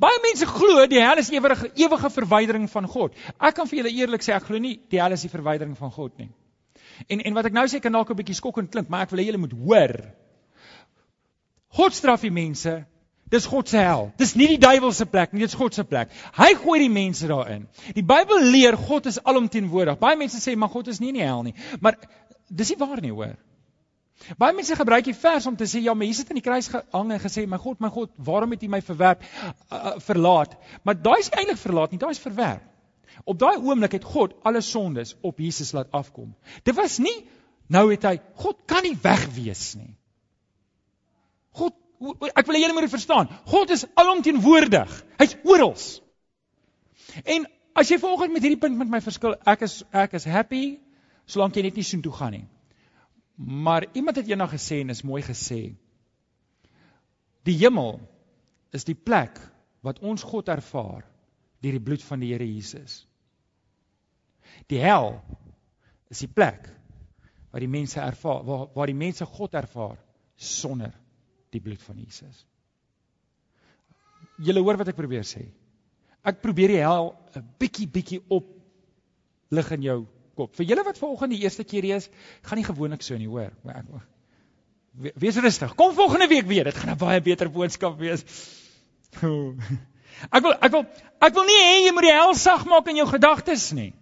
Baie 0.01 0.19
mense 0.23 0.45
glo 0.45 0.85
die 0.89 1.01
hel 1.01 1.17
is 1.21 1.31
ewige 1.33 1.71
ewige 1.75 2.09
verwydering 2.13 2.67
van 2.69 2.87
God. 2.89 3.17
Ek 3.37 3.55
kan 3.57 3.69
vir 3.69 3.81
julle 3.81 3.93
eerlik 3.97 4.25
sê 4.25 4.35
ek 4.35 4.45
glo 4.49 4.61
nie 4.61 4.75
die 4.93 5.01
hel 5.01 5.13
is 5.15 5.25
die 5.25 5.31
verwydering 5.31 5.73
van 5.77 5.93
God 5.93 6.17
nie. 6.21 6.29
En 7.09 7.21
en 7.25 7.37
wat 7.37 7.49
ek 7.49 7.57
nou 7.57 7.65
sê 7.69 7.81
kan 7.81 7.93
dalk 7.93 8.11
'n 8.11 8.17
bietjie 8.17 8.37
skokkend 8.37 8.71
klink, 8.71 8.89
maar 8.89 9.03
ek 9.03 9.11
wil 9.11 9.19
hê 9.19 9.25
julle 9.29 9.41
moet 9.41 9.53
hoor. 9.53 9.95
God 11.69 11.93
straf 11.93 12.21
die 12.21 12.33
mense 12.33 12.85
Dis 13.31 13.45
God 13.47 13.69
se 13.71 13.79
hel. 13.79 14.09
Dis 14.19 14.33
nie 14.35 14.49
die 14.51 14.59
duiwel 14.59 14.91
se 14.95 15.05
plek 15.07 15.31
nie, 15.31 15.45
dis 15.45 15.55
God 15.55 15.75
se 15.75 15.85
plek. 15.87 16.11
Hy 16.35 16.49
gooi 16.59 16.81
die 16.83 16.91
mense 16.91 17.29
daarin. 17.29 17.63
Die 17.95 18.03
Bybel 18.03 18.43
leer 18.51 18.75
God 18.75 19.07
is 19.07 19.21
alomteenwoordig. 19.23 19.99
Baie 20.01 20.19
mense 20.19 20.41
sê 20.43 20.57
maar 20.59 20.71
God 20.73 20.91
is 20.91 20.99
nie 20.99 21.13
in 21.13 21.21
die 21.21 21.23
hel 21.23 21.45
nie, 21.47 21.55
maar 21.79 21.95
dis 22.51 22.73
nie 22.73 22.79
waar 22.81 22.99
nie, 23.03 23.13
hoor. 23.15 23.37
Baie 24.37 24.53
mense 24.53 24.75
gebruik 24.77 25.07
die 25.07 25.15
vers 25.17 25.47
om 25.49 25.55
te 25.57 25.65
sê 25.69 25.79
ja, 25.81 25.95
maar 25.95 26.09
hier 26.09 26.17
sit 26.17 26.29
in 26.29 26.41
die 26.41 26.45
kruis 26.45 26.67
gehang 26.69 27.15
en 27.15 27.21
gesê 27.23 27.47
my 27.49 27.57
God, 27.61 27.79
my 27.81 27.89
God, 27.93 28.11
waarom 28.19 28.51
het 28.53 28.67
U 28.67 28.69
my 28.69 28.81
verwerp, 28.85 29.23
uh, 29.23 29.53
uh, 29.71 29.95
verlaat? 30.03 30.57
Maar 30.83 30.99
daai 30.99 31.21
is 31.23 31.31
eintlik 31.31 31.61
verlaat 31.61 31.95
nie, 31.95 32.01
daai 32.03 32.11
is 32.13 32.21
verwerp. 32.21 32.67
Op 33.23 33.39
daai 33.39 33.57
oomblik 33.57 33.95
het 33.95 34.05
God 34.07 34.35
alle 34.47 34.61
sondes 34.65 35.15
op 35.21 35.39
Jesus 35.39 35.71
laat 35.77 35.91
afkom. 35.95 36.33
Dit 36.67 36.75
was 36.77 36.99
nie 36.99 37.15
nou 37.71 37.87
het 37.91 38.05
hy 38.07 38.17
God 38.43 38.59
kan 38.67 38.83
nie 38.83 38.97
wegwees 38.99 39.71
nie. 39.79 39.93
God 41.55 41.75
ek 42.01 42.47
wil 42.47 42.57
hê 42.57 42.61
julle 42.63 42.73
moet 42.73 42.87
dit 42.87 42.93
verstaan. 42.93 43.29
God 43.49 43.73
is 43.73 43.85
alomteenwoordig. 43.99 44.93
Hy's 45.21 45.35
oral. 45.45 45.75
En 47.23 47.45
as 47.77 47.91
jy 47.91 47.99
vanoggend 48.01 48.33
met 48.33 48.45
hierdie 48.45 48.61
punt 48.61 48.77
met 48.79 48.89
my 48.89 49.01
verskil, 49.03 49.35
ek 49.45 49.67
is 49.67 49.81
ek 49.93 50.17
is 50.17 50.25
happy 50.25 50.79
solank 51.29 51.55
jy 51.55 51.67
net 51.67 51.77
nie 51.77 51.85
soontoe 51.85 52.13
gaan 52.17 52.35
nie. 52.35 52.45
Maar 53.41 53.87
iemand 53.97 54.17
het 54.19 54.29
eendag 54.29 54.53
gesê 54.55 54.81
en 54.81 54.93
is 54.93 55.05
mooi 55.07 55.21
gesê. 55.25 55.61
Die 57.47 57.57
hemel 57.61 57.99
is 58.75 58.85
die 58.87 58.97
plek 58.97 59.39
wat 59.85 60.01
ons 60.05 60.25
God 60.25 60.49
ervaar 60.53 61.05
deur 61.61 61.77
die 61.77 61.85
bloed 61.85 62.03
van 62.05 62.21
die 62.21 62.31
Here 62.33 62.45
Jesus. 62.45 63.03
Die 64.69 64.81
hel 64.81 65.19
is 66.11 66.21
die 66.21 66.29
plek 66.29 66.67
waar 67.51 67.63
die 67.63 67.71
mense 67.71 68.01
ervaar 68.01 68.43
waar 68.47 68.67
waar 68.75 68.89
die 68.89 68.97
mense 68.97 69.25
God 69.25 69.55
ervaar 69.57 69.97
sonder 70.35 70.93
die 71.51 71.61
bloed 71.61 71.81
van 71.83 71.99
Jesus. 71.99 72.45
Julle 74.41 74.63
hoor 74.63 74.79
wat 74.81 74.91
ek 74.91 74.97
probeer 74.97 75.25
sê. 75.27 75.45
Ek 76.23 76.41
probeer 76.41 76.75
die 76.75 76.81
hel 76.81 77.13
'n 77.35 77.45
bietjie 77.59 77.87
bietjie 77.87 78.21
op 78.29 78.47
lig 79.51 79.71
in 79.71 79.83
jou 79.83 79.99
kop. 80.35 80.55
Vir 80.55 80.65
julle 80.65 80.83
wat 80.83 80.97
vanoggend 80.97 81.35
die 81.35 81.43
eerste 81.43 81.63
keer 81.63 81.83
is, 81.95 82.09
gaan 82.43 82.57
nie 82.57 82.65
gewoonlik 82.65 83.01
so 83.01 83.17
nie, 83.17 83.27
hoor. 83.27 83.51
Wees 84.93 85.37
rustig. 85.37 85.75
Kom 85.75 85.93
volgende 85.95 86.27
week 86.27 86.45
weer. 86.45 86.63
Dit 86.63 86.75
gaan 86.75 86.91
'n 86.91 86.97
baie 86.97 87.21
beter 87.21 87.49
boodskap 87.49 87.97
wees. 87.99 88.25
Ek 90.29 90.43
wil 90.43 90.53
ek 90.53 90.71
wil 90.71 90.85
ek 91.21 91.33
wil 91.33 91.45
nie 91.47 91.57
hê 91.57 91.85
jy 91.87 91.93
moet 91.95 92.05
die 92.05 92.13
hel 92.13 92.35
sag 92.35 92.65
maak 92.69 92.87
in 92.91 92.99
jou 92.99 93.07
gedagtes 93.09 93.71
nie. 93.71 93.93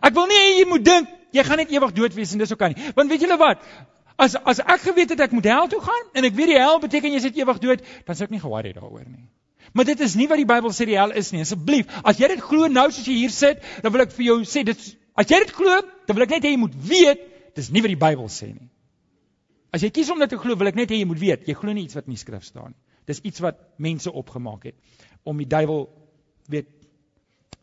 Ek 0.00 0.14
wil 0.14 0.28
nie 0.30 0.38
hê 0.38 0.58
jy 0.60 0.66
moet 0.68 0.84
dink 0.84 1.08
jy 1.34 1.42
gaan 1.42 1.58
net 1.58 1.72
ewig 1.74 1.94
dood 1.96 2.14
wees 2.14 2.32
en 2.32 2.38
dis 2.38 2.52
ook 2.52 2.60
kan 2.60 2.74
nie. 2.74 2.92
Want 2.94 3.10
weet 3.10 3.24
julle 3.26 3.38
wat? 3.40 3.64
As 4.16 4.36
as 4.36 4.60
ek 4.62 4.84
geweet 4.86 5.10
het 5.10 5.20
ek 5.26 5.32
moet 5.34 5.48
hel 5.50 5.68
toe 5.68 5.80
gaan 5.82 6.10
en 6.14 6.26
ek 6.28 6.34
weet 6.38 6.52
die 6.52 6.58
hel 6.58 6.78
beteken 6.82 7.14
jy 7.16 7.22
sit 7.24 7.38
ewig 7.40 7.58
dood, 7.62 7.82
dan 8.06 8.18
sou 8.18 8.28
ek 8.28 8.34
nie 8.34 8.42
ge-worry 8.42 8.72
daaroor 8.76 9.06
nie. 9.06 9.26
Maar 9.74 9.88
dit 9.88 10.00
is 10.06 10.14
nie 10.14 10.28
wat 10.30 10.38
die 10.38 10.46
Bybel 10.46 10.70
sê 10.76 10.86
die 10.86 10.98
hel 10.98 11.14
is 11.18 11.32
nie. 11.34 11.42
Asseblief, 11.42 11.90
as 12.06 12.20
jy 12.20 12.28
dit 12.30 12.42
glo 12.44 12.68
nou 12.70 12.86
soos 12.92 13.08
jy 13.08 13.16
hier 13.24 13.34
sit, 13.34 13.64
dan 13.82 13.94
wil 13.94 14.04
ek 14.04 14.14
vir 14.14 14.28
jou 14.28 14.38
sê 14.46 14.62
dit 14.66 14.84
as 15.18 15.30
jy 15.30 15.40
dit 15.42 15.54
glo, 15.56 15.80
dan 16.06 16.18
wil 16.18 16.26
ek 16.26 16.36
net 16.36 16.46
hê 16.46 16.54
jy 16.54 16.60
moet 16.62 16.76
weet 16.90 17.26
dis 17.58 17.70
nie 17.74 17.82
wat 17.82 17.94
die 17.94 18.02
Bybel 18.06 18.30
sê 18.30 18.52
nie. 18.52 18.70
As 19.74 19.82
jy 19.82 19.90
kies 19.90 20.10
om 20.14 20.22
dit 20.22 20.30
te 20.30 20.38
glo, 20.38 20.54
wil 20.58 20.70
ek 20.70 20.78
net 20.78 20.94
hê 20.94 21.00
jy 21.00 21.10
moet 21.10 21.18
weet, 21.18 21.48
jy 21.50 21.58
glo 21.58 21.74
nie 21.74 21.88
iets 21.88 21.98
wat 21.98 22.06
in 22.06 22.14
die 22.14 22.22
skrif 22.22 22.46
staan 22.46 22.70
nie. 22.70 22.80
Dis 23.10 23.20
iets 23.26 23.42
wat 23.44 23.58
mense 23.82 24.12
opgemaak 24.12 24.70
het 24.70 24.76
om 25.28 25.40
die 25.40 25.48
duiwel 25.48 25.88
weet. 26.52 26.70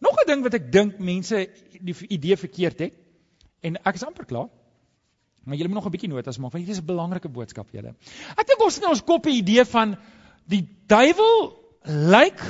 Nog 0.02 0.18
'n 0.22 0.28
ding 0.28 0.44
wat 0.44 0.54
ek 0.54 0.72
dink 0.72 1.00
mense 1.00 1.48
die 1.80 1.96
idee 2.10 2.38
verkeerd 2.38 2.80
het 2.80 2.94
en 3.62 3.78
ek 3.86 3.96
is 3.96 4.04
amper 4.04 4.26
klaar. 4.26 4.50
Maar 5.44 5.56
julle 5.56 5.70
moet 5.70 5.78
nog 5.78 5.86
'n 5.86 5.92
bietjie 5.92 6.10
notas 6.10 6.38
maak 6.38 6.52
want 6.52 6.66
dit 6.66 6.76
is 6.76 6.82
'n 6.82 6.86
belangrike 6.86 7.30
boodskap 7.30 7.70
julle. 7.72 7.96
Ek 8.38 8.48
dink 8.48 8.62
ons 8.62 8.76
het 8.76 8.84
in 8.84 8.90
ons 8.90 9.04
kop 9.04 9.26
'n 9.26 9.30
idee 9.30 9.66
van 9.66 9.98
die 10.46 10.68
duiwel 10.88 11.58
lyk 11.84 12.42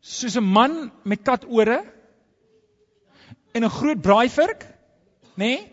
soos 0.00 0.36
'n 0.36 0.44
man 0.44 0.92
met 1.04 1.22
katore 1.22 1.84
en 3.52 3.64
'n 3.64 3.70
groot 3.70 4.00
braaivirk, 4.00 4.66
nê? 5.36 5.36
Nee? 5.36 5.71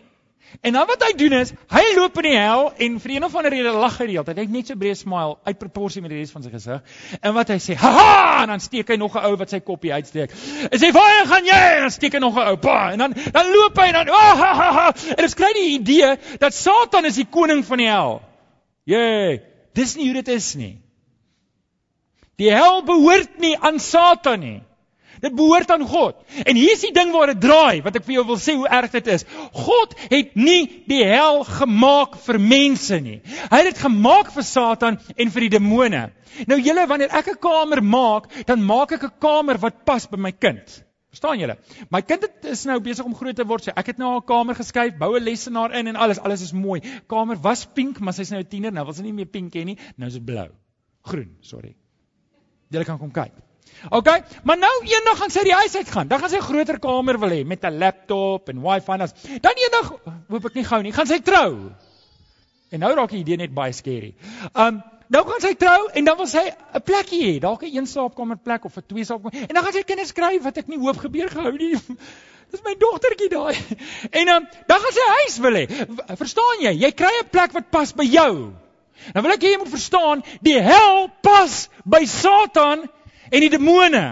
En 0.60 0.72
dan 0.72 0.86
wat 0.86 1.02
hy 1.06 1.12
doen 1.16 1.32
is, 1.38 1.52
hy 1.72 1.82
loop 1.96 2.16
in 2.20 2.26
die 2.26 2.36
hel 2.36 2.72
en 2.84 2.98
vir 3.00 3.12
een 3.14 3.24
of 3.24 3.34
ander 3.38 3.52
rede 3.54 3.72
lag 3.72 3.96
hy 4.00 4.06
die 4.10 4.16
hele 4.16 4.26
tyd. 4.26 4.40
Hy 4.40 4.46
het 4.48 4.54
net 4.54 4.70
so 4.70 4.80
breë 4.80 4.96
smile 4.98 5.36
uit 5.46 5.58
proporsie 5.60 6.02
met 6.02 6.12
die 6.12 6.18
res 6.18 6.32
van 6.34 6.44
sy 6.44 6.50
gesig. 6.52 6.82
En 7.20 7.34
wat 7.36 7.52
hy 7.54 7.58
sê, 7.62 7.76
"Ha!" 7.78 8.42
en 8.42 8.52
dan 8.54 8.60
steek 8.60 8.88
hy 8.88 8.96
nog 8.96 9.16
'n 9.16 9.24
ou 9.30 9.36
wat 9.36 9.50
sy 9.50 9.60
koppie 9.60 9.92
uitsteek. 9.92 10.30
En 10.70 10.78
sê, 10.78 10.92
"Waar 10.92 11.26
gaan 11.26 11.44
jy?" 11.44 11.62
en 11.76 11.80
dan 11.86 11.90
steek 11.90 12.12
hy 12.12 12.18
nog 12.18 12.36
'n 12.36 12.48
ou. 12.48 12.56
Pa, 12.56 12.92
en 12.92 12.98
dan 12.98 13.14
dan 13.32 13.46
loop 13.46 13.76
hy 13.78 13.86
en 13.86 13.92
dan, 13.92 14.08
"Ah 14.08 14.38
ha 14.38 14.54
ha 14.54 14.72
ha." 14.72 14.86
En 15.08 15.22
dit 15.22 15.30
skry 15.30 15.52
die 15.52 15.78
idee 15.78 16.16
dat 16.38 16.54
Satan 16.54 17.04
is 17.04 17.14
die 17.14 17.26
koning 17.30 17.64
van 17.64 17.78
die 17.78 17.88
hel. 17.88 18.22
Jee, 18.84 19.40
dis 19.74 19.96
nie 19.96 20.04
hoe 20.04 20.22
dit 20.22 20.28
is 20.28 20.54
nie. 20.54 20.82
Die 22.36 22.50
hel 22.50 22.82
behoort 22.84 23.38
nie 23.38 23.56
aan 23.58 23.78
Satan 23.78 24.40
nie. 24.40 24.62
Dit 25.20 25.34
behoort 25.36 25.70
aan 25.70 25.84
God. 25.86 26.16
En 26.44 26.56
hier 26.56 26.72
is 26.72 26.84
die 26.84 26.92
ding 26.96 27.12
waar 27.12 27.32
dit 27.34 27.40
draai, 27.40 27.82
wat 27.84 27.96
ek 27.96 28.06
vir 28.06 28.14
jou 28.14 28.26
wil 28.32 28.38
sê 28.40 28.54
hoe 28.56 28.68
erg 28.68 28.92
dit 28.94 29.06
is. 29.12 29.26
God 29.52 29.94
het 30.10 30.34
nie 30.34 30.84
die 30.88 31.02
hel 31.04 31.42
gemaak 31.44 32.16
vir 32.24 32.40
mense 32.40 33.00
nie. 33.04 33.20
Hy 33.50 33.60
het 33.60 33.72
dit 33.72 33.82
gemaak 33.84 34.32
vir 34.32 34.46
Satan 34.46 35.00
en 35.16 35.32
vir 35.34 35.46
die 35.46 35.54
demone. 35.58 36.04
Nou 36.48 36.60
julle, 36.62 36.86
wanneer 36.88 37.12
ek 37.12 37.34
'n 37.34 37.40
kamer 37.40 37.82
maak, 37.82 38.30
dan 38.46 38.62
maak 38.64 38.92
ek 38.92 39.04
'n 39.04 39.18
kamer 39.20 39.58
wat 39.58 39.84
pas 39.84 40.06
by 40.06 40.16
my 40.16 40.32
kind. 40.32 40.84
Verstaan 41.10 41.38
julle? 41.38 41.56
My 41.90 42.02
kind 42.02 42.22
het, 42.22 42.44
is 42.44 42.64
nou 42.64 42.80
besig 42.80 43.04
om 43.04 43.14
groot 43.14 43.36
te 43.36 43.44
word. 43.44 43.64
So 43.64 43.72
ek 43.74 43.86
het 43.86 43.98
nou 43.98 44.12
haar 44.12 44.22
kamer 44.22 44.54
geskuif, 44.54 44.96
bou 44.98 45.16
'n 45.18 45.22
lesenaar 45.22 45.74
in 45.74 45.86
en 45.88 45.96
alles, 45.96 46.18
alles 46.18 46.42
is 46.42 46.52
mooi. 46.52 46.80
Kamer 47.06 47.36
was 47.36 47.66
pink, 47.66 47.98
maar 48.00 48.14
sy's 48.14 48.30
nou 48.30 48.40
'n 48.40 48.48
tiener, 48.48 48.72
nou 48.72 48.84
wil 48.84 48.94
sy 48.94 49.02
nie 49.02 49.12
meer 49.12 49.26
pink 49.26 49.52
hê 49.54 49.64
nie. 49.64 49.76
Nou 49.96 50.06
is 50.06 50.14
dit 50.14 50.24
blou. 50.24 50.48
Groen, 51.02 51.36
sorry. 51.40 51.76
Julle 52.70 52.84
kan 52.84 52.98
kom 52.98 53.10
kyk. 53.10 53.32
OK, 53.88 54.08
maar 54.44 54.58
nou 54.60 54.72
eendag 54.84 55.16
gaan 55.16 55.32
sy 55.32 55.42
die 55.46 55.54
huis 55.56 55.74
uit 55.76 55.88
gaan. 55.88 56.08
Dan 56.08 56.20
gaan 56.20 56.30
sy 56.30 56.36
'n 56.36 56.48
groter 56.48 56.78
kamer 56.78 57.18
wil 57.18 57.30
hê 57.30 57.44
met 57.46 57.64
'n 57.64 57.78
laptop 57.78 58.48
en 58.48 58.60
wifi 58.60 58.92
en 58.92 59.00
as. 59.00 59.14
Dan 59.40 59.56
eendag 59.56 59.92
hoop 60.28 60.44
ek 60.44 60.54
nie 60.54 60.64
gou 60.64 60.82
nie, 60.82 60.92
gaan 60.92 61.06
sy 61.06 61.20
trou. 61.20 61.72
En 62.70 62.80
nou 62.80 62.94
raak 62.94 63.10
die 63.10 63.20
idee 63.20 63.36
net 63.36 63.54
baie 63.54 63.72
skerry. 63.72 64.14
Um 64.54 64.82
nou 65.08 65.24
gaan 65.26 65.40
sy 65.40 65.54
trou 65.54 65.88
en 65.94 66.04
dan 66.04 66.16
wil 66.16 66.26
sy 66.26 66.44
'n 66.74 66.82
plekkie 66.82 67.22
hê, 67.22 67.40
dalk 67.40 67.62
'n 67.62 67.76
een 67.76 67.86
slaapkamer 67.86 68.36
plek 68.36 68.64
of 68.64 68.76
'n 68.76 68.84
twee 68.86 69.04
slaapkamer. 69.04 69.48
En 69.48 69.54
dan 69.54 69.64
gaan 69.64 69.72
sy 69.72 69.82
kinders 69.82 70.12
kry 70.12 70.40
wat 70.40 70.56
ek 70.56 70.68
nie 70.68 70.78
hoop 70.78 70.96
gebeur 70.96 71.28
gehou 71.28 71.52
nie. 71.52 71.74
Dis 72.50 72.62
my 72.64 72.74
dogtertjie 72.78 73.28
daai. 73.28 73.56
En 74.20 74.28
um, 74.28 74.48
dan 74.66 74.80
gaan 74.80 74.92
sy 74.92 75.06
huis 75.08 75.38
wil 75.38 75.54
hê. 75.54 75.66
Verstaan 76.16 76.60
jy? 76.60 76.72
Jy 76.84 76.90
kry 76.92 77.12
'n 77.22 77.30
plek 77.30 77.52
wat 77.52 77.70
pas 77.70 77.92
by 77.92 78.04
jou. 78.04 78.52
Nou 79.14 79.22
wil 79.24 79.32
ek 79.32 79.42
hê 79.42 79.52
jy 79.54 79.58
moet 79.58 79.72
verstaan, 79.72 80.22
die 80.44 80.60
hel 80.60 81.08
pas 81.22 81.68
by 81.84 82.04
Satan 82.04 82.90
en 83.30 83.40
die 83.40 83.50
demone. 83.50 84.04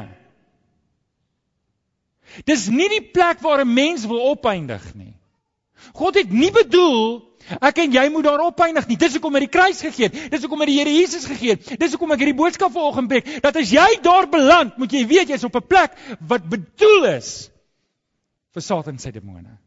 Dis 2.46 2.68
nie 2.70 2.88
die 2.88 3.04
plek 3.12 3.40
waar 3.42 3.64
'n 3.64 3.74
mens 3.74 4.06
wil 4.06 4.20
opeindig 4.30 4.94
nie. 4.94 5.14
God 5.94 6.14
het 6.14 6.30
nie 6.30 6.50
bedoel 6.50 7.24
ek 7.60 7.78
en 7.78 7.92
jy 7.92 8.08
moet 8.12 8.24
daar 8.24 8.42
opeindig 8.44 8.88
nie. 8.88 8.96
Dis 8.96 9.14
hoekom 9.16 9.34
hy 9.34 9.40
die 9.46 9.52
kruis 9.52 9.80
gegee 9.80 10.08
het. 10.08 10.30
Dis 10.30 10.42
hoekom 10.44 10.60
hy 10.60 10.66
die 10.66 10.78
Here 10.78 10.92
Jesus 10.92 11.24
gegee 11.24 11.56
het. 11.56 11.78
Dis 11.80 11.94
hoekom 11.94 12.12
ek 12.12 12.24
hierdie 12.24 12.36
boodskap 12.36 12.72
vanoggend 12.74 13.08
preek 13.08 13.42
dat 13.42 13.56
as 13.56 13.70
jy 13.72 13.86
daar 14.02 14.28
beland, 14.28 14.76
moet 14.78 14.92
jy 14.92 15.06
weet 15.06 15.28
jy's 15.28 15.44
op 15.44 15.56
'n 15.56 15.66
plek 15.66 15.96
wat 16.20 16.48
bedoel 16.48 17.16
is 17.16 17.50
vir 18.52 18.62
Satan 18.62 18.94
en 18.94 18.98
sy 18.98 19.10
demone. 19.10 19.58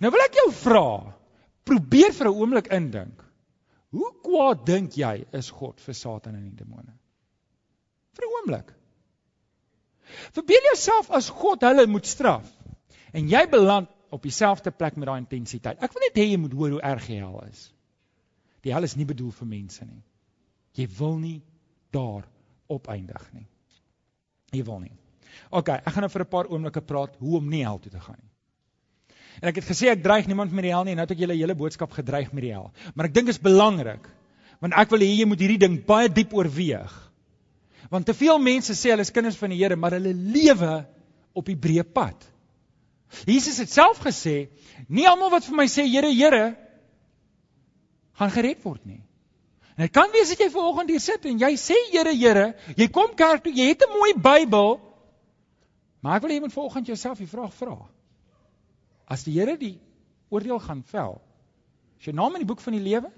Nou 0.00 0.10
wil 0.10 0.20
ek 0.20 0.38
jou 0.38 0.52
vra, 0.52 1.14
probeer 1.64 2.12
vir 2.12 2.26
'n 2.28 2.34
oomblik 2.34 2.70
indink. 2.72 3.24
Hoe 3.90 4.12
kwaad 4.22 4.66
dink 4.66 4.94
jy 4.94 5.26
is 5.32 5.50
God 5.50 5.80
vir 5.80 5.94
Satan 5.94 6.34
en 6.34 6.44
die 6.44 6.64
demone? 6.64 6.99
Vir 8.16 8.26
'n 8.26 8.34
oomblik. 8.36 8.72
Verbeel 10.34 10.64
jouself 10.72 11.10
as 11.10 11.28
God 11.28 11.62
hulle 11.62 11.86
moet 11.86 12.06
straf 12.06 12.46
en 13.12 13.28
jy 13.28 13.46
beland 13.50 13.88
op 14.10 14.22
dieselfde 14.22 14.70
plek 14.70 14.96
met 14.96 15.06
daai 15.06 15.20
intensiteit. 15.22 15.78
Ek 15.82 15.92
wil 15.94 16.02
net 16.06 16.18
hê 16.18 16.26
jy 16.30 16.38
moet 16.42 16.52
hoor 16.52 16.70
hoe 16.76 16.82
erg 16.82 17.06
die 17.06 17.20
hel 17.20 17.42
is. 17.46 17.72
Die 18.66 18.72
hel 18.74 18.82
is 18.82 18.96
nie 18.96 19.06
bedoel 19.06 19.30
vir 19.30 19.46
mense 19.46 19.84
nie. 19.84 20.02
Jy 20.78 20.88
wil 20.98 21.16
nie 21.18 21.42
daar 21.94 22.26
opeindig 22.70 23.32
nie. 23.32 23.46
Jy 24.52 24.64
wil 24.66 24.80
nie. 24.80 24.96
OK, 25.50 25.68
ek 25.68 25.94
gaan 25.94 26.02
nou 26.06 26.10
vir 26.10 26.24
'n 26.24 26.30
paar 26.30 26.50
oomblikke 26.50 26.80
praat 26.80 27.16
hoe 27.18 27.36
om 27.38 27.48
nie 27.48 27.64
hel 27.64 27.78
toe 27.78 27.90
te 27.90 28.00
gaan 28.00 28.18
nie. 28.18 28.30
En 29.40 29.48
ek 29.48 29.56
het 29.56 29.64
gesê 29.64 29.88
ek 29.90 30.02
dreig 30.02 30.26
niemand 30.26 30.52
met 30.52 30.62
die 30.62 30.74
hel 30.74 30.84
nie, 30.84 30.94
nou 30.94 31.06
het 31.06 31.10
ek 31.10 31.18
julle 31.22 31.34
hele 31.34 31.54
boodskap 31.54 31.92
gedreig 31.92 32.32
met 32.32 32.42
die 32.42 32.52
hel. 32.52 32.72
Maar 32.94 33.06
ek 33.06 33.14
dink 33.14 33.26
dit 33.26 33.34
is 33.34 33.42
belangrik 33.42 34.08
want 34.60 34.74
ek 34.76 34.90
wil 34.90 35.00
hê 35.00 35.16
jy 35.16 35.24
moet 35.24 35.40
hierdie 35.40 35.58
ding 35.58 35.86
baie 35.86 36.08
diep 36.08 36.34
oorweeg. 36.34 37.09
Want 37.88 38.06
te 38.06 38.14
veel 38.14 38.38
mense 38.38 38.74
sê 38.76 38.92
hulle 38.92 39.06
is 39.06 39.14
kinders 39.14 39.38
van 39.40 39.50
die 39.50 39.60
Here, 39.62 39.76
maar 39.76 39.96
hulle 39.96 40.12
lewe 40.14 40.74
op 41.32 41.46
die 41.46 41.56
breë 41.56 41.86
pad. 41.94 42.26
Jesus 43.26 43.58
het 43.58 43.70
self 43.72 44.02
gesê, 44.04 44.50
nie 44.88 45.06
almal 45.08 45.32
wat 45.32 45.46
vir 45.48 45.56
my 45.56 45.66
sê 45.70 45.86
Here, 45.88 46.10
Here 46.12 46.56
gaan 48.20 48.34
gered 48.34 48.60
word 48.62 48.84
nie. 48.84 49.00
En 49.76 49.86
dit 49.86 49.94
kan 49.96 50.12
wees 50.12 50.28
dat 50.28 50.42
jy 50.42 50.50
vanoggend 50.52 50.90
hier 50.92 51.00
sit 51.00 51.24
en 51.30 51.40
jy 51.40 51.54
sê 51.56 51.78
Here, 51.90 52.12
Here, 52.12 52.46
jy 52.76 52.90
kom 52.92 53.14
kerk 53.16 53.46
toe, 53.46 53.54
jy 53.54 53.70
het 53.72 53.82
'n 53.86 53.96
mooi 53.96 54.12
Bybel, 54.14 54.78
maar 56.02 56.16
ek 56.16 56.22
wil 56.22 56.30
hê 56.30 56.34
jy 56.34 56.44
moet 56.44 56.52
vanoggend 56.52 56.86
jouself 56.86 57.18
die 57.18 57.30
vraag 57.30 57.54
vra. 57.54 57.78
As 59.06 59.24
die 59.24 59.32
Here 59.38 59.56
die 59.56 59.80
oordeel 60.28 60.60
gaan 60.60 60.82
vel, 60.82 61.20
is 61.98 62.04
jou 62.04 62.14
naam 62.14 62.34
in 62.34 62.44
die 62.44 62.50
boek 62.52 62.60
van 62.60 62.72
die 62.72 62.84
lewe 62.84 63.10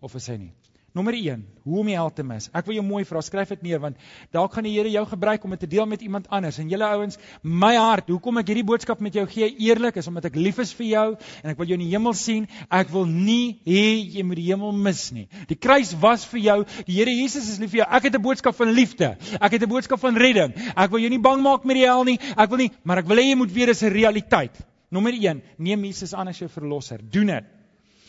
of 0.00 0.14
is 0.14 0.26
hy 0.26 0.36
nie? 0.36 0.54
Nommer 0.92 1.14
1, 1.14 1.44
hoe 1.62 1.76
om 1.78 1.86
die 1.86 1.94
hel 1.94 2.08
te 2.10 2.24
mis. 2.26 2.48
Ek 2.50 2.66
wil 2.66 2.74
jou 2.74 2.82
mooi 2.82 3.04
vra, 3.06 3.20
skryf 3.22 3.52
dit 3.52 3.60
neer 3.68 3.78
want 3.78 3.98
dalk 4.34 4.56
gaan 4.56 4.66
die 4.66 4.72
Here 4.74 4.90
jou 4.90 5.04
gebruik 5.06 5.44
om 5.46 5.52
dit 5.54 5.60
te 5.62 5.68
deel 5.70 5.86
met 5.86 6.00
iemand 6.02 6.26
anders. 6.34 6.58
En 6.58 6.70
julle 6.72 6.88
ouens, 6.96 7.18
my 7.46 7.76
hart, 7.76 8.08
hoekom 8.10 8.40
ek 8.42 8.50
hierdie 8.50 8.64
boodskap 8.66 8.98
met 9.04 9.14
jou 9.14 9.22
gee 9.30 9.52
eerlik 9.62 10.00
is 10.02 10.08
omdat 10.10 10.26
ek 10.32 10.38
lief 10.40 10.58
is 10.58 10.72
vir 10.74 10.88
jou 10.88 11.04
en 11.14 11.52
ek 11.52 11.60
wil 11.60 11.70
jou 11.70 11.78
in 11.78 11.84
die 11.84 11.92
hemel 11.92 12.16
sien. 12.18 12.48
Ek 12.74 12.90
wil 12.90 13.06
nie 13.06 13.60
hê 13.68 13.84
jy 14.16 14.24
moet 14.26 14.40
die 14.40 14.48
hemel 14.48 14.74
mis 14.88 15.04
nie. 15.14 15.28
Die 15.52 15.58
kruis 15.58 15.92
was 16.02 16.26
vir 16.32 16.42
jou. 16.48 16.58
Die 16.88 16.98
Here 16.98 17.14
Jesus 17.14 17.46
is 17.54 17.62
lief 17.62 17.70
vir 17.76 17.84
jou. 17.84 17.88
Ek 18.00 18.10
het 18.10 18.18
'n 18.18 18.22
boodskap 18.26 18.58
van 18.58 18.74
liefde. 18.74 19.14
Ek 19.38 19.52
het 19.52 19.62
'n 19.62 19.70
boodskap 19.70 20.00
van 20.00 20.18
redding. 20.18 20.58
Ek 20.74 20.90
wil 20.90 21.06
jou 21.06 21.10
nie 21.10 21.22
bang 21.22 21.40
maak 21.42 21.64
met 21.64 21.78
die 21.78 21.86
hel 21.86 22.02
nie. 22.02 22.18
Ek 22.36 22.50
wil 22.50 22.58
nie, 22.58 22.70
maar 22.82 22.98
ek 22.98 23.06
wil 23.06 23.16
hê 23.16 23.30
jy 23.30 23.36
moet 23.36 23.52
weet 23.52 23.66
dis 23.66 23.82
'n 23.82 23.94
realiteit. 23.94 24.58
Nommer 24.90 25.12
1, 25.14 25.42
neem 25.56 25.84
Jesus 25.84 26.14
aan 26.14 26.28
as 26.28 26.38
jou 26.38 26.48
verlosser. 26.48 26.98
Doen 26.98 27.26
dit. 27.26 27.59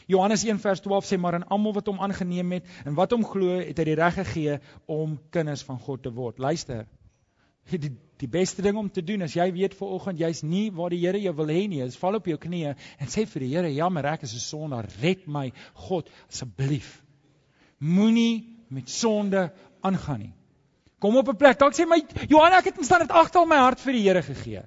Johannes 0.07 0.43
1 0.43 0.59
vers 0.59 0.81
12 0.81 1.05
sê 1.05 1.17
maar 1.17 1.35
aan 1.37 1.47
almal 1.47 1.73
wat 1.73 1.87
hom 1.87 1.99
aangeneem 1.99 2.51
het 2.51 2.65
en 2.85 2.95
wat 2.95 3.11
hom 3.11 3.25
glo, 3.25 3.59
het 3.59 3.77
hy 3.77 3.85
die 3.91 3.99
reg 3.99 4.17
gegee 4.21 4.59
om 4.85 5.19
kinders 5.29 5.63
van 5.63 5.79
God 5.79 6.03
te 6.03 6.13
word. 6.13 6.39
Luister. 6.39 6.87
Die 7.71 7.91
die 8.21 8.29
beste 8.29 8.61
ding 8.61 8.77
om 8.77 8.89
te 8.93 9.01
doen 9.01 9.25
as 9.25 9.33
jy 9.33 9.47
weet 9.55 9.73
vir 9.73 9.93
oggend 9.95 10.19
jy's 10.21 10.43
nie 10.45 10.67
waar 10.77 10.93
die 10.93 10.99
Here 11.01 11.17
jou 11.21 11.33
wil 11.39 11.49
hê 11.49 11.63
nie, 11.69 11.79
is 11.81 11.97
val 11.97 12.19
op 12.19 12.27
jou 12.29 12.37
knieë 12.37 12.75
en 13.01 13.09
sê 13.09 13.25
vir 13.25 13.45
die 13.45 13.49
Here, 13.55 13.71
jammer 13.73 14.05
ek 14.13 14.27
is 14.27 14.35
'n 14.35 14.43
sondaar, 14.45 14.89
red 15.01 15.25
my 15.27 15.51
God 15.87 16.09
asseblief. 16.29 17.01
Moenie 17.79 18.45
met 18.69 18.89
sonde 18.89 19.51
aangaan 19.81 20.19
nie. 20.19 20.33
Kom 20.99 21.17
op 21.17 21.29
'n 21.29 21.35
plek. 21.35 21.57
Dalk 21.57 21.73
sê 21.73 21.87
my 21.87 22.03
Johanna, 22.29 22.59
ek 22.59 22.65
het 22.65 22.77
instaan 22.77 23.07
dit 23.07 23.11
agter 23.11 23.39
al 23.39 23.47
my 23.47 23.57
hart 23.57 23.79
vir 23.79 23.93
die 23.93 24.03
Here 24.05 24.21
gegee. 24.21 24.63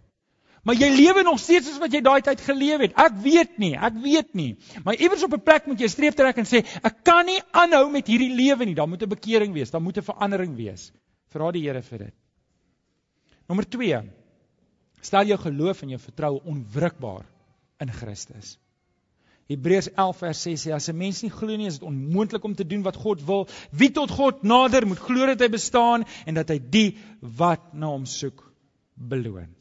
Maar 0.65 0.79
jy 0.81 0.89
lewe 0.97 1.23
nog 1.23 1.39
steeds 1.41 1.69
soos 1.69 1.81
wat 1.83 1.93
jy 1.93 2.01
daai 2.05 2.23
tyd 2.25 2.41
geleef 2.41 2.81
het. 2.81 2.95
Ek 2.97 3.17
weet 3.21 3.59
nie, 3.61 3.75
ek 3.77 3.99
weet 4.01 4.33
nie. 4.33 4.55
Maar 4.85 4.97
iewers 4.97 5.25
op 5.27 5.35
'n 5.37 5.45
plek 5.45 5.67
moet 5.67 5.81
jy 5.81 5.89
streef 5.89 6.15
trek 6.15 6.37
en 6.41 6.49
sê, 6.49 6.65
ek 6.83 7.05
kan 7.05 7.27
nie 7.27 7.41
aanhou 7.53 7.91
met 7.91 8.07
hierdie 8.07 8.33
lewe 8.35 8.65
nie. 8.65 8.75
Daar 8.75 8.89
moet 8.89 9.03
'n 9.03 9.09
bekering 9.09 9.53
wees, 9.53 9.71
daar 9.71 9.83
moet 9.83 9.99
'n 9.99 10.03
verandering 10.03 10.57
wees. 10.57 10.93
Vra 11.29 11.51
die 11.53 11.63
Here 11.63 11.83
vir 11.83 11.99
dit. 11.99 12.15
Nommer 13.49 13.69
2. 13.69 14.03
Stel 15.03 15.27
jou 15.27 15.39
geloof 15.39 15.83
en 15.83 15.89
jou 15.89 16.01
vertroue 16.01 16.41
onwrikbaar 16.45 17.27
in 17.81 17.93
Christus. 17.93 18.59
Hebreërs 19.47 19.91
11 19.93 20.17
vers 20.17 20.43
6 20.43 20.67
sê 20.67 20.73
as 20.73 20.89
'n 20.89 20.97
mens 20.97 21.23
nie 21.23 21.31
glo 21.31 21.57
nie, 21.57 21.67
is 21.67 21.79
dit 21.79 21.89
onmoontlik 21.89 22.45
om 22.45 22.55
te 22.55 22.67
doen 22.67 22.83
wat 22.83 22.97
God 22.97 23.27
wil. 23.27 23.49
Wie 23.71 23.91
tot 23.91 24.11
God 24.11 24.43
nader, 24.43 24.87
moet 24.87 24.99
glo 24.99 25.27
dat 25.27 25.41
hy 25.41 25.49
bestaan 25.49 26.05
en 26.27 26.35
dat 26.35 26.49
hy 26.49 26.59
die 26.59 26.97
wat 27.21 27.75
na 27.75 27.87
hom 27.87 28.07
soek 28.07 28.53
beloon. 28.95 29.55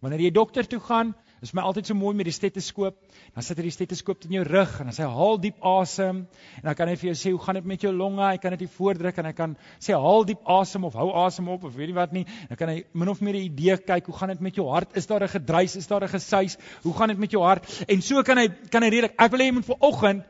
Wanneer 0.00 0.22
jy 0.24 0.30
dokter 0.32 0.64
toe 0.64 0.80
gaan, 0.80 1.10
is 1.44 1.50
my 1.56 1.60
altyd 1.64 1.88
so 1.88 1.96
mooi 1.96 2.14
met 2.16 2.28
die 2.28 2.32
stetoskoop. 2.32 2.96
Dan 3.34 3.44
sit 3.44 3.58
hy 3.60 3.66
die 3.66 3.72
stetoskoop 3.74 4.24
in 4.24 4.38
jou 4.38 4.44
rug 4.48 4.72
en 4.80 4.88
dan 4.88 4.96
sê 4.96 5.04
hy 5.04 5.12
haal 5.12 5.38
diep 5.40 5.60
asem 5.66 6.22
en 6.24 6.64
dan 6.68 6.76
kan 6.78 6.88
hy 6.88 6.94
vir 7.00 7.10
jou 7.10 7.16
sê 7.20 7.32
hoe 7.34 7.40
gaan 7.44 7.58
dit 7.60 7.68
met 7.68 7.84
jou 7.84 7.92
longe? 7.92 8.22
Hy 8.24 8.40
kan 8.40 8.56
dit 8.56 8.72
voordruk 8.76 9.20
en 9.20 9.28
hy 9.28 9.34
kan 9.36 9.56
sê 9.76 9.96
haal 9.96 10.24
diep 10.28 10.48
asem 10.56 10.88
of 10.88 10.96
hou 11.00 11.10
asem 11.24 11.48
op 11.52 11.68
of 11.68 11.76
weet 11.76 11.92
jy 11.92 11.98
wat 12.00 12.16
nie. 12.16 12.24
Dan 12.48 12.60
kan 12.60 12.72
hy 12.72 12.78
min 12.92 13.12
of 13.12 13.20
meer 13.20 13.36
'n 13.36 13.48
idee 13.48 13.76
kyk 13.76 14.08
hoe 14.08 14.16
gaan 14.16 14.32
dit 14.32 14.40
met 14.40 14.56
jou 14.56 14.68
hart? 14.72 14.96
Is 14.96 15.06
daar 15.06 15.24
'n 15.24 15.28
gedruis? 15.28 15.76
Is 15.76 15.86
daar 15.86 16.04
'n 16.04 16.08
gesuis? 16.08 16.56
Hoe 16.82 16.94
gaan 16.94 17.08
dit 17.08 17.18
met 17.18 17.30
jou 17.30 17.42
hart? 17.44 17.68
En 17.88 18.02
so 18.02 18.22
kan 18.22 18.38
hy 18.38 18.48
kan 18.48 18.82
hy 18.82 18.88
redelik 18.88 19.20
ek 19.20 19.30
wil 19.30 19.40
hê 19.40 19.52
jy 19.52 19.52
moet 19.52 19.68
vir 19.68 19.80
oggend 19.80 20.24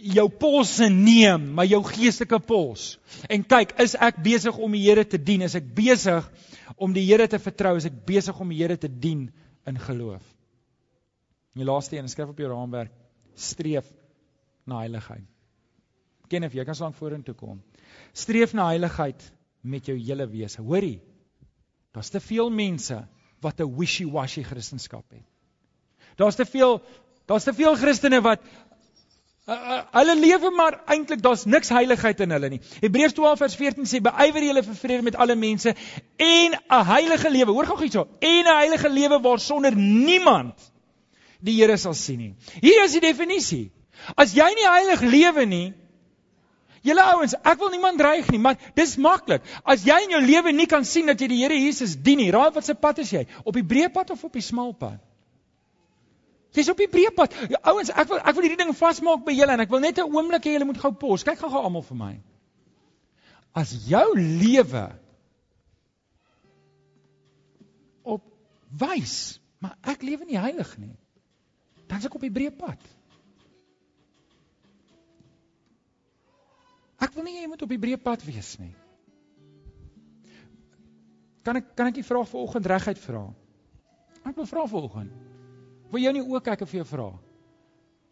jou 0.00 0.26
polse 0.40 0.88
neem, 0.88 1.50
maar 1.54 1.68
jou 1.68 1.80
geestelike 1.84 2.40
pols. 2.46 2.98
En 3.28 3.44
kyk, 3.44 3.74
is 3.82 3.96
ek 4.00 4.22
besig 4.24 4.56
om 4.56 4.72
die 4.72 4.82
Here 4.86 5.04
te 5.04 5.18
dien? 5.20 5.44
Is 5.46 5.56
ek 5.58 5.68
besig 5.76 6.26
om 6.76 6.94
die 6.96 7.04
Here 7.04 7.26
te 7.28 7.40
vertrou? 7.42 7.76
Is 7.76 7.88
ek 7.88 7.98
besig 8.08 8.38
om 8.40 8.52
die 8.52 8.60
Here 8.62 8.78
te 8.80 8.88
dien 8.88 9.28
in 9.68 9.80
geloof? 9.80 10.22
Die 11.58 11.66
laaste 11.66 11.98
een, 11.98 12.08
skryf 12.08 12.32
op 12.32 12.38
jou 12.40 12.48
raamwerk, 12.52 12.92
streef 13.34 13.88
na 14.68 14.84
heiligheid. 14.84 15.26
Ken 16.30 16.46
of 16.46 16.54
jy 16.54 16.64
kan 16.64 16.78
slank 16.78 16.94
vorentoe 16.98 17.34
kom. 17.34 17.58
Streef 18.14 18.54
na 18.54 18.68
heiligheid 18.70 19.24
met 19.66 19.88
jou 19.90 19.96
hele 19.98 20.28
wese. 20.30 20.62
Hoorie. 20.62 21.00
Daar's 21.90 22.12
te 22.14 22.20
veel 22.22 22.52
mense 22.54 23.00
wat 23.42 23.60
'n 23.60 23.76
wishy-washy 23.76 24.42
Christendom 24.42 25.02
het. 25.10 25.26
Daar's 26.16 26.36
te 26.36 26.44
veel 26.44 26.80
daar's 27.26 27.44
te 27.44 27.54
veel 27.54 27.76
Christene 27.76 28.20
wat 28.20 28.40
Uh, 29.48 29.54
uh, 29.54 29.82
hulle 29.96 30.14
lewe 30.20 30.50
maar 30.52 30.76
eintlik 30.86 31.22
daar's 31.24 31.44
niks 31.44 31.72
heiligheid 31.72 32.20
in 32.20 32.30
hulle 32.30 32.48
nie. 32.52 32.60
Hebreërs 32.82 33.16
12 33.16 33.40
vers 33.40 33.56
14 33.56 33.88
sê 33.88 34.00
beywer 34.04 34.44
julle 34.44 34.62
vir 34.66 34.76
vrede 34.82 35.06
met 35.06 35.16
alle 35.16 35.34
mense 35.34 35.72
en 36.16 36.54
'n 36.54 36.84
heilige 36.92 37.30
lewe. 37.30 37.52
Hoor 37.56 37.66
gou 37.66 37.78
hierso. 37.80 38.06
En 38.20 38.44
'n 38.44 38.56
heilige 38.56 38.90
lewe 38.90 39.20
waarsonder 39.20 39.76
niemand 39.76 40.70
die 41.40 41.56
Here 41.56 41.76
sal 41.76 41.94
sien 41.94 42.18
nie. 42.18 42.34
Hier 42.60 42.84
is 42.84 42.92
die 42.92 43.00
definisie. 43.00 43.72
As 44.14 44.32
jy 44.32 44.48
nie 44.54 44.68
heilig 44.68 45.00
lewe 45.00 45.46
nie, 45.46 45.74
Julle 46.82 47.02
ouens, 47.12 47.34
ek 47.44 47.58
wil 47.60 47.68
niemand 47.74 47.98
dreig 48.00 48.28
nie, 48.32 48.38
maar 48.40 48.56
dis 48.74 48.96
maklik. 48.96 49.44
As 49.68 49.82
jy 49.84 49.98
in 50.06 50.14
jou 50.14 50.20
lewe 50.24 50.52
nie 50.52 50.66
kan 50.66 50.84
sien 50.88 51.06
dat 51.06 51.20
jy 51.20 51.28
die 51.28 51.42
Here 51.42 51.58
Jesus 51.58 51.96
dien 51.96 52.16
nie, 52.22 52.30
raai 52.32 52.54
wat 52.54 52.64
se 52.64 52.74
pad 52.74 52.98
is 52.98 53.10
jy? 53.12 53.26
Op 53.44 53.52
die 53.54 53.64
breë 53.64 53.90
pad 53.92 54.10
of 54.10 54.24
op 54.24 54.32
die 54.32 54.44
smal 54.44 54.72
pad? 54.72 54.96
Jy's 56.56 56.70
op 56.72 56.80
die 56.82 56.88
breë 56.90 57.12
pad. 57.14 57.34
Ja, 57.52 57.60
ouens, 57.70 57.92
ek 57.94 58.08
wil 58.10 58.18
ek 58.18 58.34
wil 58.34 58.46
hierdie 58.46 58.58
ding 58.58 58.72
vasmaak 58.74 59.22
by 59.26 59.34
julle 59.36 59.54
en 59.54 59.62
ek 59.62 59.70
wil 59.70 59.82
net 59.84 60.00
'n 60.02 60.10
oomblik 60.10 60.48
hê 60.48 60.56
julle 60.56 60.66
moet 60.66 60.82
gou 60.82 60.90
pos. 60.92 61.22
Kyk 61.22 61.38
gou-gou 61.38 61.62
almal 61.62 61.86
vir 61.86 61.96
my. 61.96 62.14
As 63.54 63.70
jou 63.86 64.06
lewe 64.18 64.86
op 68.02 68.24
wys, 68.82 69.38
maar 69.58 69.76
ek 69.82 70.02
lewe 70.02 70.24
nie 70.24 70.38
heilig 70.38 70.78
nie. 70.78 70.96
Dan's 71.86 72.04
ek 72.06 72.14
op 72.14 72.26
die 72.26 72.34
breë 72.34 72.56
pad. 72.56 72.82
Ek 77.00 77.14
wil 77.14 77.24
nie 77.24 77.40
jy 77.40 77.46
moet 77.48 77.62
op 77.62 77.68
die 77.68 77.78
breë 77.78 78.02
pad 78.02 78.24
wees 78.26 78.58
nie. 78.58 78.74
Kan 81.42 81.56
ek 81.56 81.76
kan 81.76 81.86
ek 81.86 81.94
die 81.94 82.04
vraag 82.04 82.28
vanoggend 82.28 82.66
reguit 82.66 82.98
vra? 82.98 83.24
Ek 84.26 84.36
wil 84.36 84.46
vra 84.46 84.66
vanoggend. 84.66 85.29
Wil 85.90 86.04
jy 86.04 86.14
nie 86.14 86.24
ook 86.24 86.46
kyk 86.46 86.64
of 86.66 86.72
jy 86.74 86.84
vra? 86.86 87.10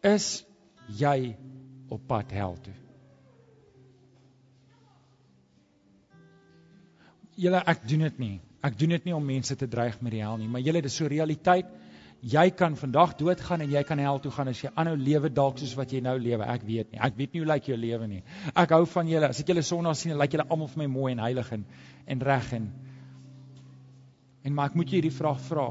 Is 0.05 0.43
jy 0.99 1.35
op 1.91 2.05
pad 2.07 2.31
hel 2.35 2.57
toe? 2.63 2.75
Julle 7.39 7.61
ek 7.71 7.85
doen 7.87 8.07
dit 8.09 8.17
nie. 8.19 8.37
Ek 8.65 8.75
doen 8.79 8.91
dit 8.97 9.05
nie 9.07 9.15
om 9.15 9.23
mense 9.23 9.55
te 9.55 9.67
dreig 9.71 10.01
met 10.03 10.11
die 10.11 10.23
hel 10.23 10.39
nie, 10.41 10.49
maar 10.51 10.63
julle 10.63 10.81
dis 10.83 10.97
so 10.99 11.07
realiteit. 11.07 11.69
Jy 12.19 12.49
kan 12.59 12.73
vandag 12.75 13.13
doodgaan 13.15 13.61
en 13.63 13.71
jy 13.71 13.79
kan 13.87 13.99
hel 14.03 14.17
toe 14.19 14.31
gaan 14.35 14.51
as 14.51 14.59
jy 14.59 14.71
aanhou 14.75 14.97
lewe 14.99 15.29
dalk 15.31 15.61
soos 15.61 15.71
wat 15.79 15.93
jy 15.95 16.01
nou 16.03 16.17
lewe. 16.19 16.43
Ek 16.43 16.65
weet 16.67 16.91
nie. 16.91 16.99
Ek 16.99 17.15
weet 17.15 17.31
nie 17.31 17.43
hoe 17.45 17.47
lyk 17.47 17.69
jou 17.71 17.77
lewe 17.79 18.09
nie. 18.11 18.19
Ek 18.51 18.73
hou 18.75 18.81
van 18.91 19.07
julle. 19.07 19.29
As 19.31 19.39
ek 19.39 19.53
julle 19.53 19.63
Sondag 19.63 19.95
sien, 19.95 20.17
lyk 20.19 20.35
julle 20.35 20.47
almal 20.49 20.67
vir 20.67 20.81
my 20.83 20.89
mooi 20.91 21.13
en 21.13 21.23
heilig 21.23 21.53
en 21.55 21.63
en 22.09 22.25
reg 22.27 22.51
en 22.57 22.67
en 24.43 24.53
maar 24.55 24.71
ek 24.71 24.75
moet 24.79 24.91
jy 24.91 24.99
hierdie 24.99 25.15
vraag 25.15 25.39
vra. 25.47 25.69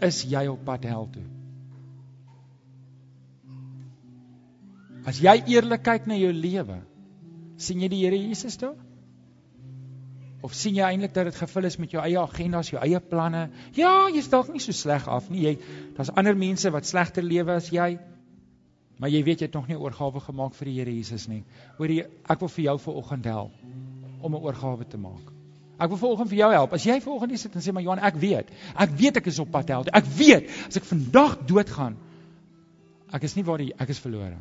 Is 0.00 0.22
jy 0.24 0.46
op 0.48 0.64
pad 0.64 0.84
hel 0.88 1.08
toe? 1.12 1.26
As 5.08 5.20
jy 5.20 5.34
eerlik 5.52 5.82
kyk 5.84 6.06
na 6.08 6.16
jou 6.20 6.30
lewe, 6.32 6.80
sien 7.60 7.80
jy 7.80 7.88
die 7.92 8.02
Here 8.04 8.18
Jesus 8.20 8.58
daar? 8.60 8.76
Of 10.44 10.54
sien 10.56 10.76
jy 10.76 10.86
eintlik 10.86 11.12
dat 11.16 11.28
dit 11.28 11.36
gevul 11.36 11.68
is 11.68 11.76
met 11.80 11.92
jou 11.92 12.00
eie 12.00 12.16
agendas, 12.20 12.70
jou 12.72 12.80
eie 12.80 13.00
planne? 13.00 13.48
Ja, 13.76 14.08
jy's 14.12 14.30
dalk 14.32 14.48
nie 14.52 14.62
so 14.64 14.72
sleg 14.76 15.08
af 15.08 15.28
nie. 15.32 15.42
Jy 15.44 15.56
daar's 15.96 16.12
ander 16.16 16.36
mense 16.36 16.72
wat 16.72 16.88
slegter 16.88 17.24
lewe 17.24 17.58
as 17.60 17.68
jy. 17.72 17.90
Maar 19.00 19.12
jy 19.12 19.20
weet 19.24 19.42
jy 19.42 19.48
het 19.48 19.56
nog 19.56 19.68
nie 19.68 19.80
oorgawe 19.80 20.20
gemaak 20.20 20.56
vir 20.56 20.68
die 20.70 20.78
Here 20.78 20.94
Jesus 20.96 21.28
nie. 21.28 21.42
Hoor 21.76 21.92
jy, 21.92 22.06
ek 22.28 22.40
wil 22.40 22.52
vir 22.56 22.64
jou 22.70 22.78
vanoggend 22.86 23.28
help 23.32 23.60
om 24.20 24.34
'n 24.34 24.42
oorgawe 24.44 24.84
te 24.84 25.00
maak. 25.00 25.39
Ek 25.80 25.88
wil 25.88 26.00
vanoggend 26.00 26.28
vir 26.28 26.38
jou 26.42 26.50
help. 26.52 26.76
As 26.76 26.84
jy 26.84 26.98
vanoggend 27.00 27.40
sit 27.40 27.54
en 27.56 27.64
sê 27.64 27.72
maar 27.72 27.84
Johan, 27.84 28.02
ek 28.04 28.18
weet. 28.20 28.52
Ek 28.84 28.90
weet 29.00 29.20
ek 29.20 29.30
is 29.32 29.38
op 29.40 29.50
pad 29.54 29.72
hel. 29.72 29.86
Ek 29.96 30.08
weet 30.18 30.50
as 30.66 30.76
ek 30.80 30.88
vandag 30.88 31.38
doodgaan, 31.48 31.96
ek 33.16 33.24
is 33.26 33.36
nie 33.38 33.44
waar 33.48 33.62
die, 33.62 33.70
ek 33.80 33.92
is 33.94 34.02
verlore. 34.02 34.36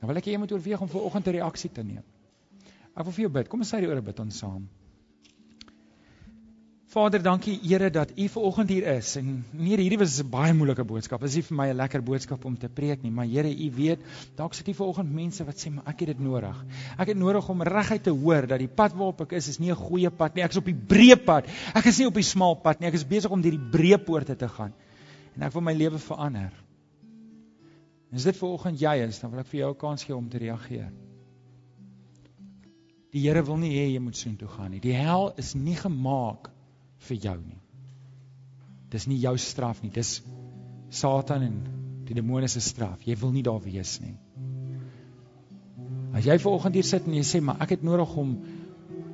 Nou 0.00 0.08
wil 0.08 0.20
ek 0.20 0.28
hê 0.28 0.36
jy 0.36 0.42
moet 0.42 0.52
oorweeg 0.54 0.80
om 0.80 0.88
vanoggend 0.88 1.26
'n 1.26 1.36
reaksie 1.40 1.70
te 1.74 1.82
neem. 1.82 2.04
Ek 2.94 3.04
wil 3.04 3.12
vir 3.12 3.22
jou 3.26 3.32
bid. 3.32 3.48
Kom 3.48 3.60
ons 3.60 3.72
sê 3.72 3.80
die 3.80 3.90
ore 3.90 4.02
bid 4.02 4.20
ons 4.20 4.38
saam. 4.38 4.68
Vader, 6.90 7.22
dankie 7.22 7.54
Here 7.62 7.86
dat 7.94 8.10
U 8.18 8.24
ver 8.28 8.42
oggend 8.42 8.68
hier 8.68 8.86
is. 8.96 9.12
En 9.16 9.44
nee, 9.54 9.76
hierdie 9.78 9.98
was 9.98 10.16
'n 10.18 10.30
baie 10.30 10.54
moeilike 10.54 10.82
boodskap. 10.84 11.20
Dit 11.20 11.28
is 11.28 11.34
nie 11.36 11.42
vir 11.42 11.56
my 11.56 11.66
'n 11.70 11.76
lekker 11.76 12.02
boodskap 12.02 12.44
om 12.44 12.56
te 12.58 12.68
preek 12.68 13.02
nie, 13.02 13.12
maar 13.12 13.26
Here, 13.26 13.48
U 13.48 13.70
weet, 13.76 14.00
dalk 14.34 14.54
sit 14.54 14.66
hier 14.66 14.74
ver 14.74 14.86
oggend 14.86 15.12
mense 15.12 15.44
wat 15.44 15.54
sê, 15.54 15.70
"Maar 15.70 15.84
ek 15.86 16.00
het 16.00 16.08
dit 16.08 16.18
nodig. 16.18 16.64
Ek 16.98 17.06
het 17.06 17.16
nodig 17.16 17.48
om 17.48 17.62
reguit 17.62 18.02
te 18.02 18.10
hoor 18.10 18.46
dat 18.46 18.58
die 18.58 18.68
pad 18.68 18.92
waarop 18.92 19.20
ek 19.20 19.32
is, 19.32 19.48
is 19.48 19.58
nie 19.58 19.70
'n 19.70 19.76
goeie 19.76 20.10
pad 20.10 20.34
nie. 20.34 20.42
Ek 20.42 20.50
is 20.50 20.56
op 20.56 20.64
die 20.64 20.74
breë 20.74 21.24
pad. 21.24 21.46
Ek 21.74 21.84
is 21.84 21.98
nie 21.98 22.06
op 22.06 22.14
die 22.14 22.22
smal 22.22 22.54
pad 22.54 22.80
nie. 22.80 22.88
Ek 22.88 22.94
is 22.94 23.06
besig 23.06 23.30
om 23.30 23.40
deur 23.40 23.52
die 23.52 23.70
breë 23.78 24.04
poorte 24.04 24.36
te 24.36 24.48
gaan. 24.48 24.72
En 25.36 25.42
ek 25.42 25.52
wil 25.52 25.62
my 25.62 25.72
lewe 25.72 25.98
verander." 25.98 26.52
As 28.12 28.24
dit 28.24 28.36
ver 28.36 28.48
oggend 28.48 28.80
jy 28.80 29.06
is, 29.06 29.20
dan 29.20 29.30
wil 29.30 29.40
ek 29.40 29.46
vir 29.46 29.60
jou 29.60 29.70
'n 29.70 29.78
kans 29.78 30.04
gee 30.04 30.16
om 30.16 30.28
te 30.28 30.38
reageer. 30.38 30.90
Die 33.12 33.20
Here 33.20 33.42
wil 33.44 33.56
nie 33.56 33.78
hê 33.78 33.92
jy 33.92 34.00
moet 34.00 34.16
soontoe 34.16 34.48
gaan 34.48 34.70
nie. 34.70 34.80
Die 34.80 34.94
hel 34.94 35.32
is 35.36 35.54
nie 35.54 35.76
gemaak 35.76 36.50
vir 37.08 37.20
jou 37.26 37.36
nie. 37.40 37.58
Dis 38.90 39.06
nie 39.06 39.20
jou 39.22 39.36
straf 39.38 39.82
nie, 39.84 39.92
dis 39.94 40.18
Satan 40.90 41.44
en 41.46 41.58
die 42.08 42.16
demone 42.18 42.48
se 42.50 42.60
straf. 42.64 43.04
Jy 43.06 43.14
wil 43.20 43.32
nie 43.34 43.44
daar 43.46 43.60
wees 43.62 43.98
nie. 44.02 44.16
As 46.10 46.26
jy 46.26 46.36
vanoggend 46.42 46.74
hier 46.74 46.86
sit 46.86 47.06
en 47.06 47.14
jy 47.14 47.22
sê 47.26 47.38
maar 47.44 47.60
ek 47.62 47.76
het 47.76 47.86
nodig 47.86 48.16
om 48.18 48.34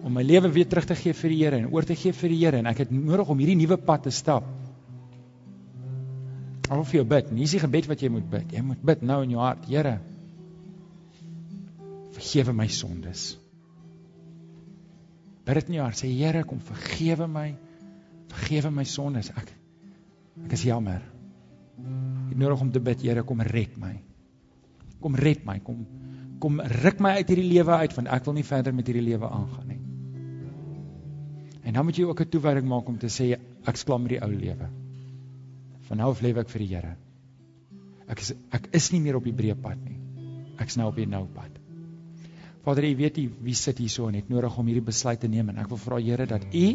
om 0.06 0.14
my 0.14 0.22
lewe 0.22 0.48
weer 0.54 0.68
terug 0.70 0.84
te 0.86 0.94
gee 0.94 1.16
vir 1.18 1.32
die 1.32 1.38
Here 1.40 1.58
en 1.58 1.72
oor 1.74 1.82
te 1.84 1.96
gee 1.98 2.14
vir 2.14 2.30
die 2.30 2.38
Here 2.38 2.60
en 2.62 2.68
ek 2.70 2.84
het 2.84 2.92
nodig 2.94 3.28
om 3.32 3.40
hierdie 3.42 3.56
nuwe 3.58 3.76
pad 3.88 4.04
te 4.06 4.12
stap. 4.14 4.46
Al 6.70 6.82
of 6.82 6.92
jy 6.94 7.02
bid, 7.06 7.32
nie 7.34 7.42
is 7.46 7.56
die 7.56 7.62
gebed 7.62 7.88
wat 7.90 8.02
jy 8.02 8.10
moet 8.14 8.28
bid. 8.30 8.54
Jy 8.54 8.62
moet 8.68 8.84
bid 8.86 9.02
nou 9.06 9.18
in 9.26 9.34
jou 9.34 9.42
hart, 9.42 9.66
Here. 9.66 9.96
Vergewe 12.14 12.54
my 12.54 12.68
sondes. 12.70 13.26
Bid 15.46 15.60
dit 15.60 15.72
in 15.72 15.78
jou 15.80 15.84
hart, 15.88 15.98
sê 15.98 16.10
Here, 16.10 16.44
kom 16.46 16.62
vergewe 16.70 17.26
my 17.30 17.48
vergewe 18.32 18.70
my 18.70 18.84
sondes. 18.84 19.30
Ek 19.30 19.52
ek 20.46 20.52
is 20.52 20.64
jammer. 20.68 21.02
Ek 21.76 22.32
het 22.32 22.38
nodig 22.38 22.60
om 22.60 22.72
te 22.72 22.80
bid, 22.80 23.02
Here, 23.02 23.22
kom 23.22 23.40
red 23.40 23.76
my. 23.78 23.94
Kom 25.00 25.14
red 25.14 25.44
my, 25.44 25.58
kom 25.60 25.86
kom 26.40 26.60
ruk 26.60 26.98
my 27.00 27.14
uit 27.16 27.30
hierdie 27.32 27.48
lewe 27.48 27.76
uit 27.80 27.94
want 27.96 28.10
ek 28.12 28.26
wil 28.28 28.36
nie 28.36 28.44
verder 28.44 28.74
met 28.76 28.88
hierdie 28.90 29.04
lewe 29.06 29.28
aangaan 29.28 29.70
nie. 29.72 29.78
En 31.66 31.78
dan 31.78 31.86
moet 31.88 31.98
jy 31.98 32.04
ook 32.06 32.20
'n 32.20 32.28
toewyding 32.30 32.66
maak 32.68 32.88
om 32.88 32.98
te 32.98 33.08
sê 33.08 33.32
ek 33.64 33.76
sklam 33.76 34.02
met 34.02 34.10
die 34.10 34.22
ou 34.22 34.30
lewe. 34.30 34.68
Van 35.88 35.96
nou 35.96 36.10
af 36.10 36.20
leef 36.22 36.36
ek 36.36 36.48
vir 36.48 36.58
die 36.58 36.74
Here. 36.74 36.96
Ek 38.08 38.20
is 38.20 38.34
ek 38.52 38.68
is 38.72 38.92
nie 38.92 39.00
meer 39.00 39.16
op 39.16 39.24
die 39.24 39.32
breë 39.32 39.56
pad 39.60 39.78
nie. 39.84 39.98
Ek's 40.58 40.76
nou 40.76 40.88
op 40.88 40.96
die 40.96 41.06
nou 41.06 41.26
pad. 41.26 41.50
Vader, 42.62 42.84
U 42.84 42.96
weet 42.96 43.18
U 43.18 43.30
wie 43.42 43.54
sit 43.54 43.78
hier 43.78 43.88
so 43.88 44.08
en 44.08 44.14
het 44.14 44.28
nodig 44.28 44.58
om 44.58 44.66
hierdie 44.66 44.84
besluit 44.84 45.20
te 45.20 45.28
neem 45.28 45.48
en 45.48 45.58
ek 45.58 45.68
wil 45.68 45.78
vra 45.78 45.98
Here 45.98 46.26
dat 46.26 46.44
U 46.54 46.66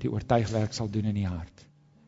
die 0.00 0.10
oortuigwerk 0.10 0.72
sal 0.76 0.90
doen 0.90 1.10
in 1.10 1.18
die 1.18 1.28
hart 1.28 1.66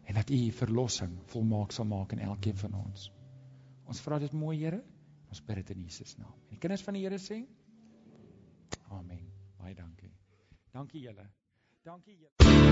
en 0.09 0.19
dat 0.19 0.31
U 0.31 0.41
verlossing 0.53 1.13
volmaak 1.33 1.73
sal 1.73 1.87
maak 1.89 2.13
in 2.13 2.19
elkeen 2.19 2.57
van 2.57 2.75
ons. 2.75 3.11
Ons 3.89 4.01
vra 4.05 4.19
dit 4.19 4.33
mooi, 4.33 4.57
Here. 4.59 4.83
Ons 5.33 5.41
bid 5.47 5.63
dit 5.63 5.71
in 5.77 5.87
Jesus 5.87 6.17
naam. 6.19 6.35
En 6.49 6.57
die 6.57 6.61
kinders 6.61 6.85
van 6.85 6.99
die 6.99 7.05
Here 7.07 7.21
sê: 7.23 7.43
Amen. 8.91 9.25
Baie 9.63 9.75
dankie. 9.79 10.13
Dankie 10.73 11.07
julle. 11.07 11.31
Dankie 11.85 12.19
julle. 12.19 12.72